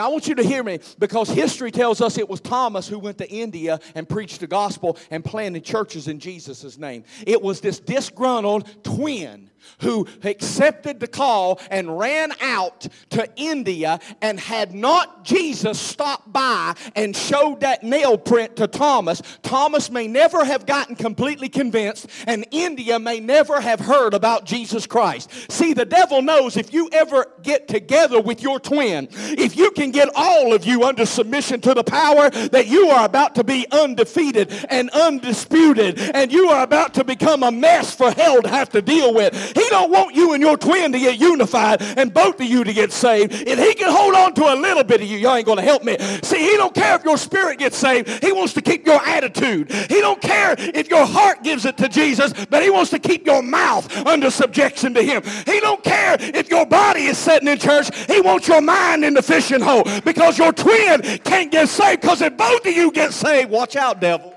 Now, 0.00 0.06
I 0.06 0.08
want 0.08 0.28
you 0.28 0.34
to 0.36 0.42
hear 0.42 0.62
me 0.62 0.78
because 0.98 1.28
history 1.28 1.70
tells 1.70 2.00
us 2.00 2.16
it 2.16 2.26
was 2.26 2.40
Thomas 2.40 2.88
who 2.88 2.98
went 2.98 3.18
to 3.18 3.30
India 3.30 3.78
and 3.94 4.08
preached 4.08 4.40
the 4.40 4.46
gospel 4.46 4.96
and 5.10 5.22
planted 5.22 5.62
churches 5.62 6.08
in 6.08 6.18
Jesus' 6.18 6.78
name. 6.78 7.04
It 7.26 7.42
was 7.42 7.60
this 7.60 7.80
disgruntled 7.80 8.66
twin 8.82 9.49
who 9.80 10.06
accepted 10.22 11.00
the 11.00 11.06
call 11.06 11.60
and 11.70 11.98
ran 11.98 12.32
out 12.40 12.86
to 13.10 13.28
India 13.36 14.00
and 14.20 14.38
had 14.38 14.74
not 14.74 15.24
Jesus 15.24 15.78
stopped 15.78 16.32
by 16.32 16.74
and 16.94 17.16
showed 17.16 17.60
that 17.60 17.82
nail 17.82 18.18
print 18.18 18.56
to 18.56 18.66
Thomas, 18.66 19.22
Thomas 19.42 19.90
may 19.90 20.06
never 20.06 20.44
have 20.44 20.66
gotten 20.66 20.96
completely 20.96 21.48
convinced 21.48 22.08
and 22.26 22.46
India 22.50 22.98
may 22.98 23.20
never 23.20 23.60
have 23.60 23.80
heard 23.80 24.14
about 24.14 24.44
Jesus 24.44 24.86
Christ. 24.86 25.30
See, 25.50 25.74
the 25.74 25.84
devil 25.84 26.22
knows 26.22 26.56
if 26.56 26.72
you 26.72 26.88
ever 26.92 27.26
get 27.42 27.68
together 27.68 28.20
with 28.20 28.42
your 28.42 28.60
twin, 28.60 29.08
if 29.12 29.56
you 29.56 29.70
can 29.70 29.90
get 29.90 30.08
all 30.14 30.52
of 30.52 30.64
you 30.64 30.84
under 30.84 31.06
submission 31.06 31.60
to 31.62 31.74
the 31.74 31.84
power 31.84 32.30
that 32.30 32.66
you 32.66 32.88
are 32.88 33.04
about 33.04 33.34
to 33.36 33.44
be 33.44 33.66
undefeated 33.70 34.52
and 34.68 34.90
undisputed 34.90 35.98
and 35.98 36.32
you 36.32 36.48
are 36.48 36.62
about 36.62 36.94
to 36.94 37.04
become 37.04 37.42
a 37.42 37.50
mess 37.50 37.94
for 37.94 38.10
hell 38.10 38.42
to 38.42 38.48
have 38.48 38.68
to 38.70 38.82
deal 38.82 39.14
with. 39.14 39.49
He 39.54 39.68
don't 39.68 39.90
want 39.90 40.14
you 40.14 40.32
and 40.32 40.42
your 40.42 40.56
twin 40.56 40.92
to 40.92 40.98
get 40.98 41.18
unified 41.20 41.82
and 41.82 42.12
both 42.12 42.40
of 42.40 42.46
you 42.46 42.64
to 42.64 42.72
get 42.72 42.92
saved. 42.92 43.32
If 43.32 43.58
he 43.58 43.74
can 43.74 43.92
hold 43.92 44.14
on 44.14 44.34
to 44.34 44.52
a 44.52 44.56
little 44.56 44.84
bit 44.84 45.00
of 45.00 45.08
you, 45.08 45.18
y'all 45.18 45.36
ain't 45.36 45.46
going 45.46 45.58
to 45.58 45.64
help 45.64 45.84
me. 45.84 45.96
See, 46.22 46.38
he 46.38 46.56
don't 46.56 46.74
care 46.74 46.96
if 46.96 47.04
your 47.04 47.18
spirit 47.18 47.58
gets 47.58 47.76
saved. 47.76 48.22
He 48.22 48.32
wants 48.32 48.52
to 48.54 48.62
keep 48.62 48.86
your 48.86 49.00
attitude. 49.06 49.72
He 49.72 50.00
don't 50.00 50.20
care 50.20 50.54
if 50.58 50.88
your 50.88 51.06
heart 51.06 51.42
gives 51.42 51.64
it 51.64 51.76
to 51.78 51.88
Jesus, 51.88 52.32
but 52.46 52.62
he 52.62 52.70
wants 52.70 52.90
to 52.90 52.98
keep 52.98 53.26
your 53.26 53.42
mouth 53.42 54.06
under 54.06 54.30
subjection 54.30 54.94
to 54.94 55.02
him. 55.02 55.22
He 55.46 55.60
don't 55.60 55.82
care 55.82 56.16
if 56.18 56.50
your 56.50 56.66
body 56.66 57.04
is 57.04 57.18
sitting 57.18 57.48
in 57.48 57.58
church. 57.58 57.94
He 58.06 58.20
wants 58.20 58.48
your 58.48 58.60
mind 58.60 59.04
in 59.04 59.14
the 59.14 59.22
fishing 59.22 59.60
hole 59.60 59.84
because 60.04 60.38
your 60.38 60.52
twin 60.52 61.02
can't 61.24 61.50
get 61.50 61.68
saved 61.68 62.02
because 62.02 62.20
if 62.20 62.36
both 62.36 62.66
of 62.66 62.72
you 62.72 62.90
get 62.92 63.12
saved, 63.12 63.50
watch 63.50 63.76
out, 63.76 64.00
devil. 64.00 64.34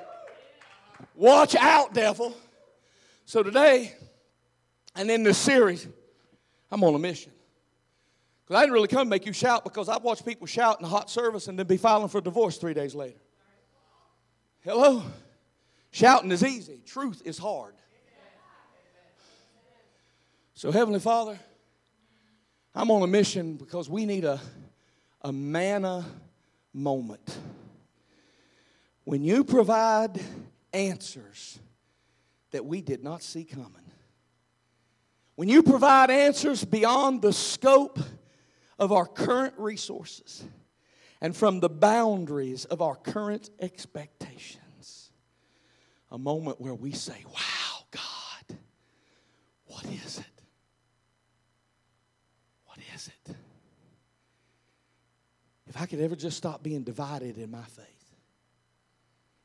Watch 1.15 1.55
out, 1.55 1.93
devil. 1.93 2.35
So 3.25 3.43
today, 3.43 3.93
and 4.95 5.09
in 5.09 5.23
this 5.23 5.37
series, 5.37 5.87
I'm 6.71 6.83
on 6.83 6.95
a 6.95 6.99
mission. 6.99 7.31
Because 8.43 8.59
I 8.59 8.61
didn't 8.63 8.73
really 8.73 8.87
come 8.87 9.05
to 9.05 9.09
make 9.09 9.25
you 9.25 9.33
shout 9.33 9.63
because 9.63 9.87
I've 9.87 10.03
watched 10.03 10.25
people 10.25 10.47
shout 10.47 10.79
in 10.79 10.85
a 10.85 10.89
hot 10.89 11.09
service 11.09 11.47
and 11.47 11.57
then 11.57 11.65
be 11.65 11.77
filing 11.77 12.09
for 12.09 12.19
divorce 12.19 12.57
three 12.57 12.73
days 12.73 12.93
later. 12.93 13.19
Hello? 14.63 15.03
Shouting 15.91 16.31
is 16.31 16.43
easy, 16.43 16.81
truth 16.85 17.21
is 17.25 17.37
hard. 17.37 17.75
So, 20.55 20.71
Heavenly 20.71 20.99
Father, 20.99 21.39
I'm 22.73 22.89
on 22.89 23.01
a 23.01 23.07
mission 23.07 23.55
because 23.55 23.89
we 23.89 24.05
need 24.05 24.25
a, 24.25 24.39
a 25.21 25.31
manna 25.31 26.05
moment. 26.73 27.37
When 29.03 29.23
you 29.23 29.43
provide 29.43 30.19
answers 30.73 31.59
that 32.51 32.65
we 32.65 32.81
did 32.81 33.03
not 33.03 33.21
see 33.21 33.43
coming, 33.43 33.82
when 35.35 35.49
you 35.49 35.63
provide 35.63 36.09
answers 36.09 36.63
beyond 36.63 37.21
the 37.21 37.33
scope 37.33 37.99
of 38.77 38.91
our 38.91 39.05
current 39.05 39.55
resources 39.57 40.43
and 41.21 41.35
from 41.35 41.59
the 41.59 41.69
boundaries 41.69 42.65
of 42.65 42.81
our 42.81 42.95
current 42.95 43.49
expectations, 43.59 45.11
a 46.11 46.17
moment 46.17 46.59
where 46.59 46.75
we 46.75 46.91
say, 46.91 47.23
Wow, 47.25 47.85
God, 47.91 48.57
what 49.65 49.85
is 49.85 50.19
it? 50.19 50.25
is 52.93 53.07
it? 53.07 53.35
If 55.67 55.81
I 55.81 55.85
could 55.85 55.99
ever 55.99 56.15
just 56.15 56.37
stop 56.37 56.63
being 56.63 56.83
divided 56.83 57.37
in 57.37 57.49
my 57.51 57.63
faith, 57.63 57.87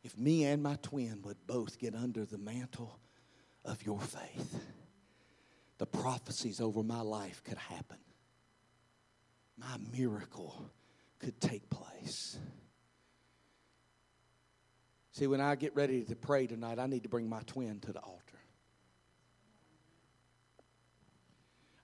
if 0.02 0.16
me 0.18 0.44
and 0.44 0.62
my 0.62 0.76
twin 0.82 1.20
would 1.22 1.38
both 1.46 1.78
get 1.78 1.94
under 1.94 2.24
the 2.24 2.38
mantle 2.38 2.98
of 3.64 3.84
your 3.84 4.00
faith, 4.00 4.60
the 5.78 5.86
prophecies 5.86 6.60
over 6.60 6.82
my 6.82 7.00
life 7.00 7.42
could 7.44 7.58
happen. 7.58 7.98
My 9.56 9.76
miracle 9.96 10.70
could 11.18 11.40
take 11.40 11.68
place. 11.70 12.38
See, 15.12 15.26
when 15.26 15.40
I 15.40 15.56
get 15.56 15.74
ready 15.74 16.04
to 16.04 16.14
pray 16.14 16.46
tonight, 16.46 16.78
I 16.78 16.86
need 16.86 17.02
to 17.02 17.08
bring 17.08 17.28
my 17.28 17.40
twin 17.46 17.80
to 17.80 17.92
the 17.92 18.00
altar. 18.00 18.22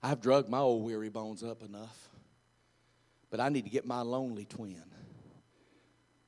I've 0.02 0.20
drugged 0.20 0.48
my 0.48 0.58
old 0.58 0.84
weary 0.84 1.08
bones 1.08 1.42
up 1.42 1.62
enough. 1.62 2.08
But 3.30 3.40
I 3.40 3.48
need 3.48 3.64
to 3.64 3.70
get 3.70 3.84
my 3.84 4.02
lonely 4.02 4.44
twin 4.44 4.84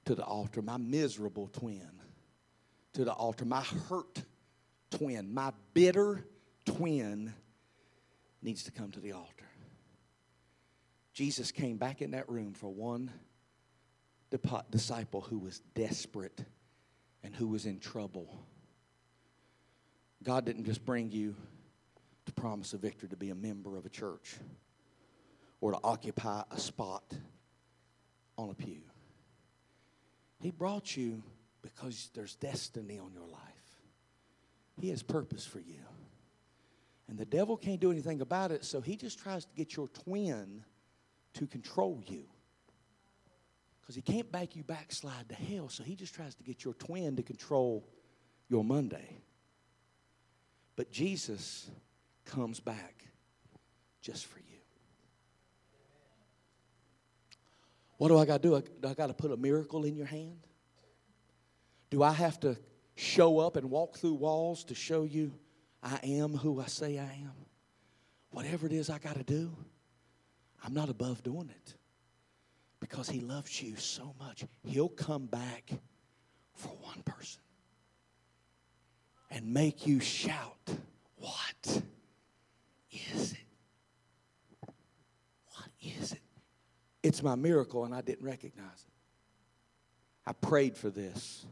to 0.07 0.17
the 0.17 0.25
altar, 0.25 0.63
my 0.63 0.77
miserable 0.77 1.49
twin 1.49 1.89
to 2.95 3.05
the 3.05 3.13
altar, 3.13 3.45
my 3.45 3.61
hurt 3.89 4.23
twin, 4.91 5.33
my 5.33 5.53
bitter 5.73 6.27
twin 6.65 7.33
needs 8.47 8.63
to 8.63 8.71
come 8.71 8.93
to 8.93 9.01
the 9.01 9.13
altar. 9.13 9.45
Jesus 11.13 11.51
came 11.51 11.77
back 11.79 12.01
in 12.01 12.13
that 12.13 12.29
room 12.29 12.55
for 12.55 12.69
one 12.71 13.11
disciple 14.71 15.21
who 15.21 15.39
was 15.39 15.61
desperate 15.75 16.45
and 17.25 17.35
who 17.35 17.49
was 17.49 17.67
in 17.67 17.81
trouble. 17.81 18.47
God 20.23 20.45
didn't 20.45 20.65
just 20.65 20.85
bring 20.85 21.11
you 21.11 21.35
to 22.27 22.33
Promise 22.33 22.73
of 22.73 22.81
Victory 22.81 23.09
to 23.09 23.17
be 23.17 23.31
a 23.31 23.35
member 23.35 23.77
of 23.77 23.85
a 23.85 23.89
church 23.89 24.37
or 25.61 25.73
to 25.73 25.79
occupy 25.83 26.43
a 26.51 26.61
spot 26.61 27.03
on 28.39 28.51
a 28.51 28.55
pew. 28.55 28.83
He 30.41 30.53
brought 30.53 30.97
you 30.97 31.23
because 31.63 32.11
there's 32.15 32.37
destiny 32.37 32.99
on 32.99 33.13
your 33.13 33.27
life. 33.27 33.41
He 34.81 34.91
has 34.91 35.03
purpose 35.03 35.45
for 35.45 35.59
you. 35.59 35.81
And 37.09 37.19
the 37.19 37.25
devil 37.25 37.57
can't 37.57 37.81
do 37.81 37.93
anything 37.93 38.21
about 38.21 38.51
it, 38.51 38.65
so 38.65 38.81
he 38.81 38.97
just 38.97 39.19
tries 39.19 39.45
to 39.45 39.55
get 39.55 39.77
your 39.77 39.89
twin 39.89 40.65
to 41.35 41.47
control 41.47 42.03
you. 42.07 42.25
Because 43.81 43.95
he 43.95 44.03
can't 44.03 44.31
back 44.33 44.57
you 44.57 44.65
backslide 44.65 45.29
to 45.29 45.35
hell, 45.37 45.69
so 45.69 45.85
he 45.85 45.95
just 45.95 46.15
tries 46.15 46.35
to 46.35 46.43
get 46.43 46.65
your 46.65 46.75
twin 46.75 47.17
to 47.17 47.23
control 47.23 47.89
your 48.49 48.65
Monday. 48.65 49.21
But 50.75 50.91
Jesus 50.91 51.71
comes 52.25 52.59
back 52.59 53.07
just 54.01 54.27
for 54.27 54.41
you. 54.41 54.45
What 57.99 58.09
do 58.09 58.19
I 58.19 58.27
got 58.27 58.43
to 58.43 58.49
do? 58.49 58.63
Do 58.83 58.89
I 58.89 58.95
got 58.95 59.07
to 59.07 59.15
put 59.15 59.31
a 59.31 59.37
miracle 59.37 59.85
in 59.85 59.97
your 59.97 60.07
hand? 60.07 60.41
Do 61.91 62.03
I 62.03 62.13
have 62.13 62.39
to 62.41 62.57
show 62.97 63.39
up 63.39 63.57
and 63.57 63.71
walk 63.71 63.97
through 63.97 64.15
walls 64.15 64.65
to 64.65 64.75
show 64.75 65.05
you 65.05 65.33
I 65.83 65.99
am 66.03 66.35
who 66.35 66.61
I 66.61 66.67
say 66.67 66.99
I 66.99 67.05
am? 67.05 67.33
Whatever 68.31 68.67
it 68.67 68.73
is 68.73 68.91
I 68.91 68.99
got 68.99 69.17
to 69.17 69.23
do, 69.23 69.51
I'm 70.65 70.75
not 70.75 70.89
above 70.89 71.23
doing 71.23 71.49
it 71.49 71.75
because 72.81 73.09
He 73.09 73.21
loves 73.21 73.63
you 73.63 73.77
so 73.77 74.15
much. 74.19 74.45
He'll 74.65 74.89
come 74.89 75.27
back 75.27 75.71
for 76.55 76.69
one 76.83 77.03
person 77.05 77.41
and 79.31 79.53
make 79.53 79.87
you 79.87 80.01
shout, 80.01 80.71
What? 81.17 81.83
is 82.91 83.33
it? 83.33 83.39
What 84.61 85.69
is 85.81 86.13
it? 86.13 86.21
It's 87.03 87.23
my 87.23 87.35
miracle, 87.35 87.85
and 87.85 87.95
I 87.95 88.01
didn't 88.01 88.25
recognize 88.25 88.85
it. 88.87 88.93
I 90.27 90.33
prayed 90.33 90.77
for 90.77 90.91
this, 90.91 91.47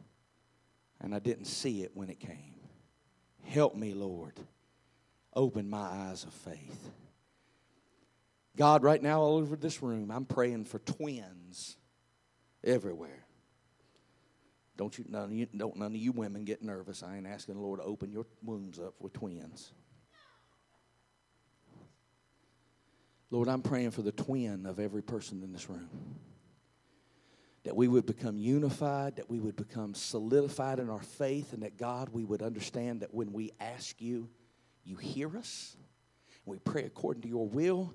and 1.00 1.14
I 1.14 1.18
didn't 1.18 1.44
see 1.44 1.82
it 1.82 1.92
when 1.94 2.08
it 2.10 2.18
came. 2.18 2.53
Help 3.44 3.74
me, 3.74 3.94
Lord. 3.94 4.34
Open 5.34 5.68
my 5.68 5.78
eyes 5.78 6.24
of 6.24 6.32
faith. 6.32 6.90
God, 8.56 8.82
right 8.82 9.02
now, 9.02 9.20
all 9.20 9.36
over 9.36 9.56
this 9.56 9.82
room, 9.82 10.10
I'm 10.10 10.24
praying 10.24 10.64
for 10.64 10.78
twins 10.78 11.76
everywhere. 12.62 13.24
Don't 14.76 14.96
you, 14.98 15.04
none 15.08 15.24
of 15.24 15.32
you, 15.32 15.46
don't 15.56 15.76
none 15.76 15.92
of 15.92 15.96
you 15.96 16.12
women 16.12 16.44
get 16.44 16.62
nervous. 16.62 17.02
I 17.02 17.16
ain't 17.16 17.26
asking 17.26 17.54
the 17.54 17.60
Lord 17.60 17.80
to 17.80 17.86
open 17.86 18.12
your 18.12 18.26
wombs 18.42 18.78
up 18.78 18.94
with 19.00 19.12
twins. 19.12 19.72
Lord, 23.30 23.48
I'm 23.48 23.62
praying 23.62 23.92
for 23.92 24.02
the 24.02 24.12
twin 24.12 24.66
of 24.66 24.78
every 24.78 25.02
person 25.02 25.42
in 25.42 25.52
this 25.52 25.68
room. 25.68 25.88
That 27.64 27.76
we 27.76 27.88
would 27.88 28.06
become 28.06 28.38
unified, 28.38 29.16
that 29.16 29.30
we 29.30 29.40
would 29.40 29.56
become 29.56 29.94
solidified 29.94 30.78
in 30.78 30.90
our 30.90 31.02
faith, 31.02 31.52
and 31.52 31.62
that 31.62 31.78
God, 31.78 32.10
we 32.10 32.24
would 32.24 32.42
understand 32.42 33.00
that 33.00 33.14
when 33.14 33.32
we 33.32 33.52
ask 33.58 34.00
you, 34.00 34.28
you 34.84 34.96
hear 34.96 35.36
us. 35.36 35.76
We 36.44 36.58
pray 36.58 36.84
according 36.84 37.22
to 37.22 37.28
your 37.28 37.48
will, 37.48 37.94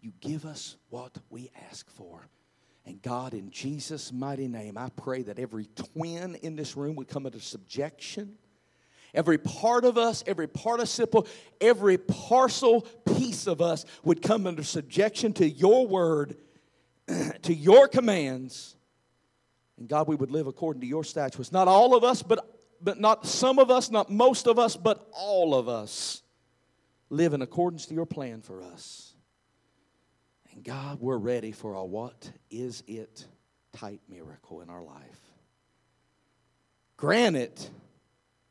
you 0.00 0.12
give 0.20 0.44
us 0.44 0.76
what 0.88 1.18
we 1.30 1.50
ask 1.68 1.90
for. 1.90 2.28
And 2.86 3.02
God, 3.02 3.34
in 3.34 3.50
Jesus' 3.50 4.12
mighty 4.12 4.46
name, 4.46 4.78
I 4.78 4.88
pray 4.90 5.22
that 5.22 5.40
every 5.40 5.66
twin 5.74 6.36
in 6.36 6.54
this 6.54 6.76
room 6.76 6.94
would 6.94 7.08
come 7.08 7.26
into 7.26 7.40
subjection 7.40 8.38
Every 9.14 9.38
part 9.38 9.84
of 9.84 9.96
us, 9.96 10.22
every 10.26 10.46
participle, 10.46 11.26
every 11.60 11.96
parcel 11.98 12.82
piece 13.16 13.46
of 13.46 13.62
us 13.62 13.84
would 14.04 14.22
come 14.22 14.46
under 14.46 14.62
subjection 14.62 15.32
to 15.34 15.48
your 15.48 15.86
word, 15.86 16.36
to 17.42 17.54
your 17.54 17.88
commands. 17.88 18.76
And 19.78 19.88
God, 19.88 20.08
we 20.08 20.16
would 20.16 20.30
live 20.30 20.46
according 20.46 20.80
to 20.80 20.86
your 20.86 21.04
statutes. 21.04 21.52
Not 21.52 21.68
all 21.68 21.94
of 21.94 22.04
us, 22.04 22.22
but, 22.22 22.60
but 22.82 23.00
not 23.00 23.26
some 23.26 23.58
of 23.58 23.70
us, 23.70 23.90
not 23.90 24.10
most 24.10 24.46
of 24.46 24.58
us, 24.58 24.76
but 24.76 25.08
all 25.12 25.54
of 25.54 25.68
us 25.68 26.22
live 27.10 27.32
in 27.32 27.42
accordance 27.42 27.86
to 27.86 27.94
your 27.94 28.06
plan 28.06 28.42
for 28.42 28.62
us. 28.62 29.14
And 30.52 30.64
God, 30.64 31.00
we're 31.00 31.16
ready 31.16 31.52
for 31.52 31.74
a 31.74 31.84
what 31.84 32.30
is 32.50 32.82
it 32.86 33.26
type 33.72 34.00
miracle 34.08 34.60
in 34.60 34.68
our 34.68 34.82
life. 34.82 35.20
Grant 36.96 37.36
it 37.36 37.70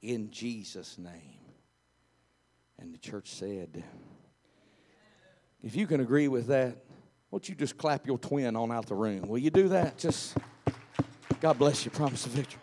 in 0.02 0.32
Jesus' 0.32 0.98
name. 0.98 1.12
And 2.80 2.94
the 2.94 3.00
church 3.00 3.32
said, 3.32 3.84
if 5.62 5.76
you 5.76 5.88
can 5.88 6.00
agree 6.00 6.30
with 6.30 6.48
that, 6.48 6.78
Won't 7.32 7.50
you 7.50 7.56
just 7.56 7.78
clap 7.78 8.08
your 8.08 8.18
twin 8.18 8.56
on 8.56 8.72
out 8.72 8.86
the 8.86 8.96
room? 8.96 9.28
Will 9.28 9.38
you 9.38 9.50
do 9.50 9.70
that? 9.70 9.98
Just 9.98 10.38
God 11.40 11.58
bless 11.58 11.86
you. 11.86 11.92
Promise 11.92 12.26
of 12.26 12.32
victory. 12.32 12.60